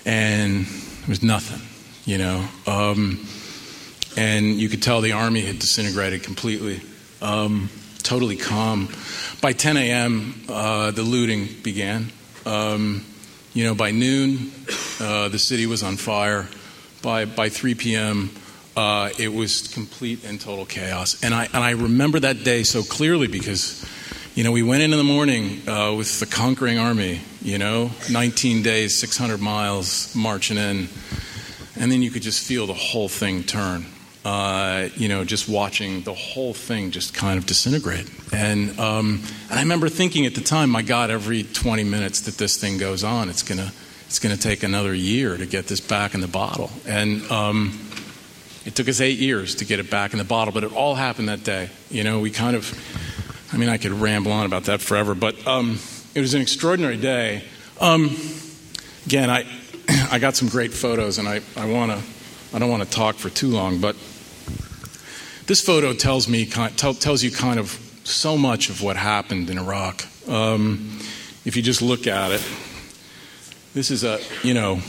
and 0.05 0.67
there 1.07 1.13
was 1.13 1.23
nothing, 1.23 1.63
you 2.05 2.19
know. 2.19 2.49
Um, 2.67 3.25
and 4.17 4.45
you 4.45 4.69
could 4.69 4.83
tell 4.83 5.01
the 5.01 5.13
army 5.13 5.41
had 5.41 5.61
disintegrated 5.61 6.25
completely. 6.25 6.81
Um, 7.23 7.71
totally 8.03 8.35
calm. 8.37 8.89
By 9.41 9.53
10 9.53 9.77
a.m., 9.77 10.35
uh, 10.49 10.91
the 10.91 11.03
looting 11.03 11.47
began. 11.63 12.11
Um, 12.45 13.05
you 13.55 13.63
know, 13.63 13.77
by 13.77 13.93
noon, 13.93 14.51
uh, 14.99 15.29
the 15.29 15.39
city 15.39 15.67
was 15.67 15.85
on 15.85 15.97
fire. 15.97 16.49
By, 17.03 17.25
by 17.25 17.51
3 17.51 17.77
p.m., 17.77 18.31
uh, 18.77 19.11
it 19.17 19.29
was 19.29 19.69
complete 19.69 20.25
and 20.25 20.41
total 20.41 20.67
chaos. 20.67 21.23
And 21.23 21.33
I, 21.33 21.45
and 21.45 21.63
I 21.63 21.71
remember 21.71 22.19
that 22.19 22.43
day 22.43 22.65
so 22.65 22.83
clearly 22.83 23.29
because, 23.29 23.87
you 24.37 24.45
know, 24.45 24.53
we 24.53 24.63
went 24.63 24.83
in 24.83 24.93
in 24.93 24.99
the 24.99 25.05
morning 25.05 25.67
uh, 25.67 25.95
with 25.95 26.21
the 26.21 26.27
conquering 26.27 26.79
army, 26.79 27.23
you 27.41 27.57
know, 27.57 27.91
19 28.11 28.63
days, 28.63 29.01
600 29.01 29.41
miles 29.41 30.15
marching 30.15 30.59
in. 30.59 30.89
And 31.81 31.91
then 31.91 32.03
you 32.03 32.11
could 32.11 32.21
just 32.21 32.47
feel 32.47 32.67
the 32.67 32.75
whole 32.75 33.09
thing 33.09 33.45
turn. 33.45 33.87
Uh, 34.27 34.91
you 34.95 35.09
know, 35.09 35.25
just 35.25 35.49
watching 35.49 36.03
the 36.03 36.13
whole 36.13 36.53
thing 36.53 36.91
just 36.91 37.15
kind 37.15 37.39
of 37.39 37.47
disintegrate. 37.47 38.11
And, 38.31 38.79
um, 38.79 39.23
and 39.49 39.59
I 39.59 39.63
remember 39.63 39.89
thinking 39.89 40.27
at 40.27 40.35
the 40.35 40.43
time, 40.43 40.69
my 40.69 40.83
God, 40.83 41.11
every 41.11 41.43
20 41.43 41.85
minutes 41.85 42.21
that 42.23 42.37
this 42.37 42.59
thing 42.59 42.77
goes 42.77 43.05
on, 43.05 43.31
it's 43.31 43.43
going 43.43 43.59
to 43.59 43.73
it's 44.07 44.21
going 44.21 44.37
to 44.37 44.41
take 44.41 44.63
another 44.63 44.95
year 44.95 45.37
to 45.37 45.47
get 45.47 45.67
this 45.67 45.81
back 45.81 46.15
in 46.15 46.21
the 46.21 46.29
bottle. 46.29 46.71
And 46.87 47.29
um, 47.31 47.77
it 48.65 48.75
took 48.75 48.89
us 48.89 49.01
eight 49.01 49.19
years 49.19 49.57
to 49.57 49.65
get 49.65 49.81
it 49.81 49.91
back 49.91 50.13
in 50.13 50.19
the 50.19 50.25
bottle, 50.25 50.53
but 50.53 50.63
it 50.63 50.73
all 50.73 50.95
happened 50.95 51.29
that 51.29 51.43
day. 51.43 51.71
You 51.91 52.05
know, 52.05 52.21
we 52.21 52.31
kind 52.31 52.55
of, 52.55 52.73
I 53.57 53.59
mean, 53.59 53.71
I 53.71 53.79
could 53.79 53.93
ramble 53.93 54.33
on 54.33 54.45
about 54.45 54.65
that 54.65 54.83
forever, 54.83 55.15
but 55.15 55.47
um, 55.47 55.79
it 56.15 56.21
was 56.21 56.35
an 56.35 56.43
extraordinary 56.43 56.99
day. 56.99 57.43
Um, 57.81 58.15
again, 59.07 59.31
I, 59.31 59.47
I 60.11 60.19
got 60.19 60.37
some 60.37 60.49
great 60.49 60.75
photos, 60.75 61.17
and 61.17 61.27
I, 61.27 61.41
I 61.57 61.65
want 61.65 61.91
to, 61.91 62.03
I 62.55 62.59
don't 62.59 62.69
want 62.69 62.83
to 62.83 62.91
talk 62.91 63.15
for 63.17 63.31
too 63.31 63.49
long, 63.49 63.81
but 63.81 63.97
this 65.47 65.63
photo 65.63 65.95
tells 65.95 66.29
me, 66.29 66.45
tells 66.45 67.23
you 67.23 67.31
kind 67.31 67.59
of 67.59 67.71
so 68.05 68.37
much 68.37 68.69
of 68.69 68.83
what 68.83 68.99
happened 68.99 69.49
in 69.49 69.57
Iraq. 69.57 70.05
Um, 70.29 70.99
if 71.47 71.57
you 71.57 71.63
just 71.63 71.81
look 71.81 72.07
at 72.07 72.33
it, 72.33 72.47
this 73.73 73.91
is 73.91 74.05
a, 74.05 74.21
you 74.43 74.53
know, 74.53 74.83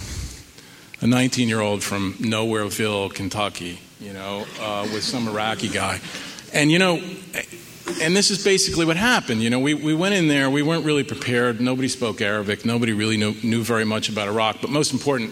a 0.99 1.07
19 1.07 1.47
year 1.47 1.61
old 1.61 1.85
from 1.85 2.15
Nowhereville, 2.15 3.13
Kentucky, 3.13 3.79
you 4.01 4.11
know, 4.11 4.45
uh, 4.59 4.85
with 4.91 5.05
some 5.05 5.29
Iraqi 5.29 5.69
guy. 5.69 6.01
And, 6.51 6.69
you 6.69 6.79
know, 6.79 7.01
and 8.01 8.15
this 8.15 8.31
is 8.31 8.43
basically 8.43 8.85
what 8.85 8.97
happened. 8.97 9.41
You 9.41 9.49
know, 9.49 9.59
we, 9.59 9.73
we 9.73 9.93
went 9.93 10.15
in 10.15 10.27
there, 10.27 10.49
we 10.49 10.61
weren't 10.61 10.85
really 10.85 11.03
prepared. 11.03 11.61
Nobody 11.61 11.87
spoke 11.87 12.21
Arabic. 12.21 12.65
Nobody 12.65 12.93
really 12.93 13.17
knew, 13.17 13.33
knew 13.43 13.63
very 13.63 13.85
much 13.85 14.09
about 14.09 14.27
Iraq. 14.27 14.57
But 14.61 14.69
most 14.69 14.93
important, 14.93 15.31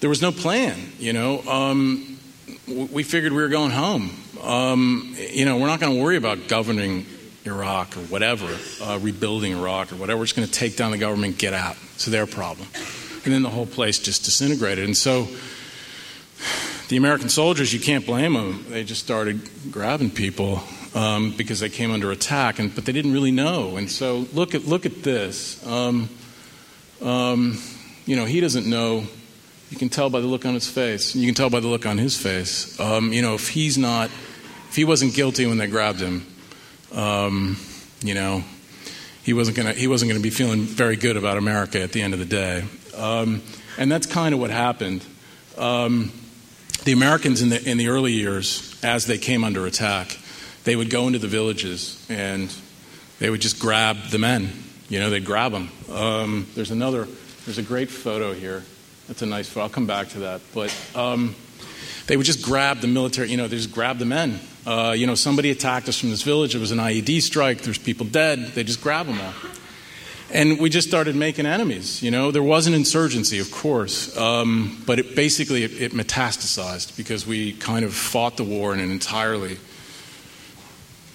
there 0.00 0.10
was 0.10 0.22
no 0.22 0.32
plan. 0.32 0.92
You 0.98 1.12
know, 1.12 1.42
um, 1.42 2.18
we 2.66 3.02
figured 3.02 3.32
we 3.32 3.42
were 3.42 3.48
going 3.48 3.70
home. 3.70 4.10
Um, 4.42 5.14
you 5.30 5.44
know, 5.44 5.56
we're 5.58 5.66
not 5.66 5.80
going 5.80 5.96
to 5.96 6.02
worry 6.02 6.16
about 6.16 6.48
governing 6.48 7.06
Iraq 7.44 7.96
or 7.96 8.00
whatever, 8.00 8.58
uh, 8.82 8.98
rebuilding 9.00 9.52
Iraq 9.52 9.92
or 9.92 9.96
whatever. 9.96 10.18
We're 10.18 10.26
just 10.26 10.36
going 10.36 10.48
to 10.48 10.52
take 10.52 10.76
down 10.76 10.90
the 10.90 10.98
government, 10.98 11.38
get 11.38 11.54
out. 11.54 11.76
It's 11.94 12.06
their 12.06 12.26
problem. 12.26 12.68
And 13.24 13.32
then 13.32 13.42
the 13.42 13.50
whole 13.50 13.66
place 13.66 13.98
just 13.98 14.24
disintegrated. 14.24 14.84
And 14.84 14.96
so 14.96 15.28
the 16.88 16.96
American 16.96 17.28
soldiers, 17.28 17.72
you 17.72 17.80
can't 17.80 18.06
blame 18.06 18.34
them. 18.34 18.64
They 18.68 18.84
just 18.84 19.02
started 19.02 19.48
grabbing 19.70 20.10
people 20.10 20.62
um, 20.94 21.32
because 21.36 21.60
they 21.60 21.68
came 21.68 21.90
under 21.90 22.10
attack, 22.10 22.58
and, 22.58 22.74
but 22.74 22.84
they 22.84 22.92
didn't 22.92 23.12
really 23.12 23.30
know. 23.30 23.76
And 23.76 23.90
so 23.90 24.26
look 24.32 24.54
at, 24.54 24.66
look 24.66 24.86
at 24.86 25.02
this. 25.02 25.64
Um, 25.66 26.08
um, 27.02 27.58
you 28.06 28.16
know, 28.16 28.24
he 28.24 28.40
doesn't 28.40 28.66
know. 28.66 29.04
You 29.70 29.76
can 29.76 29.88
tell 29.88 30.08
by 30.10 30.20
the 30.20 30.26
look 30.26 30.46
on 30.46 30.54
his 30.54 30.68
face. 30.68 31.14
You 31.14 31.26
can 31.26 31.34
tell 31.34 31.50
by 31.50 31.60
the 31.60 31.68
look 31.68 31.86
on 31.86 31.98
his 31.98 32.16
face. 32.16 32.78
Um, 32.80 33.12
you 33.12 33.22
know, 33.22 33.34
if 33.34 33.48
he's 33.48 33.76
not, 33.76 34.10
if 34.68 34.76
he 34.76 34.84
wasn't 34.84 35.14
guilty 35.14 35.46
when 35.46 35.58
they 35.58 35.66
grabbed 35.66 36.00
him, 36.00 36.26
um, 36.92 37.58
you 38.02 38.14
know, 38.14 38.42
he 39.22 39.34
wasn't 39.34 39.56
going 39.56 39.72
to 39.72 39.78
he 39.78 39.86
wasn't 39.86 40.10
going 40.10 40.20
to 40.20 40.22
be 40.22 40.30
feeling 40.30 40.62
very 40.62 40.96
good 40.96 41.16
about 41.16 41.36
America 41.36 41.80
at 41.82 41.92
the 41.92 42.00
end 42.00 42.14
of 42.14 42.18
the 42.18 42.24
day. 42.24 42.64
Um, 42.96 43.42
and 43.76 43.92
that's 43.92 44.06
kind 44.06 44.34
of 44.34 44.40
what 44.40 44.50
happened. 44.50 45.04
The 46.84 46.92
Americans 46.92 47.42
in 47.42 47.50
the, 47.50 47.62
in 47.68 47.76
the 47.76 47.88
early 47.88 48.12
years, 48.12 48.78
as 48.82 49.04
they 49.04 49.18
came 49.18 49.44
under 49.44 49.66
attack, 49.66 50.16
they 50.64 50.76
would 50.76 50.90
go 50.90 51.06
into 51.06 51.18
the 51.18 51.28
villages 51.28 52.04
and 52.08 52.54
they 53.18 53.30
would 53.30 53.40
just 53.40 53.58
grab 53.58 53.96
the 54.10 54.18
men. 54.18 54.50
You 54.88 55.00
know, 55.00 55.10
they'd 55.10 55.24
grab 55.24 55.52
them. 55.52 55.70
Um, 55.92 56.46
there's 56.54 56.70
another, 56.70 57.06
there's 57.44 57.58
a 57.58 57.62
great 57.62 57.90
photo 57.90 58.32
here. 58.32 58.64
That's 59.06 59.22
a 59.22 59.26
nice 59.26 59.48
photo. 59.48 59.64
I'll 59.64 59.70
come 59.70 59.86
back 59.86 60.08
to 60.10 60.20
that. 60.20 60.40
But 60.54 60.74
um, 60.94 61.34
they 62.06 62.16
would 62.16 62.26
just 62.26 62.42
grab 62.42 62.80
the 62.80 62.88
military, 62.88 63.30
you 63.30 63.36
know, 63.36 63.48
they 63.48 63.56
just 63.56 63.72
grab 63.72 63.98
the 63.98 64.06
men. 64.06 64.40
Uh, 64.66 64.94
you 64.96 65.06
know, 65.06 65.14
somebody 65.14 65.50
attacked 65.50 65.88
us 65.88 65.98
from 65.98 66.10
this 66.10 66.22
village. 66.22 66.54
It 66.54 66.58
was 66.58 66.70
an 66.70 66.78
IED 66.78 67.22
strike. 67.22 67.62
There's 67.62 67.78
people 67.78 68.06
dead. 68.06 68.38
They 68.54 68.64
just 68.64 68.82
grab 68.82 69.06
them 69.06 69.20
all. 69.20 69.32
And 70.30 70.58
we 70.58 70.68
just 70.68 70.88
started 70.88 71.16
making 71.16 71.46
enemies. 71.46 72.02
You 72.02 72.10
know, 72.10 72.30
there 72.30 72.42
was 72.42 72.66
an 72.66 72.74
insurgency, 72.74 73.38
of 73.38 73.50
course, 73.50 74.14
um, 74.16 74.82
but 74.86 74.98
it 74.98 75.16
basically 75.16 75.64
it, 75.64 75.80
it 75.80 75.92
metastasized 75.92 76.96
because 76.98 77.26
we 77.26 77.52
kind 77.54 77.84
of 77.84 77.94
fought 77.94 78.36
the 78.36 78.44
war 78.44 78.74
in 78.74 78.80
an 78.80 78.90
entirely 78.90 79.58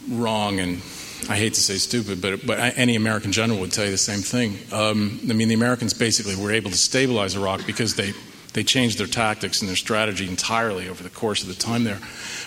wrong 0.09 0.59
and 0.59 0.81
I 1.29 1.37
hate 1.37 1.53
to 1.53 1.61
say 1.61 1.75
stupid, 1.75 2.21
but, 2.21 2.45
but 2.45 2.77
any 2.77 2.95
American 2.95 3.31
general 3.31 3.59
would 3.61 3.71
tell 3.71 3.85
you 3.85 3.91
the 3.91 3.97
same 3.97 4.19
thing. 4.19 4.57
Um, 4.73 5.19
I 5.29 5.33
mean, 5.33 5.47
the 5.47 5.53
Americans 5.53 5.93
basically 5.93 6.35
were 6.35 6.51
able 6.51 6.69
to 6.69 6.77
stabilize 6.77 7.35
Iraq 7.35 7.65
because 7.65 7.95
they, 7.95 8.13
they 8.51 8.63
changed 8.63 8.97
their 8.97 9.07
tactics 9.07 9.61
and 9.61 9.69
their 9.69 9.77
strategy 9.77 10.27
entirely 10.27 10.89
over 10.89 11.01
the 11.01 11.09
course 11.09 11.41
of 11.41 11.47
the 11.47 11.55
time 11.55 11.85
there. 11.85 11.99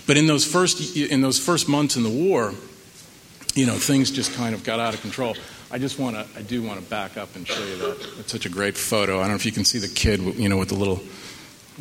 But 0.07 0.19
in 0.19 0.27
those 0.27 0.45
first, 0.45 0.97
in 0.97 1.23
those 1.23 1.39
first 1.39 1.69
months 1.69 1.97
in 1.97 2.03
the 2.03 2.11
war, 2.11 2.53
you 3.55 3.65
know, 3.65 3.77
things 3.77 4.11
just 4.11 4.35
kind 4.35 4.55
of 4.55 4.63
got 4.63 4.79
out 4.79 4.93
of 4.93 5.01
control. 5.01 5.37
I 5.71 5.79
just 5.79 5.99
want 5.99 6.17
to, 6.17 6.39
I 6.39 6.43
do 6.43 6.63
want 6.63 6.79
to 6.79 6.87
back 6.91 7.17
up 7.17 7.35
and 7.35 7.49
show 7.49 7.65
you 7.65 7.77
that. 7.79 8.09
It's 8.21 8.31
such 8.33 8.45
a 8.45 8.51
great 8.51 8.77
photo. 8.77 9.17
I 9.17 9.23
don't 9.23 9.31
know 9.31 9.35
if 9.37 9.47
you 9.47 9.53
can 9.53 9.65
see 9.65 9.79
the 9.79 9.89
kid, 9.89 10.21
you 10.21 10.49
know, 10.49 10.59
with 10.59 10.69
the 10.69 10.75
little, 10.75 11.01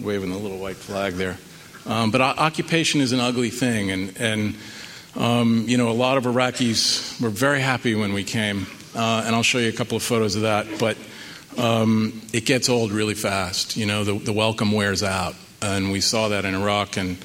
waving 0.01 0.31
the 0.31 0.37
little 0.37 0.57
white 0.57 0.77
flag 0.77 1.13
there. 1.13 1.37
Um, 1.85 2.09
but 2.09 2.21
occupation 2.21 3.01
is 3.01 3.11
an 3.11 3.19
ugly 3.19 3.51
thing, 3.51 3.91
and, 3.91 4.17
and 4.17 4.55
um, 5.15 5.65
you 5.67 5.77
know, 5.77 5.89
a 5.89 5.93
lot 5.93 6.17
of 6.17 6.25
Iraqis 6.25 7.21
were 7.21 7.29
very 7.29 7.61
happy 7.61 7.95
when 7.95 8.13
we 8.13 8.23
came, 8.23 8.67
uh, 8.95 9.23
and 9.25 9.35
I'll 9.35 9.43
show 9.43 9.59
you 9.59 9.69
a 9.69 9.73
couple 9.73 9.95
of 9.95 10.03
photos 10.03 10.35
of 10.35 10.41
that. 10.41 10.67
But 10.79 10.97
um, 11.57 12.21
it 12.33 12.45
gets 12.45 12.67
old 12.67 12.91
really 12.91 13.13
fast. 13.13 13.77
You 13.77 13.85
know, 13.85 14.03
the, 14.03 14.19
the, 14.19 14.33
welcome 14.33 14.71
wears 14.71 15.03
out, 15.03 15.35
and 15.61 15.91
we 15.91 16.01
saw 16.01 16.29
that 16.29 16.43
in 16.43 16.53
Iraq, 16.53 16.97
and 16.97 17.17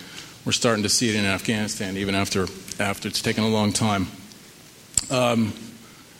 we're 0.44 0.52
starting 0.52 0.84
to 0.84 0.88
see 0.88 1.08
it 1.08 1.16
in 1.16 1.24
Afghanistan, 1.24 1.96
even 1.96 2.14
after 2.14 2.46
after 2.78 3.08
it's 3.08 3.22
taken 3.22 3.42
a 3.42 3.48
long 3.48 3.72
time. 3.72 4.06
Um, 5.10 5.52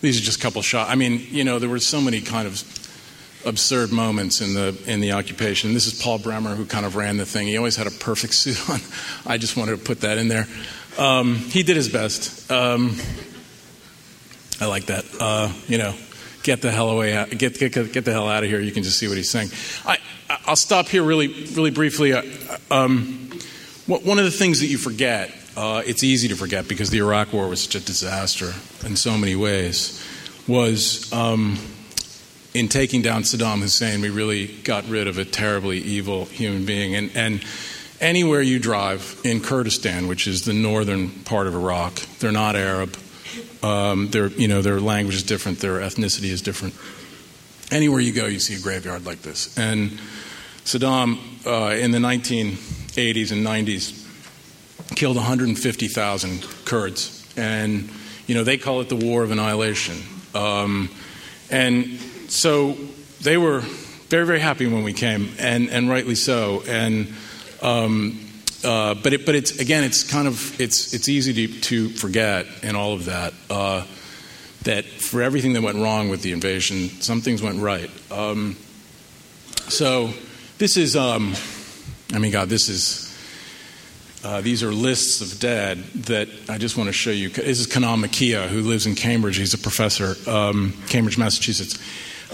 these 0.01 0.19
are 0.19 0.25
just 0.25 0.39
a 0.39 0.43
couple 0.43 0.63
shots. 0.63 0.91
I 0.91 0.97
mean, 0.97 1.25
you 1.31 1.45
know, 1.45 1.59
there 1.59 1.69
were 1.69 1.79
so 1.79 2.01
many 2.01 2.21
kind 2.21 2.49
of 2.49 2.63
absurd 3.47 3.93
moments 3.93 4.41
in 4.41 4.55
the 4.55 4.77
in 4.87 5.01
the 5.01 5.13
occupation. 5.13 5.73
This 5.73 5.87
is 5.87 6.03
Paul 6.03 6.19
Bremer, 6.19 6.55
who 6.57 6.67
kind 6.67 6.85
of 6.85 6.97
ran 6.97 7.17
the 7.17 7.27
thing. 7.27 7.47
He 7.47 7.57
always 7.57 7.77
had 7.77 7.87
a 7.87 7.91
perfect 7.93 8.35
suit 8.35 8.69
on. 8.69 8.81
I 9.33 9.39
just 9.39 9.57
wanted 9.57 9.79
to 9.79 9.85
put 9.85 10.01
that 10.01 10.19
in 10.19 10.29
there. 10.29 10.49
Um, 11.01 11.37
he 11.37 11.63
did 11.63 11.77
his 11.77 11.89
best. 11.89 12.53
Um, 12.53 12.95
I 14.61 14.67
like 14.67 14.87
that. 14.87 15.07
Uh, 15.19 15.51
you 15.67 15.79
know, 15.79 15.95
get 16.43 16.61
the 16.61 16.71
hell 16.71 16.91
away, 16.91 17.15
out, 17.15 17.31
get, 17.31 17.59
get, 17.59 17.73
get 17.73 18.05
the 18.05 18.13
hell 18.13 18.29
out 18.29 18.45
of 18.45 18.51
here. 18.51 18.61
You 18.61 18.71
can 18.71 18.83
just 18.83 18.99
see 18.99 19.09
what 19.09 19.17
he's 19.17 19.31
saying. 19.31 19.49
I, 19.87 19.97
I'll 20.45 20.57
stop 20.57 20.89
here 20.89 21.03
really, 21.03 21.29
really 21.55 21.71
briefly. 21.71 22.13
Uh, 22.13 22.23
um, 22.71 23.31
one 23.87 24.19
of 24.19 24.25
the 24.25 24.31
things 24.31 24.61
that 24.61 24.67
you 24.67 24.77
forget, 24.77 25.33
uh, 25.57 25.83
it's 25.87 26.05
easy 26.05 26.29
to 26.29 26.37
forget 26.37 26.69
because 26.69 26.91
the 26.91 26.99
Iraq 26.99 27.33
War 27.33 27.49
was 27.49 27.63
such 27.63 27.77
a 27.77 27.81
disaster 27.81 28.53
in 28.85 28.95
so 28.95 29.17
many 29.17 29.35
ways, 29.35 30.05
was 30.47 31.11
um, 31.15 31.59
in 32.53 32.69
taking 32.69 33.01
down 33.01 33.23
Saddam 33.23 33.61
Hussein, 33.61 34.03
we 34.03 34.11
really 34.11 34.49
got 34.65 34.87
rid 34.87 35.09
of 35.09 35.17
a 35.17 35.25
terribly 35.25 35.79
evil 35.79 36.27
human 36.27 36.67
being. 36.67 36.95
And, 36.95 37.11
and 37.15 37.45
anywhere 38.01 38.41
you 38.41 38.59
drive 38.59 39.21
in 39.25 39.41
Kurdistan, 39.41 40.09
which 40.09 40.27
is 40.27 40.43
the 40.43 40.53
northern 40.53 41.11
part 41.11 41.47
of 41.47 41.55
Iraq, 41.55 41.95
they're 42.19 42.33
not 42.33 42.57
Arab. 42.57 42.97
Um, 43.63 44.09
their, 44.09 44.29
you 44.29 44.49
know, 44.49 44.63
their 44.63 44.81
language 44.81 45.17
is 45.17 45.23
different, 45.23 45.61
their 45.61 45.81
ethnicity 45.81 46.31
is 46.31 46.41
different. 46.41 46.75
Anywhere 47.71 48.01
you 48.01 48.13
go, 48.13 48.27
you 48.27 48.41
see 48.41 48.55
a 48.55 48.61
graveyard 48.61 49.05
like 49.05 49.23
this. 49.23 49.57
And 49.59 49.91
Saddam, 50.65 51.19
uh, 51.47 51.75
in 51.77 51.91
the 51.91 51.99
1980s 51.99 53.33
and 53.33 53.47
90s, 53.47 54.07
killed 54.97 55.17
150,000 55.17 56.43
Kurds. 56.65 57.33
And, 57.37 57.91
you 58.27 58.35
know, 58.35 58.45
they 58.45 58.57
call 58.57 58.81
it 58.81 58.89
the 58.89 58.97
War 58.97 59.23
of 59.23 59.31
Annihilation. 59.31 59.99
Um, 60.35 60.91
and 61.51 61.99
so 62.29 62.77
they 63.21 63.37
were 63.37 63.61
very, 63.61 64.27
very 64.27 64.41
happy 64.41 64.67
when 64.67 64.83
we 64.83 64.93
came, 64.93 65.31
and, 65.39 65.69
and 65.71 65.89
rightly 65.89 66.15
so. 66.15 66.63
And 66.67 67.13
um, 67.63 68.19
uh, 68.65 68.95
but 68.95 69.13
it, 69.13 69.27
but 69.27 69.35
it's 69.35 69.59
again, 69.59 69.85
it's 69.85 70.05
kind 70.05 70.29
of 70.29 70.61
it's 70.61 70.93
it's 70.93 71.09
easy 71.09 71.47
to, 71.47 71.61
to 71.61 71.89
forget 71.91 72.47
in 72.63 72.77
all 72.77 72.93
of 72.93 73.07
that 73.07 73.33
uh, 73.49 73.87
that 74.65 74.85
for 74.85 75.23
everything 75.23 75.55
that 75.55 75.63
went 75.63 75.79
wrong 75.79 76.09
with 76.09 76.23
the 76.23 76.33
invasion, 76.33 76.89
some 77.01 77.21
things 77.21 77.43
went 77.43 77.61
right. 77.61 77.91
Um, 78.11 78.57
so 79.69 80.11
this 80.59 80.77
is, 80.77 80.97
um, 80.97 81.35
I 82.13 82.19
mean, 82.19 82.33
God, 82.33 82.49
this 82.49 82.69
is. 82.69 83.09
Uh, 84.23 84.43
these 84.43 84.63
are 84.63 84.71
lists 84.71 85.23
of 85.23 85.41
dead 85.41 85.83
that 85.95 86.29
I 86.47 86.59
just 86.59 86.77
want 86.77 86.89
to 86.89 86.93
show 86.93 87.11
you. 87.11 87.31
This 87.31 87.59
is 87.59 87.67
Kanan 87.67 88.05
Makiya, 88.05 88.49
who 88.49 88.61
lives 88.61 88.85
in 88.85 88.95
Cambridge. 88.95 89.39
He's 89.39 89.55
a 89.55 89.59
professor, 89.59 90.15
um, 90.29 90.75
Cambridge, 90.89 91.17
Massachusetts. 91.17 91.79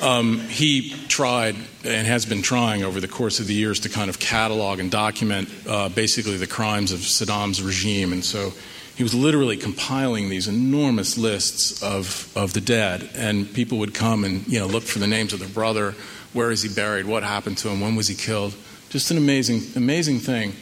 Um, 0.02 0.40
he 0.40 0.90
tried 1.08 1.56
and 1.84 2.06
has 2.06 2.26
been 2.26 2.42
trying 2.42 2.84
over 2.84 3.00
the 3.00 3.08
course 3.08 3.40
of 3.40 3.46
the 3.46 3.54
years 3.54 3.80
to 3.80 3.88
kind 3.88 4.10
of 4.10 4.18
catalog 4.18 4.78
and 4.78 4.90
document 4.90 5.48
uh, 5.66 5.88
basically 5.88 6.36
the 6.36 6.46
crimes 6.46 6.92
of 6.92 7.00
Saddam's 7.00 7.62
regime. 7.62 8.12
And 8.12 8.24
so 8.24 8.52
he 8.96 9.02
was 9.02 9.14
literally 9.14 9.56
compiling 9.56 10.28
these 10.28 10.48
enormous 10.48 11.16
lists 11.16 11.82
of, 11.82 12.30
of 12.36 12.52
the 12.52 12.60
dead. 12.60 13.08
And 13.14 13.52
people 13.52 13.78
would 13.78 13.94
come 13.94 14.24
and 14.24 14.46
you 14.46 14.58
know, 14.58 14.66
look 14.66 14.84
for 14.84 14.98
the 14.98 15.06
names 15.06 15.32
of 15.32 15.40
their 15.40 15.48
brother. 15.48 15.94
Where 16.32 16.50
is 16.50 16.62
he 16.62 16.68
buried? 16.68 17.06
What 17.06 17.22
happened 17.22 17.58
to 17.58 17.68
him? 17.68 17.80
When 17.80 17.96
was 17.96 18.08
he 18.08 18.14
killed? 18.14 18.54
Just 18.90 19.10
an 19.10 19.16
amazing, 19.16 19.62
amazing 19.76 20.18
thing. 20.18 20.54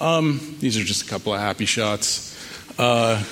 Um, 0.00 0.56
these 0.58 0.76
are 0.76 0.84
just 0.84 1.06
a 1.06 1.08
couple 1.08 1.32
of 1.32 1.40
happy 1.40 1.66
shots. 1.66 2.30
Uh, 2.78 3.22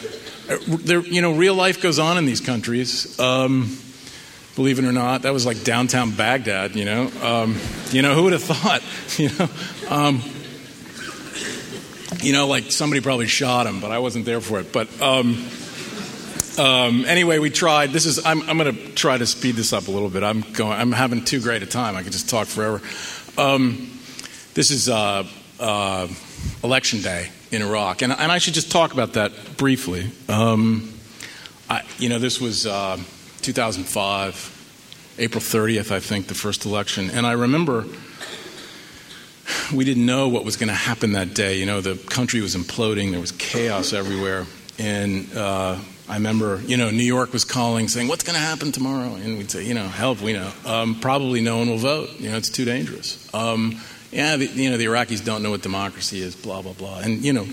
there, 0.66 1.00
you 1.00 1.22
know, 1.22 1.32
real 1.32 1.54
life 1.54 1.82
goes 1.82 1.98
on 1.98 2.18
in 2.18 2.26
these 2.26 2.40
countries. 2.40 3.18
Um, 3.18 3.76
believe 4.60 4.78
it 4.78 4.84
or 4.84 4.92
not. 4.92 5.22
That 5.22 5.32
was 5.32 5.46
like 5.46 5.64
downtown 5.64 6.10
Baghdad, 6.10 6.76
you 6.76 6.84
know. 6.84 7.10
Um, 7.22 7.58
you 7.92 8.02
know, 8.02 8.14
who 8.14 8.24
would 8.24 8.34
have 8.34 8.42
thought? 8.42 8.82
You 9.18 9.30
know, 9.38 9.48
um, 9.88 10.22
you 12.22 12.32
know, 12.34 12.46
like 12.46 12.70
somebody 12.70 13.00
probably 13.00 13.26
shot 13.26 13.66
him, 13.66 13.80
but 13.80 13.90
I 13.90 13.98
wasn't 13.98 14.26
there 14.26 14.40
for 14.42 14.60
it. 14.60 14.70
But 14.70 14.88
um, 15.00 15.46
um 16.58 17.06
anyway, 17.06 17.38
we 17.38 17.48
tried. 17.48 17.90
This 17.90 18.04
is. 18.04 18.24
I'm, 18.24 18.42
I'm 18.42 18.58
going 18.58 18.74
to 18.74 18.92
try 18.92 19.16
to 19.16 19.26
speed 19.26 19.56
this 19.56 19.72
up 19.72 19.88
a 19.88 19.90
little 19.90 20.10
bit. 20.10 20.22
I'm 20.22 20.42
going. 20.52 20.78
I'm 20.78 20.92
having 20.92 21.24
too 21.24 21.40
great 21.40 21.62
a 21.62 21.66
time. 21.66 21.96
I 21.96 22.02
could 22.02 22.12
just 22.12 22.28
talk 22.28 22.46
forever. 22.46 22.82
Um, 23.38 23.90
this 24.52 24.70
is 24.70 24.90
uh, 24.90 25.26
uh, 25.58 26.06
election 26.62 27.00
day 27.00 27.30
in 27.50 27.62
Iraq, 27.62 28.02
and, 28.02 28.12
and 28.12 28.30
I 28.30 28.36
should 28.36 28.54
just 28.54 28.70
talk 28.70 28.92
about 28.92 29.14
that 29.14 29.56
briefly. 29.56 30.10
Um, 30.28 30.92
I, 31.70 31.82
you 31.98 32.10
know, 32.10 32.18
this 32.18 32.42
was. 32.42 32.66
Uh, 32.66 32.98
2005, 33.42 35.16
April 35.18 35.40
30th, 35.40 35.90
I 35.90 36.00
think, 36.00 36.26
the 36.26 36.34
first 36.34 36.64
election. 36.64 37.10
And 37.10 37.26
I 37.26 37.32
remember 37.32 37.84
we 39.72 39.84
didn't 39.84 40.06
know 40.06 40.28
what 40.28 40.44
was 40.44 40.56
going 40.56 40.68
to 40.68 40.74
happen 40.74 41.12
that 41.12 41.34
day. 41.34 41.58
You 41.58 41.66
know, 41.66 41.80
the 41.80 41.96
country 42.08 42.40
was 42.40 42.56
imploding, 42.56 43.10
there 43.10 43.20
was 43.20 43.32
chaos 43.32 43.92
everywhere. 43.92 44.46
And 44.78 45.34
uh, 45.36 45.78
I 46.08 46.14
remember, 46.14 46.60
you 46.66 46.76
know, 46.76 46.90
New 46.90 47.04
York 47.04 47.32
was 47.32 47.44
calling 47.44 47.88
saying, 47.88 48.08
What's 48.08 48.24
going 48.24 48.34
to 48.34 48.40
happen 48.40 48.72
tomorrow? 48.72 49.14
And 49.14 49.38
we'd 49.38 49.50
say, 49.50 49.64
You 49.64 49.74
know, 49.74 49.86
help, 49.86 50.20
we 50.20 50.32
know. 50.32 50.50
Um, 50.64 50.98
probably 51.00 51.40
no 51.40 51.58
one 51.58 51.68
will 51.68 51.78
vote. 51.78 52.18
You 52.18 52.30
know, 52.30 52.36
it's 52.36 52.48
too 52.50 52.64
dangerous. 52.64 53.32
Um, 53.34 53.80
yeah, 54.10 54.36
the, 54.36 54.46
you 54.46 54.70
know, 54.70 54.76
the 54.76 54.86
Iraqis 54.86 55.24
don't 55.24 55.42
know 55.42 55.50
what 55.50 55.62
democracy 55.62 56.20
is, 56.20 56.34
blah, 56.34 56.62
blah, 56.62 56.72
blah. 56.72 56.98
And, 56.98 57.24
you 57.24 57.32
know, 57.32 57.46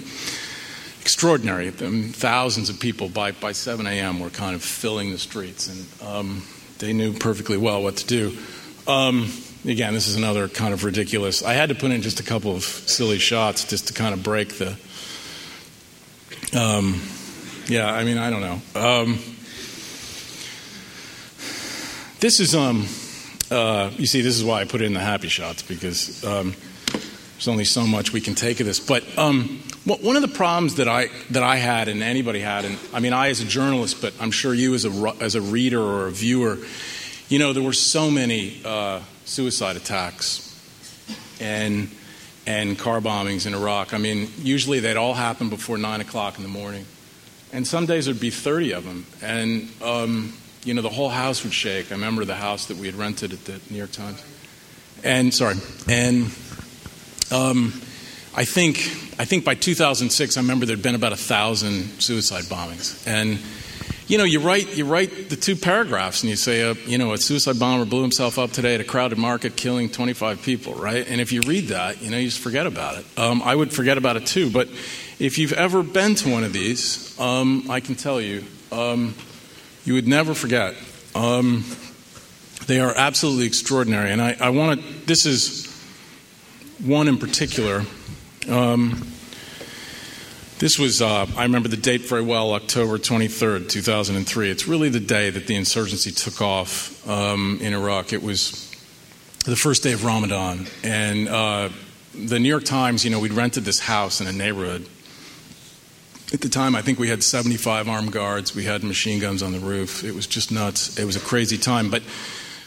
extraordinary. 1.07 1.71
thousands 1.71 2.69
of 2.69 2.81
people 2.81 3.07
by, 3.07 3.31
by 3.31 3.53
7 3.53 3.87
a.m. 3.87 4.19
were 4.19 4.29
kind 4.29 4.53
of 4.53 4.61
filling 4.61 5.09
the 5.09 5.17
streets, 5.17 5.69
and 5.69 6.09
um, 6.09 6.43
they 6.79 6.91
knew 6.91 7.13
perfectly 7.13 7.55
well 7.55 7.81
what 7.81 7.95
to 7.95 8.05
do. 8.05 8.37
Um, 8.89 9.31
again, 9.63 9.93
this 9.93 10.09
is 10.09 10.17
another 10.17 10.49
kind 10.49 10.73
of 10.73 10.83
ridiculous. 10.83 11.43
I 11.43 11.53
had 11.53 11.69
to 11.69 11.75
put 11.75 11.91
in 11.91 12.01
just 12.01 12.19
a 12.19 12.23
couple 12.23 12.53
of 12.53 12.63
silly 12.63 13.19
shots 13.19 13.63
just 13.63 13.87
to 13.87 13.93
kind 13.93 14.13
of 14.13 14.21
break 14.21 14.55
the. 14.57 14.75
Um, 16.53 17.01
yeah, 17.67 17.89
I 17.89 18.03
mean, 18.03 18.17
I 18.17 18.29
don't 18.29 18.41
know. 18.41 18.61
Um, 18.75 19.19
this 22.19 22.41
is, 22.41 22.53
um, 22.53 22.85
uh, 23.49 23.91
you 23.95 24.07
see, 24.07 24.19
this 24.19 24.35
is 24.35 24.43
why 24.43 24.59
I 24.59 24.65
put 24.65 24.81
in 24.81 24.93
the 24.93 24.99
happy 24.99 25.29
shots 25.29 25.63
because 25.63 26.21
um, 26.25 26.53
there's 26.91 27.47
only 27.47 27.63
so 27.63 27.87
much 27.87 28.11
we 28.11 28.19
can 28.19 28.35
take 28.35 28.59
of 28.59 28.65
this. 28.65 28.81
But 28.81 29.05
um, 29.17 29.63
one 29.95 30.15
of 30.15 30.21
the 30.21 30.27
problems 30.27 30.75
that 30.75 30.87
I 30.87 31.07
that 31.31 31.43
I 31.43 31.55
had 31.55 31.87
and 31.87 32.03
anybody 32.03 32.39
had, 32.39 32.65
and 32.65 32.77
I 32.93 32.99
mean 32.99 33.13
I 33.13 33.29
as 33.29 33.39
a 33.41 33.45
journalist, 33.45 34.01
but 34.01 34.13
I'm 34.19 34.31
sure 34.31 34.53
you 34.53 34.75
as 34.75 34.85
a 34.85 35.15
as 35.21 35.35
a 35.35 35.41
reader 35.41 35.81
or 35.81 36.07
a 36.07 36.11
viewer, 36.11 36.57
you 37.29 37.39
know, 37.39 37.53
there 37.53 37.63
were 37.63 37.73
so 37.73 38.11
many 38.11 38.61
uh, 38.65 39.01
suicide 39.25 39.75
attacks 39.75 40.43
and 41.39 41.89
and 42.45 42.79
car 42.79 43.01
bombings 43.01 43.45
in 43.45 43.53
Iraq. 43.53 43.93
I 43.93 43.97
mean, 43.97 44.29
usually 44.39 44.79
they'd 44.79 44.97
all 44.97 45.13
happen 45.13 45.49
before 45.49 45.77
nine 45.77 46.01
o'clock 46.01 46.37
in 46.37 46.43
the 46.43 46.49
morning. 46.49 46.85
And 47.51 47.67
some 47.67 47.85
days 47.85 48.05
there'd 48.05 48.19
be 48.19 48.29
30 48.29 48.73
of 48.73 48.85
them. 48.85 49.05
And, 49.21 49.69
um, 49.81 50.33
you 50.63 50.73
know, 50.73 50.81
the 50.81 50.89
whole 50.89 51.09
house 51.09 51.43
would 51.43 51.53
shake. 51.53 51.91
I 51.91 51.95
remember 51.95 52.23
the 52.23 52.35
house 52.35 52.65
that 52.67 52.77
we 52.77 52.87
had 52.87 52.95
rented 52.95 53.33
at 53.33 53.43
the 53.45 53.59
New 53.69 53.77
York 53.77 53.91
Times. 53.91 54.23
And, 55.03 55.33
sorry, 55.33 55.55
and 55.87 56.31
um, 57.31 57.81
I 58.37 58.45
think, 58.45 58.77
I 59.17 59.25
think 59.25 59.43
by 59.43 59.55
2006, 59.55 60.37
I 60.37 60.41
remember 60.41 60.67
there'd 60.67 60.83
been 60.83 60.93
about 60.93 61.11
a 61.11 61.17
thousand 61.17 61.99
suicide 61.99 62.43
bombings. 62.43 63.05
And, 63.07 63.39
you 64.07 64.19
know, 64.19 64.25
you 64.25 64.39
write, 64.41 64.77
you 64.77 64.85
write 64.85 65.31
the 65.31 65.35
two 65.35 65.55
paragraphs 65.55 66.21
and 66.21 66.29
you 66.29 66.35
say, 66.35 66.61
uh, 66.61 66.75
you 66.85 66.99
know, 66.99 67.13
a 67.13 67.17
suicide 67.17 67.57
bomber 67.57 67.85
blew 67.85 68.03
himself 68.03 68.37
up 68.37 68.51
today 68.51 68.75
at 68.75 68.79
a 68.79 68.83
crowded 68.83 69.17
market, 69.17 69.55
killing 69.55 69.89
25 69.89 70.43
people, 70.43 70.75
right? 70.75 71.07
And 71.09 71.19
if 71.19 71.31
you 71.31 71.41
read 71.41 71.69
that, 71.69 72.03
you 72.03 72.11
know, 72.11 72.17
you 72.17 72.27
just 72.27 72.39
forget 72.39 72.67
about 72.67 72.99
it. 72.99 73.05
Um, 73.17 73.41
I 73.41 73.55
would 73.55 73.73
forget 73.73 73.97
about 73.97 74.17
it 74.17 74.27
too, 74.27 74.51
but 74.51 74.67
if 75.17 75.39
you've 75.39 75.53
ever 75.53 75.81
been 75.81 76.13
to 76.13 76.31
one 76.31 76.43
of 76.43 76.53
these, 76.53 77.19
um, 77.19 77.65
I 77.71 77.79
can 77.79 77.95
tell 77.95 78.21
you, 78.21 78.43
um, 78.71 79.15
you 79.83 79.95
would 79.95 80.07
never 80.07 80.35
forget. 80.35 80.75
Um, 81.15 81.65
they 82.67 82.79
are 82.79 82.93
absolutely 82.95 83.47
extraordinary. 83.47 84.11
And 84.11 84.21
I, 84.21 84.37
I 84.39 84.49
want 84.51 84.79
to, 84.79 85.05
this 85.07 85.25
is 85.25 85.65
one 86.85 87.07
in 87.07 87.17
particular. 87.17 87.83
Um, 88.47 89.07
this 90.59 90.79
was, 90.79 91.01
uh, 91.01 91.27
I 91.35 91.43
remember 91.43 91.69
the 91.69 91.77
date 91.77 92.01
very 92.01 92.21
well, 92.21 92.53
October 92.53 92.97
23rd, 92.97 93.69
2003. 93.69 94.49
It's 94.49 94.67
really 94.67 94.89
the 94.89 94.99
day 94.99 95.29
that 95.29 95.47
the 95.47 95.55
insurgency 95.55 96.11
took 96.11 96.41
off 96.41 97.07
um, 97.07 97.59
in 97.61 97.73
Iraq. 97.73 98.13
It 98.13 98.23
was 98.23 98.71
the 99.45 99.55
first 99.55 99.83
day 99.83 99.93
of 99.93 100.03
Ramadan. 100.03 100.67
And 100.83 101.27
uh, 101.27 101.69
the 102.13 102.39
New 102.39 102.49
York 102.49 102.65
Times, 102.65 103.05
you 103.05 103.11
know, 103.11 103.19
we'd 103.19 103.33
rented 103.33 103.65
this 103.65 103.79
house 103.79 104.21
in 104.21 104.27
a 104.27 104.33
neighborhood 104.33 104.87
at 106.33 106.41
the 106.41 106.49
time, 106.49 106.75
I 106.75 106.81
think 106.81 106.99
we 106.99 107.07
had 107.07 107.23
75 107.23 107.87
armed 107.87 108.11
guards. 108.11 108.53
We 108.53 108.65
had 108.65 108.83
machine 108.83 109.19
guns 109.19 109.41
on 109.41 109.53
the 109.53 109.59
roof. 109.59 110.03
It 110.03 110.13
was 110.13 110.27
just 110.27 110.51
nuts. 110.51 110.99
It 110.99 111.05
was 111.05 111.15
a 111.15 111.21
crazy 111.21 111.57
time. 111.57 111.89
But 111.89 112.03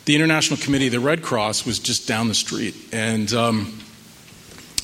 the 0.06 0.14
International 0.14 0.58
Committee, 0.58 0.88
the 0.88 1.00
Red 1.00 1.22
Cross, 1.22 1.66
was 1.66 1.78
just 1.78 2.08
down 2.08 2.28
the 2.28 2.34
street. 2.34 2.74
And 2.90 3.30
um, 3.34 3.78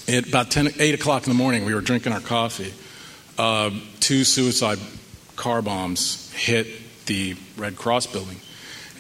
at 0.09 0.29
about 0.29 0.51
10, 0.51 0.73
8 0.79 0.95
o'clock 0.95 1.27
in 1.27 1.31
the 1.31 1.37
morning, 1.37 1.65
we 1.65 1.75
were 1.75 1.81
drinking 1.81 2.13
our 2.13 2.21
coffee. 2.21 2.73
Uh, 3.39 3.71
two 4.01 4.25
suicide 4.25 4.79
car 5.37 5.63
bombs 5.63 6.33
hit 6.33 6.67
the 7.07 7.37
Red 7.57 7.77
Cross 7.77 8.07
building. 8.09 8.37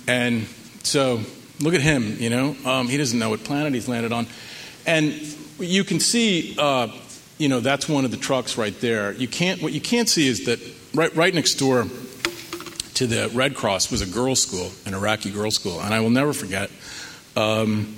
And 0.06 0.46
so 0.82 1.20
look 1.60 1.74
at 1.74 1.80
him, 1.80 2.16
you 2.18 2.30
know. 2.30 2.56
Um, 2.64 2.88
he 2.88 2.96
doesn't 2.96 3.18
know 3.18 3.30
what 3.30 3.44
planet 3.44 3.72
he's 3.74 3.88
landed 3.88 4.12
on. 4.12 4.26
And 4.86 5.12
you 5.58 5.84
can 5.84 6.00
see 6.00 6.54
uh, 6.58 6.88
you 7.38 7.48
know, 7.48 7.60
that's 7.60 7.88
one 7.88 8.04
of 8.04 8.10
the 8.10 8.16
trucks 8.16 8.56
right 8.56 8.78
there. 8.80 9.12
You 9.12 9.28
can't, 9.28 9.60
what 9.60 9.72
you 9.72 9.80
can't 9.80 10.08
see 10.08 10.26
is 10.26 10.46
that 10.46 10.60
right, 10.94 11.14
right 11.14 11.34
next 11.34 11.54
door 11.54 11.86
to 12.94 13.06
the 13.06 13.30
Red 13.34 13.54
Cross 13.54 13.90
was 13.90 14.00
a 14.00 14.06
girls' 14.06 14.42
school, 14.42 14.70
an 14.86 14.94
Iraqi 14.94 15.30
girls' 15.30 15.54
school. 15.54 15.80
And 15.80 15.92
I 15.92 16.00
will 16.00 16.10
never 16.10 16.32
forget, 16.32 16.70
um, 17.36 17.94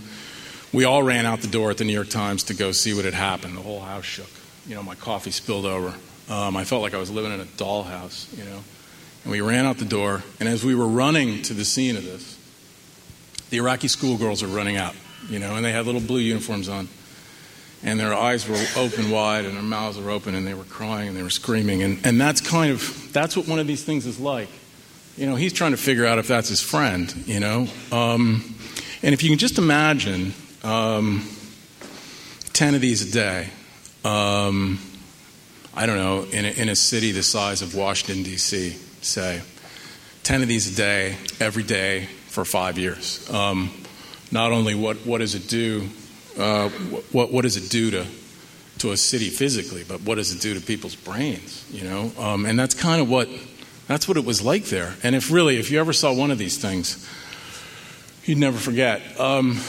we 0.73 0.85
all 0.85 1.03
ran 1.03 1.27
out 1.27 1.41
the 1.41 1.49
door 1.49 1.71
at 1.71 1.79
the 1.79 1.85
New 1.85 1.93
York 1.93 2.09
Times 2.09 2.45
to 2.45 2.55
go 2.55 2.73
see 2.73 2.95
what 2.95 3.05
had 3.05 3.15
happened. 3.15 3.57
The 3.57 3.63
whole 3.63 3.81
house 3.81 4.05
shook. 4.05 4.31
You 4.67 4.75
know, 4.75 4.83
my 4.83 4.95
coffee 4.95 5.31
spilled 5.31 5.65
over. 5.65 5.95
Um, 6.29 6.57
I 6.57 6.65
felt 6.65 6.83
like 6.83 6.95
I 6.95 6.99
was 6.99 7.11
living 7.11 7.33
in 7.33 7.41
a 7.41 7.45
dollhouse, 7.45 8.37
you 8.37 8.45
know. 8.45 8.61
And 9.25 9.33
we 9.33 9.41
ran 9.41 9.65
out 9.65 9.79
the 9.79 9.85
door, 9.85 10.23
and 10.41 10.49
as 10.49 10.65
we 10.65 10.75
were 10.75 10.87
running 10.87 11.43
to 11.43 11.55
the 11.55 11.65
scene 11.65 11.97
of 11.97 12.05
this, 12.05 12.39
the 13.51 13.57
Iraqi 13.57 13.89
schoolgirls 13.89 14.43
were 14.43 14.49
running 14.49 14.77
out, 14.77 14.95
you 15.29 15.39
know, 15.39 15.57
and 15.57 15.65
they 15.65 15.73
had 15.73 15.87
little 15.87 16.01
blue 16.01 16.21
uniforms 16.21 16.69
on 16.69 16.89
and 17.83 17.99
their 17.99 18.15
eyes 18.15 18.49
were 18.49 18.63
open 18.77 19.11
wide 19.11 19.45
and 19.45 19.55
their 19.55 19.63
mouths 19.63 19.99
were 19.99 20.11
open 20.11 20.35
and 20.35 20.47
they 20.47 20.55
were 20.55 20.65
crying 20.65 21.09
and 21.09 21.17
they 21.17 21.23
were 21.23 21.31
screaming 21.31 21.83
and, 21.83 22.05
and 22.05 22.21
that's 22.21 22.41
kind 22.41 22.73
of 22.73 23.13
that's 23.13 23.37
what 23.37 23.47
one 23.47 23.59
of 23.59 23.67
these 23.67 23.85
things 23.85 24.07
is 24.07 24.19
like 24.19 24.49
you 25.17 25.27
know 25.27 25.37
he's 25.37 25.53
trying 25.53 25.71
to 25.71 25.77
figure 25.77 26.05
out 26.05 26.19
if 26.19 26.27
that's 26.27 26.49
his 26.49 26.61
friend 26.61 27.15
you 27.27 27.41
know 27.41 27.67
um, 27.93 28.55
and 29.03 29.15
if 29.15 29.23
you 29.23 29.29
can 29.29 29.39
just 29.39 29.59
imagine 29.59 30.33
um, 30.65 31.29
10 32.53 32.75
of 32.75 32.81
these 32.81 33.09
a 33.09 33.13
day 33.13 33.49
um, 34.05 34.79
i 35.75 35.87
don't 35.87 35.97
know 35.97 36.25
in 36.25 36.45
a, 36.45 36.49
in 36.49 36.69
a 36.69 36.77
city 36.77 37.13
the 37.13 37.23
size 37.23 37.63
of 37.63 37.75
washington 37.75 38.23
d.c 38.23 38.71
say 39.01 39.41
10 40.25 40.43
of 40.43 40.49
these 40.49 40.73
a 40.73 40.77
day 40.77 41.17
every 41.41 41.63
day 41.63 42.07
for 42.29 42.45
five 42.45 42.79
years 42.79 43.29
um, 43.33 43.71
not 44.31 44.53
only 44.53 44.75
what, 44.75 44.97
what 44.99 45.19
does 45.19 45.35
it 45.35 45.49
do 45.49 45.89
uh, 46.39 46.69
what, 47.11 47.33
what 47.33 47.43
does 47.43 47.57
it 47.57 47.69
do 47.69 47.91
to, 47.91 48.07
to 48.79 48.93
a 48.93 48.97
city 48.97 49.29
physically, 49.29 49.85
but 49.87 50.01
what 50.03 50.15
does 50.15 50.33
it 50.33 50.41
do 50.41 50.55
to 50.55 50.61
people's 50.61 50.95
brains, 50.95 51.65
you 51.71 51.83
know? 51.83 52.13
Um, 52.19 52.47
and 52.47 52.59
that's 52.59 52.75
kind 52.75 53.01
of 53.03 53.11
what, 53.11 53.29
that's 53.89 54.07
what 54.07 54.17
it 54.17 54.25
was 54.25 54.41
like 54.41 54.67
there. 54.67 54.95
And 55.03 55.17
if 55.17 55.33
really, 55.33 55.59
if 55.59 55.71
you 55.71 55.81
ever 55.81 55.93
saw 55.93 56.13
one 56.13 56.31
of 56.31 56.39
these 56.39 56.57
things, 56.57 57.09
you'd 58.25 58.39
never 58.39 58.57
forget. 58.57 59.03
Um, 59.19 59.61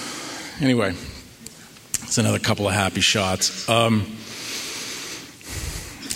anyway, 0.61 0.93
it's 2.03 2.17
another 2.17 2.39
couple 2.39 2.67
of 2.67 2.73
happy 2.73 3.01
shots. 3.01 3.67
Um, 3.69 4.15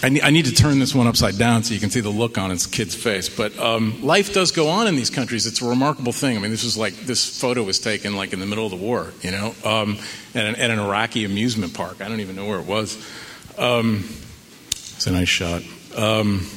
I, 0.04 0.20
I, 0.22 0.30
need 0.32 0.46
to 0.46 0.54
turn 0.54 0.80
this 0.80 0.94
one 0.94 1.08
upside 1.08 1.38
down 1.38 1.64
so 1.64 1.74
you 1.74 1.80
can 1.80 1.90
see 1.90 2.02
the 2.02 2.10
look 2.10 2.38
on 2.38 2.52
its 2.52 2.66
kid's 2.66 2.94
face. 2.94 3.30
But 3.30 3.58
um, 3.58 4.04
life 4.04 4.34
does 4.34 4.52
go 4.52 4.68
on 4.68 4.88
in 4.88 4.96
these 4.96 5.10
countries. 5.10 5.48
It's 5.48 5.62
a 5.62 5.70
remarkable 5.70 6.12
thing. 6.12 6.36
I 6.36 6.42
mean, 6.42 6.52
this 6.52 6.64
was 6.64 6.78
like 6.78 6.94
this 6.94 7.40
photo 7.40 7.64
was 7.64 7.80
taken 7.80 8.16
like 8.16 8.34
in 8.34 8.40
the 8.40 8.46
middle 8.46 8.66
of 8.66 8.72
the 8.72 8.78
war, 8.78 9.14
you 9.22 9.32
know, 9.32 9.56
um, 9.64 9.98
at, 10.36 10.46
an, 10.46 10.56
at, 10.56 10.72
an, 10.72 10.80
Iraqi 10.80 11.24
amusement 11.24 11.74
park. 11.74 12.02
I 12.02 12.10
don't 12.10 12.20
even 12.20 12.36
know 12.36 12.46
where 12.46 12.60
it 12.60 12.66
was. 12.66 12.98
Um, 13.58 14.04
it's 14.68 15.08
a 15.08 15.12
nice 15.12 15.30
shot. 15.30 15.64
Um, 15.96 16.48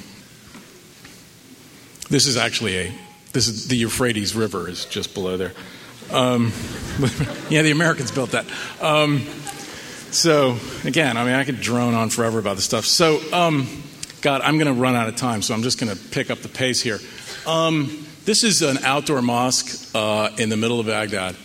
this 2.10 2.26
is 2.26 2.36
actually 2.36 2.78
a. 2.78 2.92
This 3.32 3.48
is 3.48 3.68
the 3.68 3.76
Euphrates 3.76 4.34
River 4.34 4.66
is 4.68 4.86
just 4.86 5.12
below 5.14 5.36
there. 5.36 5.52
Um, 6.10 6.52
yeah, 7.50 7.62
the 7.62 7.70
Americans 7.72 8.10
built 8.10 8.30
that. 8.30 8.46
Um, 8.80 9.26
so, 10.10 10.56
again, 10.84 11.16
I 11.16 11.24
mean, 11.24 11.34
I 11.34 11.44
could 11.44 11.60
drone 11.60 11.94
on 11.94 12.10
forever 12.10 12.38
about 12.38 12.56
this 12.56 12.64
stuff. 12.64 12.86
So, 12.86 13.20
um, 13.32 13.68
God, 14.22 14.40
I'm 14.40 14.58
going 14.58 14.74
to 14.74 14.80
run 14.80 14.94
out 14.94 15.08
of 15.08 15.16
time, 15.16 15.42
so 15.42 15.54
I'm 15.54 15.62
just 15.62 15.78
going 15.78 15.94
to 15.94 15.98
pick 16.10 16.30
up 16.30 16.38
the 16.38 16.48
pace 16.48 16.80
here. 16.80 16.98
Um, 17.46 18.06
this 18.24 18.42
is 18.42 18.62
an 18.62 18.78
outdoor 18.78 19.22
mosque 19.22 19.90
uh, 19.94 20.30
in 20.38 20.48
the 20.48 20.56
middle 20.56 20.80
of 20.80 20.86
Baghdad. 20.86 21.36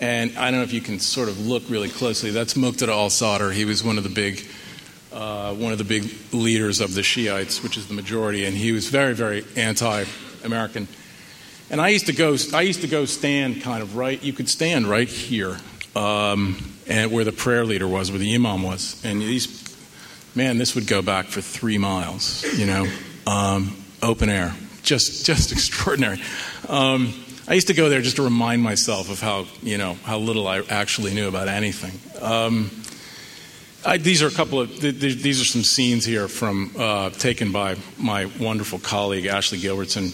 And 0.00 0.36
I 0.36 0.50
don't 0.50 0.60
know 0.60 0.64
if 0.64 0.72
you 0.72 0.80
can 0.80 1.00
sort 1.00 1.28
of 1.28 1.46
look 1.46 1.62
really 1.68 1.88
closely. 1.88 2.30
That's 2.30 2.54
Muqtada 2.54 2.88
al 2.88 3.10
Sadr. 3.10 3.50
He 3.50 3.64
was 3.64 3.82
one 3.82 3.98
of 3.98 4.04
the 4.04 4.10
big, 4.10 4.46
uh, 5.12 5.54
one 5.54 5.72
of 5.72 5.78
the 5.78 5.84
big 5.84 6.12
leaders 6.32 6.80
of 6.80 6.94
the 6.94 7.02
Shiites, 7.02 7.62
which 7.62 7.76
is 7.76 7.88
the 7.88 7.94
majority, 7.94 8.44
and 8.44 8.56
he 8.56 8.72
was 8.72 8.88
very, 8.88 9.14
very 9.14 9.44
anti-American. 9.56 10.86
And 11.70 11.80
I 11.80 11.88
used 11.88 12.06
to 12.06 12.14
go, 12.14 12.36
I 12.54 12.62
used 12.62 12.80
to 12.80 12.88
go 12.88 13.04
stand 13.04 13.62
kind 13.62 13.82
of 13.82 13.96
right. 13.96 14.22
You 14.22 14.32
could 14.32 14.48
stand 14.48 14.86
right 14.86 15.08
here, 15.08 15.58
um, 15.94 16.56
and 16.86 17.12
where 17.12 17.24
the 17.24 17.32
prayer 17.32 17.66
leader 17.66 17.86
was, 17.86 18.10
where 18.10 18.18
the 18.18 18.34
imam 18.34 18.62
was. 18.62 19.02
And 19.04 19.20
these, 19.20 19.76
man, 20.34 20.56
this 20.56 20.74
would 20.74 20.86
go 20.86 21.02
back 21.02 21.26
for 21.26 21.42
three 21.42 21.76
miles, 21.76 22.42
you 22.58 22.64
know, 22.64 22.86
um, 23.26 23.76
open 24.02 24.30
air. 24.30 24.54
Just, 24.82 25.26
just 25.26 25.52
extraordinary. 25.52 26.22
Um, 26.68 27.12
I 27.46 27.54
used 27.54 27.66
to 27.66 27.74
go 27.74 27.90
there 27.90 28.00
just 28.00 28.16
to 28.16 28.22
remind 28.22 28.62
myself 28.62 29.10
of 29.10 29.20
how, 29.20 29.46
you 29.62 29.76
know, 29.76 29.94
how 30.04 30.18
little 30.18 30.48
I 30.48 30.60
actually 30.70 31.12
knew 31.12 31.28
about 31.28 31.48
anything. 31.48 32.22
Um, 32.22 32.70
I, 33.84 33.98
these 33.98 34.22
are 34.22 34.26
a 34.26 34.30
couple 34.30 34.60
of 34.60 34.70
th- 34.70 35.00
th- 35.00 35.22
these 35.22 35.40
are 35.40 35.44
some 35.44 35.62
scenes 35.62 36.04
here 36.04 36.28
from 36.28 36.72
uh, 36.78 37.10
taken 37.10 37.52
by 37.52 37.76
my 37.98 38.26
wonderful 38.40 38.78
colleague 38.78 39.26
Ashley 39.26 39.58
Gilbertson 39.58 40.12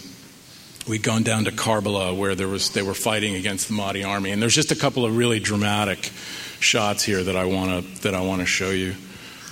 we'd 0.87 1.03
gone 1.03 1.23
down 1.23 1.45
to 1.45 1.51
Karbala 1.51 2.15
where 2.15 2.35
there 2.35 2.47
was 2.47 2.71
they 2.71 2.81
were 2.81 2.93
fighting 2.93 3.35
against 3.35 3.67
the 3.67 3.73
Mahdi 3.73 4.03
army, 4.03 4.31
and 4.31 4.41
there's 4.41 4.55
just 4.55 4.71
a 4.71 4.75
couple 4.75 5.05
of 5.05 5.15
really 5.17 5.39
dramatic 5.39 6.11
shots 6.59 7.03
here 7.03 7.23
that 7.23 7.35
I 7.35 7.45
want 7.45 7.85
to 7.85 8.01
that 8.01 8.13
I 8.13 8.21
want 8.21 8.41
to 8.41 8.45
show 8.45 8.71
you. 8.71 8.95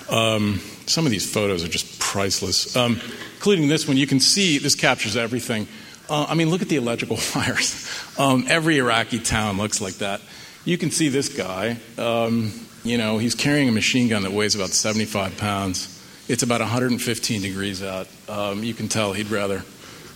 Um, 0.10 0.60
some 0.86 1.06
of 1.06 1.12
these 1.12 1.32
photos 1.32 1.64
are 1.64 1.70
just 1.70 2.00
priceless, 2.00 2.76
um, 2.76 3.00
including 3.36 3.68
this 3.68 3.88
one. 3.88 3.98
You 3.98 4.08
can 4.08 4.20
see 4.20 4.58
this 4.58 4.76
captures 4.76 5.16
everything. 5.16 5.68
Uh, 6.10 6.26
I 6.28 6.36
mean, 6.36 6.50
look 6.50 6.62
at 6.62 6.70
the 6.70 6.76
electrical 6.76 7.18
wires. 7.36 7.90
Um, 8.18 8.46
every 8.48 8.78
Iraqi 8.78 9.20
town 9.20 9.58
looks 9.58 9.82
like 9.82 9.96
that. 9.96 10.22
You 10.66 10.78
can 10.78 10.92
see 10.92 11.10
this 11.10 11.30
guy. 11.30 11.78
Um, 11.98 12.52
you 12.84 12.98
know, 12.98 13.18
he's 13.18 13.36
carrying 13.36 13.70
a 13.70 13.72
machine 13.72 14.10
gun 14.10 14.24
that 14.24 14.32
weighs 14.32 14.56
about 14.56 14.70
75 14.70 15.38
pounds. 15.38 15.90
It's 16.28 16.44
about 16.44 16.62
115 16.62 17.42
degrees 17.42 17.82
out. 17.82 18.08
Um, 18.30 18.64
you 18.64 18.74
can 18.74 18.88
tell 18.88 19.14
he'd 19.14 19.30
rather 19.30 19.64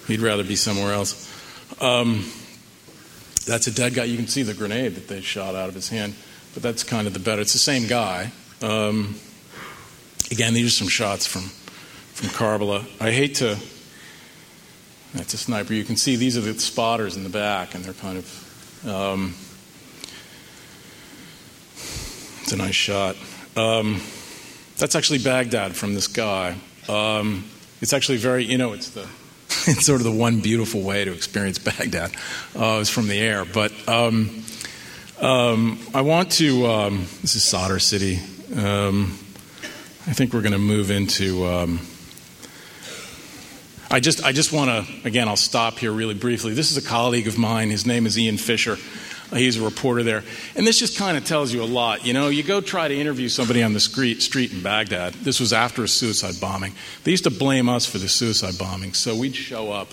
He'd 0.07 0.21
rather 0.21 0.43
be 0.43 0.55
somewhere 0.55 0.93
else. 0.93 1.31
Um, 1.81 2.25
that's 3.45 3.67
a 3.67 3.71
dead 3.71 3.93
guy. 3.93 4.05
You 4.05 4.17
can 4.17 4.27
see 4.27 4.43
the 4.43 4.53
grenade 4.53 4.95
that 4.95 5.07
they 5.07 5.21
shot 5.21 5.55
out 5.55 5.69
of 5.69 5.75
his 5.75 5.89
hand, 5.89 6.15
but 6.53 6.63
that's 6.63 6.83
kind 6.83 7.07
of 7.07 7.13
the 7.13 7.19
better. 7.19 7.41
It's 7.41 7.53
the 7.53 7.59
same 7.59 7.87
guy. 7.87 8.31
Um, 8.61 9.15
again, 10.31 10.53
these 10.53 10.67
are 10.67 10.77
some 10.77 10.87
shots 10.87 11.25
from 11.27 11.43
from 12.13 12.29
Karbala. 12.29 12.85
I 12.99 13.11
hate 13.11 13.35
to. 13.35 13.57
That's 15.13 15.33
a 15.33 15.37
sniper. 15.37 15.73
You 15.73 15.83
can 15.83 15.97
see 15.97 16.15
these 16.15 16.37
are 16.37 16.41
the 16.41 16.59
spotters 16.59 17.15
in 17.15 17.23
the 17.23 17.29
back, 17.29 17.75
and 17.75 17.83
they're 17.83 17.93
kind 17.93 18.17
of. 18.17 18.87
Um, 18.87 19.35
it's 22.41 22.53
a 22.53 22.57
nice 22.57 22.75
shot. 22.75 23.15
Um, 23.55 24.01
that's 24.77 24.95
actually 24.95 25.19
Baghdad 25.19 25.75
from 25.75 25.95
this 25.95 26.07
guy. 26.07 26.55
Um, 26.87 27.45
it's 27.81 27.93
actually 27.93 28.17
very, 28.17 28.45
you 28.45 28.57
know, 28.57 28.73
it's 28.73 28.89
the 28.91 29.07
it's 29.69 29.85
sort 29.85 29.99
of 29.99 30.05
the 30.05 30.11
one 30.11 30.39
beautiful 30.39 30.81
way 30.81 31.03
to 31.03 31.11
experience 31.11 31.57
Baghdad 31.59 32.15
uh, 32.55 32.79
is 32.79 32.89
from 32.89 33.09
the 33.09 33.19
air. 33.19 33.43
But 33.43 33.73
um, 33.85 34.43
um, 35.19 35.77
I 35.93 36.01
want 36.01 36.31
to. 36.33 36.65
Um, 36.67 36.99
this 37.21 37.35
is 37.35 37.43
Sadr 37.43 37.77
City. 37.79 38.19
Um, 38.55 39.17
I 40.07 40.13
think 40.13 40.33
we're 40.33 40.41
going 40.41 40.53
to 40.53 40.57
move 40.57 40.89
into. 40.89 41.45
Um, 41.45 41.81
I 43.91 43.99
just, 43.99 44.23
I 44.23 44.31
just 44.31 44.53
want 44.53 44.69
to. 44.69 45.05
Again, 45.05 45.27
I'll 45.27 45.35
stop 45.35 45.79
here 45.79 45.91
really 45.91 46.13
briefly. 46.13 46.53
This 46.53 46.71
is 46.71 46.77
a 46.77 46.87
colleague 46.87 47.27
of 47.27 47.37
mine. 47.37 47.69
His 47.69 47.85
name 47.85 48.05
is 48.05 48.17
Ian 48.17 48.37
Fisher. 48.37 48.77
He's 49.33 49.57
a 49.57 49.63
reporter 49.63 50.03
there. 50.03 50.23
And 50.55 50.65
this 50.65 50.79
just 50.79 50.97
kind 50.97 51.17
of 51.17 51.25
tells 51.25 51.53
you 51.53 51.61
a 51.61 51.65
lot. 51.65 52.05
You 52.05 52.13
know, 52.13 52.29
you 52.29 52.43
go 52.43 52.61
try 52.61 52.87
to 52.87 52.95
interview 52.95 53.27
somebody 53.27 53.61
on 53.61 53.73
the 53.73 53.79
street, 53.79 54.21
street 54.21 54.53
in 54.53 54.61
Baghdad. 54.63 55.13
This 55.15 55.39
was 55.39 55.51
after 55.51 55.83
a 55.83 55.87
suicide 55.87 56.35
bombing. 56.39 56.73
They 57.03 57.11
used 57.11 57.25
to 57.25 57.29
blame 57.29 57.67
us 57.67 57.85
for 57.85 57.97
the 57.97 58.07
suicide 58.07 58.57
bombing. 58.57 58.93
So 58.93 59.15
we'd 59.15 59.35
show 59.35 59.71
up, 59.71 59.89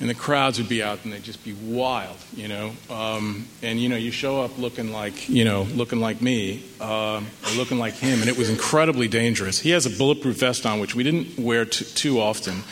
and 0.00 0.10
the 0.10 0.14
crowds 0.14 0.58
would 0.58 0.68
be 0.68 0.82
out, 0.82 1.04
and 1.04 1.12
they'd 1.12 1.22
just 1.22 1.44
be 1.44 1.52
wild, 1.52 2.16
you 2.36 2.48
know. 2.48 2.72
Um, 2.90 3.46
and, 3.62 3.80
you 3.80 3.88
know, 3.88 3.96
you 3.96 4.10
show 4.10 4.42
up 4.42 4.58
looking 4.58 4.90
like, 4.90 5.28
you 5.28 5.44
know, 5.44 5.62
looking 5.62 6.00
like 6.00 6.20
me, 6.20 6.64
uh, 6.80 7.20
or 7.20 7.50
looking 7.56 7.78
like 7.78 7.94
him, 7.94 8.20
and 8.20 8.28
it 8.28 8.36
was 8.36 8.50
incredibly 8.50 9.06
dangerous. 9.06 9.60
He 9.60 9.70
has 9.70 9.86
a 9.86 9.90
bulletproof 9.90 10.40
vest 10.40 10.66
on, 10.66 10.80
which 10.80 10.96
we 10.96 11.04
didn't 11.04 11.38
wear 11.38 11.64
t- 11.64 11.84
too 11.84 12.20
often. 12.20 12.64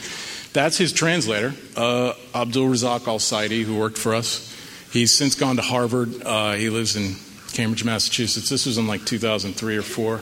That's 0.53 0.77
his 0.77 0.93
translator, 0.93 1.55
uh, 1.77 2.15
Abdul 2.35 2.69
Razak 2.69 3.07
Al 3.07 3.19
Saidi, 3.19 3.63
who 3.63 3.79
worked 3.79 3.97
for 3.97 4.15
us. 4.15 4.52
He's 4.93 5.17
since 5.17 5.35
gone 5.35 5.57
to 5.57 5.63
Harvard. 5.63 6.23
Uh, 6.23 6.53
he 6.53 6.69
lives 6.69 6.97
in 6.97 7.17
Cambridge, 7.55 7.83
Massachusetts. 7.83 8.51
This 8.51 8.67
was 8.67 8.77
in 8.77 8.87
like 8.87 9.07
2003 9.07 9.77
or 9.79 9.83
4. 9.83 10.21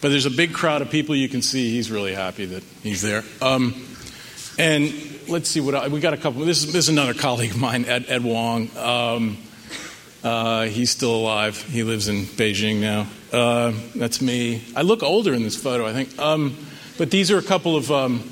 But 0.00 0.10
there's 0.10 0.26
a 0.26 0.30
big 0.30 0.52
crowd 0.52 0.80
of 0.80 0.90
people 0.90 1.16
you 1.16 1.28
can 1.28 1.42
see. 1.42 1.72
He's 1.72 1.90
really 1.90 2.14
happy 2.14 2.44
that 2.46 2.62
he's 2.84 3.02
there. 3.02 3.24
Um, 3.40 3.84
and 4.58 4.92
let's 5.28 5.48
see 5.48 5.60
what 5.60 5.74
I, 5.74 5.88
we 5.88 5.98
got 5.98 6.14
a 6.14 6.16
couple. 6.16 6.44
This 6.44 6.62
is, 6.62 6.72
this 6.72 6.84
is 6.84 6.88
another 6.88 7.14
colleague 7.20 7.50
of 7.50 7.60
mine, 7.60 7.84
Ed, 7.84 8.04
Ed 8.06 8.22
Wong. 8.22 8.70
Um, 8.76 9.38
uh, 10.22 10.66
he's 10.66 10.92
still 10.92 11.16
alive. 11.16 11.60
He 11.60 11.82
lives 11.82 12.06
in 12.06 12.22
Beijing 12.22 12.80
now. 12.80 13.08
Uh, 13.32 13.72
that's 13.96 14.22
me. 14.22 14.62
I 14.76 14.82
look 14.82 15.02
older 15.02 15.34
in 15.34 15.42
this 15.42 15.60
photo, 15.60 15.84
I 15.84 15.92
think. 15.92 16.16
Um, 16.20 16.56
but 16.96 17.10
these 17.10 17.32
are 17.32 17.38
a 17.38 17.42
couple 17.42 17.74
of 17.74 17.90
um, 17.90 18.30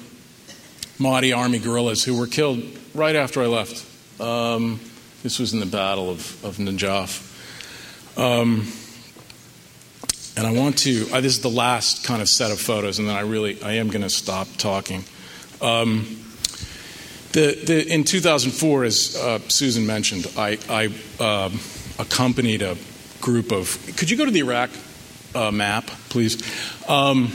Mahdi 1.00 1.32
army 1.32 1.58
guerrillas 1.58 2.04
who 2.04 2.16
were 2.16 2.28
killed 2.28 2.62
right 2.94 3.16
after 3.16 3.42
I 3.42 3.46
left. 3.46 4.20
Um, 4.20 4.78
this 5.22 5.38
was 5.38 5.52
in 5.52 5.60
the 5.60 5.66
Battle 5.66 6.10
of, 6.10 6.44
of 6.44 6.56
Najaf. 6.56 7.26
Um, 8.18 8.66
and 10.36 10.46
I 10.46 10.52
want 10.58 10.78
to, 10.78 11.04
this 11.04 11.36
is 11.36 11.40
the 11.40 11.50
last 11.50 12.04
kind 12.04 12.22
of 12.22 12.28
set 12.28 12.50
of 12.50 12.60
photos, 12.60 12.98
and 12.98 13.08
then 13.08 13.16
I 13.16 13.20
really, 13.20 13.62
I 13.62 13.72
am 13.72 13.88
going 13.88 14.02
to 14.02 14.10
stop 14.10 14.48
talking. 14.56 15.04
Um, 15.60 16.16
the, 17.32 17.54
the, 17.64 17.92
in 17.92 18.04
2004, 18.04 18.84
as 18.84 19.16
uh, 19.16 19.38
Susan 19.48 19.86
mentioned, 19.86 20.26
I, 20.36 20.58
I 20.68 20.88
uh, 21.22 21.50
accompanied 21.98 22.62
a 22.62 22.76
group 23.20 23.52
of, 23.52 23.78
could 23.96 24.10
you 24.10 24.16
go 24.16 24.24
to 24.24 24.30
the 24.30 24.40
Iraq 24.40 24.70
uh, 25.34 25.50
map, 25.50 25.86
please? 26.08 26.42
Um, 26.88 27.30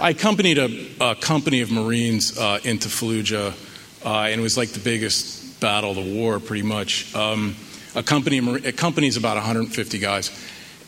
I 0.00 0.10
accompanied 0.10 0.58
a, 0.58 0.88
a, 1.00 1.14
company 1.14 1.60
of 1.60 1.70
Marines 1.70 2.36
uh, 2.36 2.58
into 2.64 2.88
Fallujah, 2.88 3.54
uh, 4.04 4.22
and 4.22 4.40
it 4.40 4.42
was 4.42 4.56
like 4.56 4.70
the 4.70 4.80
biggest 4.80 5.41
battle, 5.62 5.94
the 5.94 6.14
war, 6.14 6.38
pretty 6.40 6.64
much. 6.64 7.14
Um, 7.14 7.56
a 7.94 8.02
company, 8.02 8.38
a 8.66 8.72
company's 8.72 9.16
about 9.16 9.36
150 9.36 9.98
guys. 9.98 10.30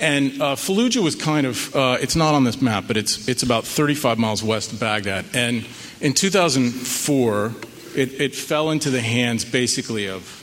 And 0.01 0.43
uh, 0.43 0.57
Fallujah 0.57 1.03
was 1.03 1.15
kind 1.15 1.47
of, 1.47 1.75
uh, 1.75 1.97
it's 2.01 2.17
not 2.17 2.35
on 2.35 2.45
this 2.45 2.61
map, 2.61 2.85
but 2.87 2.97
it's, 2.97 3.29
it's 3.29 3.43
about 3.43 3.65
35 3.65 4.19
miles 4.19 4.43
west 4.43 4.73
of 4.73 4.81
Baghdad. 4.81 5.25
And 5.33 5.67
in 6.01 6.13
2004, 6.13 7.53
it, 7.95 8.21
it 8.21 8.35
fell 8.35 8.71
into 8.71 8.91
the 8.91 9.01
hands 9.01 9.45
basically 9.45 10.09
of 10.09 10.43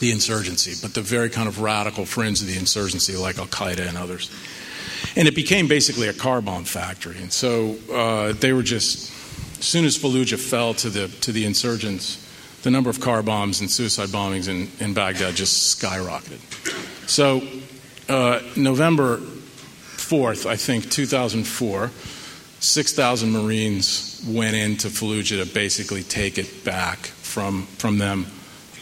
the 0.00 0.12
insurgency, 0.12 0.74
but 0.80 0.94
the 0.94 1.02
very 1.02 1.28
kind 1.28 1.48
of 1.48 1.60
radical 1.60 2.06
fringe 2.06 2.40
of 2.40 2.46
the 2.46 2.56
insurgency, 2.56 3.16
like 3.16 3.38
Al 3.38 3.46
Qaeda 3.46 3.88
and 3.88 3.98
others. 3.98 4.30
And 5.16 5.26
it 5.26 5.34
became 5.34 5.66
basically 5.66 6.06
a 6.06 6.12
car 6.12 6.40
bomb 6.40 6.64
factory. 6.64 7.18
And 7.18 7.32
so 7.32 7.76
uh, 7.92 8.32
they 8.34 8.52
were 8.52 8.62
just, 8.62 9.10
as 9.58 9.64
soon 9.64 9.84
as 9.84 9.98
Fallujah 9.98 10.38
fell 10.38 10.74
to 10.74 10.88
the, 10.88 11.08
to 11.22 11.32
the 11.32 11.44
insurgents, 11.44 12.24
the 12.62 12.70
number 12.70 12.90
of 12.90 13.00
car 13.00 13.22
bombs 13.22 13.60
and 13.60 13.70
suicide 13.70 14.08
bombings 14.08 14.48
in, 14.48 14.68
in 14.84 14.94
Baghdad 14.94 15.34
just 15.34 15.80
skyrocketed. 15.80 16.40
So, 17.08 17.42
uh, 18.08 18.40
November 18.56 19.18
4th, 19.18 20.46
I 20.46 20.56
think, 20.56 20.90
2004, 20.90 21.90
6,000 22.60 23.30
Marines 23.30 24.24
went 24.26 24.56
into 24.56 24.88
Fallujah 24.88 25.44
to 25.44 25.54
basically 25.54 26.02
take 26.02 26.38
it 26.38 26.64
back 26.64 26.98
from, 26.98 27.64
from 27.78 27.98
them. 27.98 28.26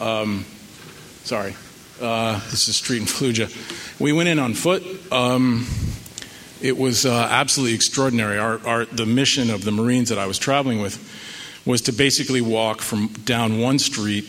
Um, 0.00 0.44
sorry, 1.24 1.54
uh, 2.00 2.34
this 2.50 2.68
is 2.68 2.76
street 2.76 3.02
in 3.02 3.06
Fallujah. 3.06 4.00
We 4.00 4.12
went 4.12 4.28
in 4.28 4.38
on 4.38 4.54
foot. 4.54 4.82
Um, 5.12 5.66
it 6.62 6.76
was 6.76 7.04
uh, 7.04 7.28
absolutely 7.30 7.74
extraordinary. 7.74 8.38
Our, 8.38 8.60
our, 8.66 8.84
the 8.86 9.06
mission 9.06 9.50
of 9.50 9.64
the 9.64 9.72
Marines 9.72 10.08
that 10.08 10.18
I 10.18 10.26
was 10.26 10.38
traveling 10.38 10.80
with 10.80 10.96
was 11.66 11.82
to 11.82 11.92
basically 11.92 12.40
walk 12.40 12.80
from 12.80 13.08
down 13.24 13.58
one 13.58 13.78
street 13.78 14.24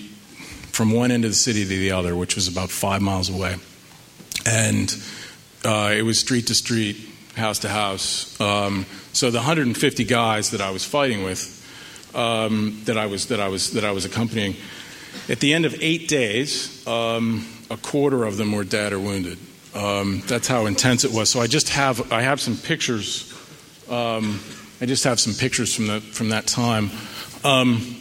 from 0.77 0.91
one 0.91 1.11
end 1.11 1.25
of 1.25 1.31
the 1.31 1.35
city 1.35 1.63
to 1.63 1.69
the 1.69 1.91
other, 1.91 2.15
which 2.15 2.35
was 2.35 2.47
about 2.47 2.69
five 2.69 3.01
miles 3.01 3.29
away. 3.29 3.55
And 4.45 4.95
uh, 5.65 5.91
it 5.95 6.03
was 6.03 6.19
street 6.19 6.45
to 6.47 6.55
street, 6.55 6.97
house 7.35 7.59
to 7.59 7.69
house. 7.69 8.39
Um, 8.39 8.85
so 9.11 9.31
the 9.31 9.39
150 9.39 10.03
guys 10.03 10.51
that 10.51 10.61
I 10.61 10.69
was 10.69 10.85
fighting 10.85 11.23
with, 11.23 11.53
um, 12.13 12.79
that 12.85 12.95
I 12.95 13.07
was 13.07 13.27
that 13.27 13.39
I 13.39 13.47
was 13.47 13.71
that 13.71 13.83
I 13.83 13.91
was 13.91 14.05
accompanying, 14.05 14.55
at 15.29 15.39
the 15.39 15.53
end 15.53 15.65
of 15.65 15.75
eight 15.81 16.07
days, 16.07 16.85
um, 16.87 17.47
a 17.71 17.77
quarter 17.77 18.23
of 18.23 18.37
them 18.37 18.51
were 18.51 18.63
dead 18.63 18.93
or 18.93 18.99
wounded. 18.99 19.39
Um, 19.73 20.21
that's 20.27 20.47
how 20.47 20.67
intense 20.67 21.03
it 21.03 21.11
was. 21.11 21.31
So 21.31 21.39
I 21.39 21.47
just 21.47 21.69
have 21.69 22.11
I 22.13 22.21
have 22.21 22.39
some 22.39 22.55
pictures. 22.55 23.33
Um, 23.89 24.39
I 24.79 24.85
just 24.85 25.03
have 25.05 25.19
some 25.19 25.33
pictures 25.33 25.73
from 25.73 25.87
the 25.87 26.01
from 26.01 26.29
that 26.29 26.45
time. 26.45 26.91
Um, 27.47 27.95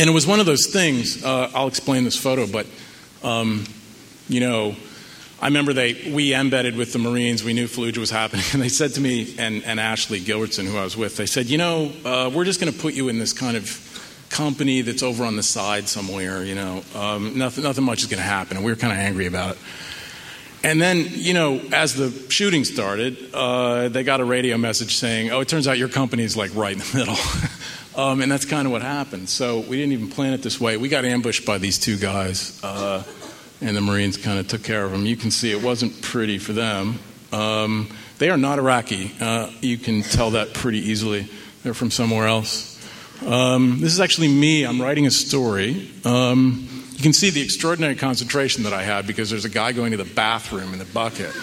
and 0.00 0.10
it 0.10 0.12
was 0.12 0.26
one 0.26 0.40
of 0.40 0.46
those 0.46 0.66
things. 0.66 1.22
Uh, 1.22 1.48
I'll 1.54 1.68
explain 1.68 2.02
this 2.02 2.16
photo, 2.16 2.48
but 2.48 2.66
um, 3.22 3.64
you 4.28 4.40
know, 4.40 4.74
I 5.40 5.46
remember 5.46 5.72
they 5.72 6.10
we 6.12 6.34
embedded 6.34 6.74
with 6.74 6.92
the 6.92 6.98
Marines. 6.98 7.44
We 7.44 7.52
knew 7.52 7.68
Fallujah 7.68 7.98
was 7.98 8.10
happening, 8.10 8.44
and 8.52 8.60
they 8.60 8.68
said 8.68 8.94
to 8.94 9.00
me 9.00 9.36
and, 9.38 9.62
and 9.62 9.78
Ashley 9.78 10.20
Gilbertson, 10.20 10.66
who 10.66 10.76
I 10.76 10.82
was 10.82 10.96
with, 10.96 11.16
they 11.16 11.26
said, 11.26 11.46
you 11.46 11.58
know, 11.58 11.92
uh, 12.04 12.28
we're 12.34 12.44
just 12.44 12.60
going 12.60 12.72
to 12.72 12.78
put 12.78 12.94
you 12.94 13.08
in 13.08 13.20
this 13.20 13.32
kind 13.32 13.56
of 13.56 14.26
company 14.30 14.80
that's 14.80 15.04
over 15.04 15.24
on 15.24 15.36
the 15.36 15.44
side 15.44 15.86
somewhere. 15.86 16.42
You 16.42 16.56
know, 16.56 16.82
um, 16.96 17.38
nothing 17.38 17.62
nothing 17.62 17.84
much 17.84 18.00
is 18.00 18.06
going 18.06 18.18
to 18.18 18.28
happen, 18.28 18.56
and 18.56 18.66
we 18.66 18.72
were 18.72 18.76
kind 18.76 18.92
of 18.92 18.98
angry 18.98 19.26
about 19.26 19.52
it. 19.52 19.58
And 20.64 20.82
then, 20.82 21.06
you 21.10 21.34
know, 21.34 21.60
as 21.72 21.94
the 21.94 22.10
shooting 22.32 22.64
started, 22.64 23.32
uh, 23.32 23.90
they 23.90 24.02
got 24.02 24.20
a 24.20 24.24
radio 24.24 24.58
message 24.58 24.96
saying, 24.96 25.30
"Oh, 25.30 25.38
it 25.38 25.46
turns 25.46 25.68
out 25.68 25.78
your 25.78 25.88
company 25.88 26.24
is 26.24 26.36
like 26.36 26.52
right 26.56 26.72
in 26.72 26.80
the 26.80 26.98
middle." 26.98 27.16
Um, 27.96 28.20
and 28.20 28.30
that's 28.30 28.44
kind 28.44 28.66
of 28.66 28.72
what 28.72 28.82
happened. 28.82 29.28
So 29.30 29.60
we 29.60 29.78
didn't 29.78 29.92
even 29.92 30.10
plan 30.10 30.34
it 30.34 30.42
this 30.42 30.60
way. 30.60 30.76
We 30.76 30.90
got 30.90 31.06
ambushed 31.06 31.46
by 31.46 31.56
these 31.56 31.78
two 31.78 31.96
guys, 31.96 32.62
uh, 32.62 33.02
and 33.62 33.74
the 33.74 33.80
Marines 33.80 34.18
kind 34.18 34.38
of 34.38 34.46
took 34.48 34.62
care 34.62 34.84
of 34.84 34.92
them. 34.92 35.06
You 35.06 35.16
can 35.16 35.30
see 35.30 35.50
it 35.50 35.62
wasn't 35.62 36.02
pretty 36.02 36.38
for 36.38 36.52
them. 36.52 36.98
Um, 37.32 37.88
they 38.18 38.28
are 38.28 38.36
not 38.36 38.58
Iraqi. 38.58 39.12
Uh, 39.18 39.50
you 39.62 39.78
can 39.78 40.02
tell 40.02 40.32
that 40.32 40.52
pretty 40.52 40.78
easily. 40.78 41.28
They're 41.62 41.74
from 41.74 41.90
somewhere 41.90 42.26
else. 42.26 42.74
Um, 43.24 43.80
this 43.80 43.92
is 43.92 44.00
actually 44.00 44.28
me. 44.28 44.64
I'm 44.64 44.80
writing 44.80 45.06
a 45.06 45.10
story. 45.10 45.90
Um, 46.04 46.68
you 46.92 47.02
can 47.02 47.14
see 47.14 47.30
the 47.30 47.42
extraordinary 47.42 47.94
concentration 47.94 48.64
that 48.64 48.74
I 48.74 48.82
had 48.82 49.06
because 49.06 49.30
there's 49.30 49.44
a 49.46 49.50
guy 49.50 49.72
going 49.72 49.92
to 49.92 49.96
the 49.96 50.04
bathroom 50.04 50.74
in 50.74 50.78
the 50.78 50.84
bucket, 50.84 51.34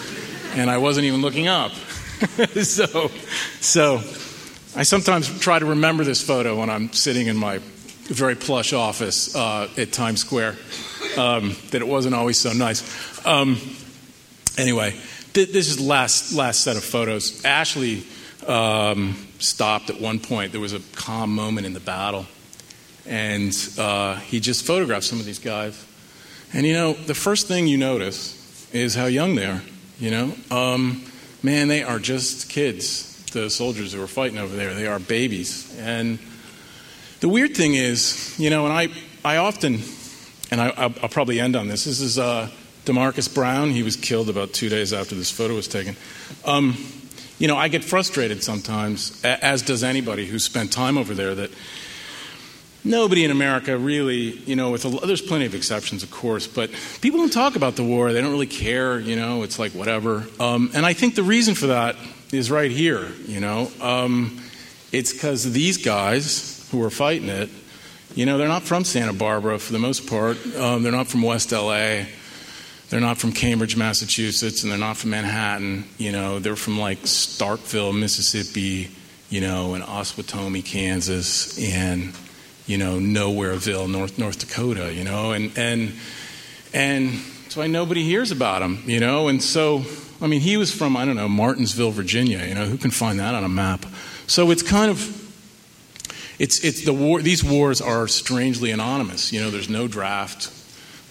and 0.54 0.70
I 0.70 0.78
wasn't 0.78 1.06
even 1.06 1.20
looking 1.20 1.48
up. 1.48 1.72
so, 2.62 3.10
so 3.60 3.98
I 4.76 4.82
sometimes 4.82 5.38
try 5.38 5.60
to 5.60 5.66
remember 5.66 6.02
this 6.02 6.20
photo 6.20 6.58
when 6.58 6.68
I'm 6.68 6.92
sitting 6.92 7.28
in 7.28 7.36
my 7.36 7.58
very 7.58 8.34
plush 8.34 8.72
office 8.72 9.34
uh, 9.36 9.68
at 9.76 9.92
Times 9.92 10.20
Square, 10.20 10.56
um, 11.16 11.54
that 11.70 11.80
it 11.80 11.86
wasn't 11.86 12.16
always 12.16 12.40
so 12.40 12.52
nice. 12.52 12.82
Um, 13.24 13.60
anyway, 14.58 14.96
th- 15.32 15.52
this 15.52 15.68
is 15.68 15.78
last, 15.78 16.32
last 16.32 16.62
set 16.62 16.76
of 16.76 16.82
photos. 16.82 17.44
Ashley 17.44 18.02
um, 18.48 19.16
stopped 19.38 19.90
at 19.90 20.00
one 20.00 20.18
point. 20.18 20.50
There 20.50 20.60
was 20.60 20.72
a 20.72 20.80
calm 20.96 21.32
moment 21.32 21.68
in 21.68 21.72
the 21.72 21.78
battle, 21.78 22.26
and 23.06 23.56
uh, 23.78 24.16
he 24.16 24.40
just 24.40 24.66
photographed 24.66 25.06
some 25.06 25.20
of 25.20 25.24
these 25.24 25.38
guys. 25.38 25.86
And 26.52 26.66
you 26.66 26.72
know, 26.72 26.94
the 26.94 27.14
first 27.14 27.46
thing 27.46 27.68
you 27.68 27.78
notice 27.78 28.68
is 28.74 28.96
how 28.96 29.06
young 29.06 29.36
they 29.36 29.46
are. 29.46 29.62
You 30.00 30.10
know, 30.10 30.34
um, 30.50 31.04
man, 31.44 31.68
they 31.68 31.84
are 31.84 32.00
just 32.00 32.50
kids 32.50 33.13
the 33.34 33.50
soldiers 33.50 33.92
who 33.92 34.00
were 34.00 34.06
fighting 34.06 34.38
over 34.38 34.54
there. 34.56 34.74
They 34.74 34.86
are 34.86 34.98
babies. 34.98 35.76
And 35.78 36.18
the 37.20 37.28
weird 37.28 37.56
thing 37.56 37.74
is, 37.74 38.34
you 38.38 38.50
know, 38.50 38.64
and 38.66 38.72
I, 38.72 38.88
I 39.24 39.36
often, 39.36 39.80
and 40.50 40.60
I, 40.60 40.86
will 40.86 41.08
probably 41.08 41.40
end 41.40 41.56
on 41.56 41.68
this. 41.68 41.84
This 41.84 42.00
is 42.00 42.18
uh, 42.18 42.50
Demarcus 42.84 43.32
Brown. 43.32 43.70
He 43.70 43.82
was 43.82 43.96
killed 43.96 44.28
about 44.28 44.52
two 44.52 44.68
days 44.68 44.92
after 44.92 45.14
this 45.14 45.30
photo 45.30 45.54
was 45.54 45.68
taken. 45.68 45.96
Um, 46.44 46.76
you 47.38 47.48
know, 47.48 47.56
I 47.56 47.68
get 47.68 47.82
frustrated 47.82 48.42
sometimes, 48.42 49.22
as 49.24 49.62
does 49.62 49.82
anybody 49.82 50.26
who's 50.26 50.44
spent 50.44 50.72
time 50.72 50.96
over 50.96 51.14
there, 51.14 51.34
that 51.34 51.50
nobody 52.84 53.24
in 53.24 53.30
America 53.30 53.76
really, 53.76 54.38
you 54.44 54.54
know, 54.54 54.70
with 54.70 54.84
a, 54.84 55.06
there's 55.06 55.22
plenty 55.22 55.46
of 55.46 55.54
exceptions, 55.54 56.02
of 56.02 56.10
course, 56.10 56.46
but 56.46 56.70
people 57.00 57.18
don't 57.18 57.32
talk 57.32 57.56
about 57.56 57.76
the 57.76 57.82
war. 57.82 58.12
They 58.12 58.20
don't 58.20 58.30
really 58.30 58.46
care, 58.46 59.00
you 59.00 59.16
know, 59.16 59.42
it's 59.42 59.58
like 59.58 59.72
whatever. 59.72 60.26
Um, 60.38 60.70
and 60.74 60.86
I 60.86 60.92
think 60.92 61.14
the 61.14 61.22
reason 61.22 61.54
for 61.54 61.68
that 61.68 61.96
is 62.34 62.50
right 62.50 62.70
here, 62.70 63.08
you 63.26 63.40
know. 63.40 63.70
Um, 63.80 64.40
it's 64.92 65.12
because 65.12 65.52
these 65.52 65.84
guys 65.84 66.68
who 66.70 66.82
are 66.82 66.90
fighting 66.90 67.28
it, 67.28 67.50
you 68.14 68.26
know, 68.26 68.38
they're 68.38 68.48
not 68.48 68.62
from 68.62 68.84
Santa 68.84 69.12
Barbara 69.12 69.58
for 69.58 69.72
the 69.72 69.78
most 69.78 70.08
part, 70.08 70.36
um, 70.56 70.82
they're 70.82 70.92
not 70.92 71.08
from 71.08 71.22
West 71.22 71.52
LA. 71.52 72.04
They're 72.90 73.00
not 73.00 73.18
from 73.18 73.32
Cambridge, 73.32 73.76
Massachusetts, 73.76 74.62
and 74.62 74.70
they're 74.70 74.78
not 74.78 74.96
from 74.96 75.10
Manhattan. 75.10 75.84
You 75.98 76.12
know, 76.12 76.38
they're 76.38 76.54
from 76.54 76.78
like 76.78 77.00
Starkville, 77.00 77.98
Mississippi, 77.98 78.90
you 79.30 79.40
know, 79.40 79.74
and 79.74 79.82
Osawatomie, 79.82 80.64
Kansas, 80.64 81.58
and 81.58 82.12
you 82.66 82.78
know, 82.78 82.98
Nowhereville, 82.98 83.90
North 83.90 84.18
North 84.18 84.38
Dakota, 84.38 84.92
you 84.94 85.02
know, 85.02 85.32
and 85.32 85.50
and 85.58 85.92
and 86.72 87.20
that's 87.54 87.58
why 87.60 87.66
nobody 87.68 88.02
hears 88.02 88.32
about 88.32 88.62
him, 88.62 88.82
you 88.84 88.98
know, 88.98 89.28
and 89.28 89.40
so 89.40 89.84
I 90.20 90.26
mean, 90.26 90.40
he 90.40 90.56
was 90.56 90.72
from 90.72 90.96
I 90.96 91.04
don't 91.04 91.14
know 91.14 91.28
Martinsville, 91.28 91.92
Virginia, 91.92 92.44
you 92.44 92.52
know, 92.52 92.64
who 92.64 92.76
can 92.76 92.90
find 92.90 93.20
that 93.20 93.32
on 93.32 93.44
a 93.44 93.48
map? 93.48 93.86
So 94.26 94.50
it's 94.50 94.64
kind 94.64 94.90
of 94.90 94.98
it's 96.40 96.64
it's 96.64 96.84
the 96.84 96.92
war. 96.92 97.22
These 97.22 97.44
wars 97.44 97.80
are 97.80 98.08
strangely 98.08 98.72
anonymous. 98.72 99.32
You 99.32 99.40
know, 99.40 99.50
there's 99.50 99.68
no 99.68 99.86
draft. 99.86 100.50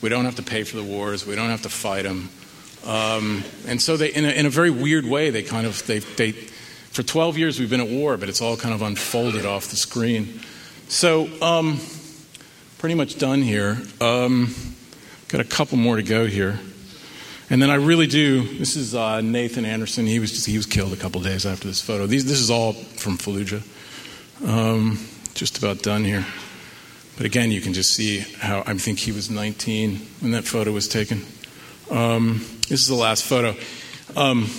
We 0.01 0.09
don't 0.09 0.25
have 0.25 0.35
to 0.35 0.43
pay 0.43 0.65
for 0.65 0.75
the 0.75 0.83
wars. 0.83 1.25
We 1.25 1.33
don't 1.33 1.47
have 1.47 1.61
to 1.61 1.69
fight 1.69 2.01
them. 2.01 2.27
Um, 2.85 3.45
and 3.65 3.81
so 3.81 3.95
they, 3.95 4.11
in 4.13 4.25
a, 4.25 4.31
in 4.31 4.45
a 4.45 4.49
very 4.49 4.69
weird 4.69 5.05
way, 5.05 5.29
they 5.29 5.43
kind 5.43 5.65
of 5.65 5.87
they 5.87 5.99
they 5.99 6.33
for 6.33 7.03
12 7.03 7.37
years 7.37 7.57
we've 7.57 7.69
been 7.69 7.79
at 7.79 7.87
war, 7.87 8.17
but 8.17 8.27
it's 8.27 8.41
all 8.41 8.57
kind 8.57 8.75
of 8.75 8.81
unfolded 8.81 9.45
off 9.45 9.69
the 9.69 9.77
screen. 9.77 10.41
So, 10.89 11.29
um, 11.41 11.79
pretty 12.79 12.95
much 12.95 13.17
done 13.17 13.41
here. 13.41 13.81
Um, 14.01 14.53
got 15.33 15.41
a 15.41 15.49
couple 15.49 15.79
more 15.79 15.95
to 15.95 16.03
go 16.03 16.27
here. 16.27 16.59
And 17.49 17.59
then 17.59 17.71
I 17.71 17.75
really 17.75 18.05
do. 18.05 18.43
This 18.59 18.75
is 18.75 18.93
uh, 18.93 19.19
Nathan 19.21 19.65
Anderson. 19.65 20.05
He 20.05 20.19
was 20.19 20.29
just, 20.29 20.45
he 20.45 20.55
was 20.57 20.67
killed 20.67 20.93
a 20.93 20.95
couple 20.95 21.21
days 21.21 21.43
after 21.43 21.67
this 21.67 21.81
photo. 21.81 22.05
These, 22.05 22.25
this 22.25 22.39
is 22.39 22.51
all 22.51 22.73
from 22.73 23.17
Fallujah. 23.17 23.63
Um, 24.47 24.99
just 25.33 25.57
about 25.57 25.81
done 25.81 26.03
here. 26.03 26.23
But 27.17 27.25
again, 27.25 27.49
you 27.49 27.61
can 27.61 27.73
just 27.73 27.95
see 27.95 28.19
how 28.19 28.61
I 28.67 28.75
think 28.75 28.99
he 28.99 29.11
was 29.11 29.31
19 29.31 29.95
when 30.19 30.33
that 30.33 30.43
photo 30.43 30.71
was 30.71 30.87
taken. 30.87 31.25
Um, 31.89 32.45
this 32.69 32.81
is 32.81 32.87
the 32.87 32.93
last 32.93 33.23
photo. 33.23 33.55
Um, 34.15 34.51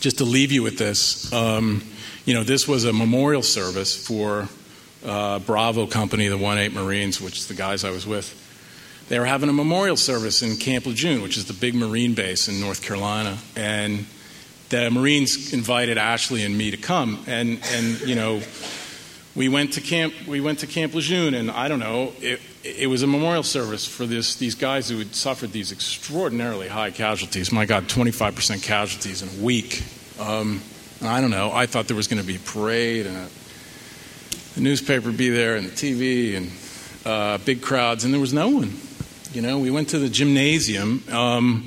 just 0.00 0.16
to 0.18 0.24
leave 0.24 0.52
you 0.52 0.62
with 0.62 0.78
this, 0.78 1.30
um, 1.34 1.82
you 2.24 2.32
know, 2.32 2.44
this 2.44 2.66
was 2.66 2.86
a 2.86 2.94
memorial 2.94 3.42
service 3.42 3.94
for 3.94 4.48
uh, 5.04 5.38
Bravo 5.40 5.86
Company, 5.86 6.28
the 6.28 6.38
1 6.38 6.56
8 6.56 6.72
Marines, 6.72 7.20
which 7.20 7.36
is 7.36 7.46
the 7.46 7.54
guys 7.54 7.84
I 7.84 7.90
was 7.90 8.06
with. 8.06 8.44
They 9.08 9.18
were 9.18 9.26
having 9.26 9.48
a 9.48 9.52
memorial 9.52 9.96
service 9.96 10.42
in 10.42 10.56
Camp 10.56 10.86
Lejeune, 10.86 11.22
which 11.22 11.36
is 11.36 11.44
the 11.44 11.52
big 11.52 11.74
Marine 11.74 12.14
base 12.14 12.48
in 12.48 12.60
North 12.60 12.82
Carolina. 12.82 13.38
And 13.54 14.06
the 14.68 14.90
Marines 14.90 15.52
invited 15.52 15.96
Ashley 15.96 16.42
and 16.42 16.58
me 16.58 16.72
to 16.72 16.76
come. 16.76 17.22
And, 17.28 17.60
and 17.72 18.00
you 18.00 18.16
know, 18.16 18.42
we 19.36 19.50
went 19.50 19.74
to 19.74 19.80
camp 19.80 20.14
we 20.26 20.40
went 20.40 20.60
to 20.60 20.66
camp 20.66 20.94
lejeune 20.94 21.34
and 21.34 21.50
i 21.50 21.68
don't 21.68 21.78
know 21.78 22.12
it, 22.20 22.40
it 22.64 22.88
was 22.88 23.02
a 23.02 23.06
memorial 23.06 23.42
service 23.42 23.86
for 23.86 24.06
this, 24.06 24.36
these 24.36 24.54
guys 24.54 24.88
who 24.88 24.98
had 24.98 25.14
suffered 25.14 25.52
these 25.52 25.70
extraordinarily 25.70 26.66
high 26.66 26.90
casualties 26.90 27.52
my 27.52 27.66
god 27.66 27.84
25% 27.84 28.62
casualties 28.62 29.22
in 29.22 29.28
a 29.28 29.44
week 29.44 29.84
um, 30.18 30.62
i 31.02 31.20
don't 31.20 31.30
know 31.30 31.52
i 31.52 31.66
thought 31.66 31.86
there 31.86 31.96
was 31.96 32.08
going 32.08 32.20
to 32.20 32.26
be 32.26 32.36
a 32.36 32.40
parade 32.40 33.06
and 33.06 33.16
a, 33.16 33.28
the 34.54 34.62
newspaper 34.62 35.12
be 35.12 35.28
there 35.28 35.56
and 35.56 35.66
the 35.66 35.70
tv 35.70 36.36
and 36.36 36.50
uh, 37.04 37.38
big 37.44 37.60
crowds 37.60 38.04
and 38.04 38.14
there 38.14 38.20
was 38.20 38.32
no 38.32 38.48
one 38.48 38.72
you 39.36 39.42
know 39.42 39.58
we 39.58 39.70
went 39.70 39.90
to 39.90 39.98
the 39.98 40.08
gymnasium 40.08 41.04
um, 41.12 41.66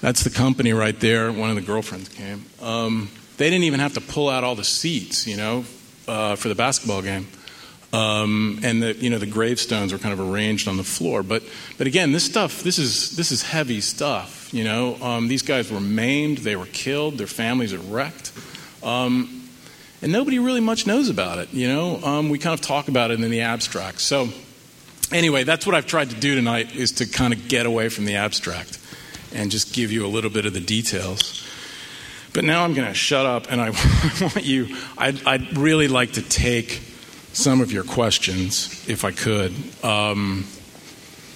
that's 0.00 0.22
the 0.22 0.30
company 0.30 0.72
right 0.72 1.00
there 1.00 1.32
one 1.32 1.50
of 1.50 1.56
the 1.56 1.62
girlfriends 1.62 2.08
came 2.10 2.44
um, 2.62 3.10
they 3.38 3.50
didn't 3.50 3.64
even 3.64 3.80
have 3.80 3.94
to 3.94 4.00
pull 4.00 4.28
out 4.28 4.44
all 4.44 4.54
the 4.54 4.64
seats 4.64 5.26
you 5.26 5.36
know 5.36 5.64
uh, 6.08 6.36
for 6.36 6.48
the 6.48 6.54
basketball 6.54 7.02
game. 7.02 7.28
Um, 7.90 8.60
and 8.62 8.82
the 8.82 8.94
you 8.94 9.08
know 9.08 9.18
the 9.18 9.26
gravestones 9.26 9.92
were 9.92 9.98
kind 9.98 10.12
of 10.12 10.20
arranged 10.20 10.68
on 10.68 10.76
the 10.76 10.84
floor. 10.84 11.22
But 11.22 11.42
but 11.78 11.86
again, 11.86 12.12
this 12.12 12.24
stuff 12.24 12.62
this 12.62 12.78
is 12.78 13.16
this 13.16 13.30
is 13.30 13.42
heavy 13.42 13.80
stuff. 13.80 14.52
You 14.52 14.64
know, 14.64 14.96
um, 14.96 15.28
these 15.28 15.42
guys 15.42 15.70
were 15.70 15.80
maimed, 15.80 16.38
they 16.38 16.56
were 16.56 16.66
killed, 16.66 17.18
their 17.18 17.26
families 17.26 17.72
are 17.72 17.78
wrecked, 17.78 18.32
um, 18.82 19.48
and 20.02 20.12
nobody 20.12 20.38
really 20.38 20.60
much 20.60 20.86
knows 20.86 21.08
about 21.08 21.38
it. 21.38 21.52
You 21.52 21.68
know, 21.68 22.02
um, 22.02 22.28
we 22.28 22.38
kind 22.38 22.52
of 22.52 22.60
talk 22.60 22.88
about 22.88 23.10
it 23.10 23.20
in 23.20 23.30
the 23.30 23.40
abstract. 23.40 24.02
So 24.02 24.28
anyway, 25.12 25.44
that's 25.44 25.66
what 25.66 25.74
I've 25.74 25.86
tried 25.86 26.10
to 26.10 26.16
do 26.16 26.34
tonight 26.34 26.74
is 26.74 26.92
to 26.92 27.06
kind 27.06 27.32
of 27.32 27.48
get 27.48 27.66
away 27.66 27.88
from 27.88 28.04
the 28.04 28.16
abstract 28.16 28.78
and 29.34 29.50
just 29.50 29.74
give 29.74 29.92
you 29.92 30.06
a 30.06 30.08
little 30.08 30.30
bit 30.30 30.46
of 30.46 30.54
the 30.54 30.60
details. 30.60 31.44
But 32.32 32.44
now 32.44 32.64
I'm 32.64 32.74
going 32.74 32.88
to 32.88 32.94
shut 32.94 33.26
up 33.26 33.50
and 33.50 33.60
I 33.60 33.70
want 34.20 34.44
you, 34.44 34.76
I'd, 34.96 35.24
I'd, 35.26 35.56
really 35.56 35.88
like 35.88 36.12
to 36.12 36.22
take 36.22 36.82
some 37.32 37.60
of 37.60 37.72
your 37.72 37.84
questions, 37.84 38.88
if 38.88 39.04
I 39.04 39.12
could. 39.12 39.52
Um, 39.82 40.46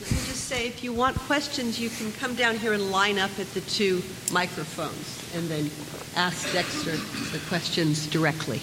Let 0.01 0.11
me 0.11 0.17
just 0.17 0.49
say 0.49 0.67
if 0.67 0.85
you 0.85 0.93
want 0.93 1.17
questions, 1.19 1.81
you 1.81 1.89
can 1.91 2.13
come 2.13 2.35
down 2.35 2.57
here 2.57 2.73
and 2.73 2.91
line 2.91 3.19
up 3.19 3.31
at 3.39 3.53
the 3.55 3.63
two 3.63 4.03
microphones 4.33 5.25
and 5.35 5.49
then 5.49 5.71
ask 6.15 6.53
Dexter 6.53 6.97
the 7.37 7.41
questions 7.49 8.07
directly. 8.07 8.61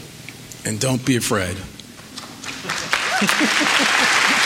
And 0.66 0.80
don't 0.80 1.04
be 1.06 1.16
afraid. 1.16 1.58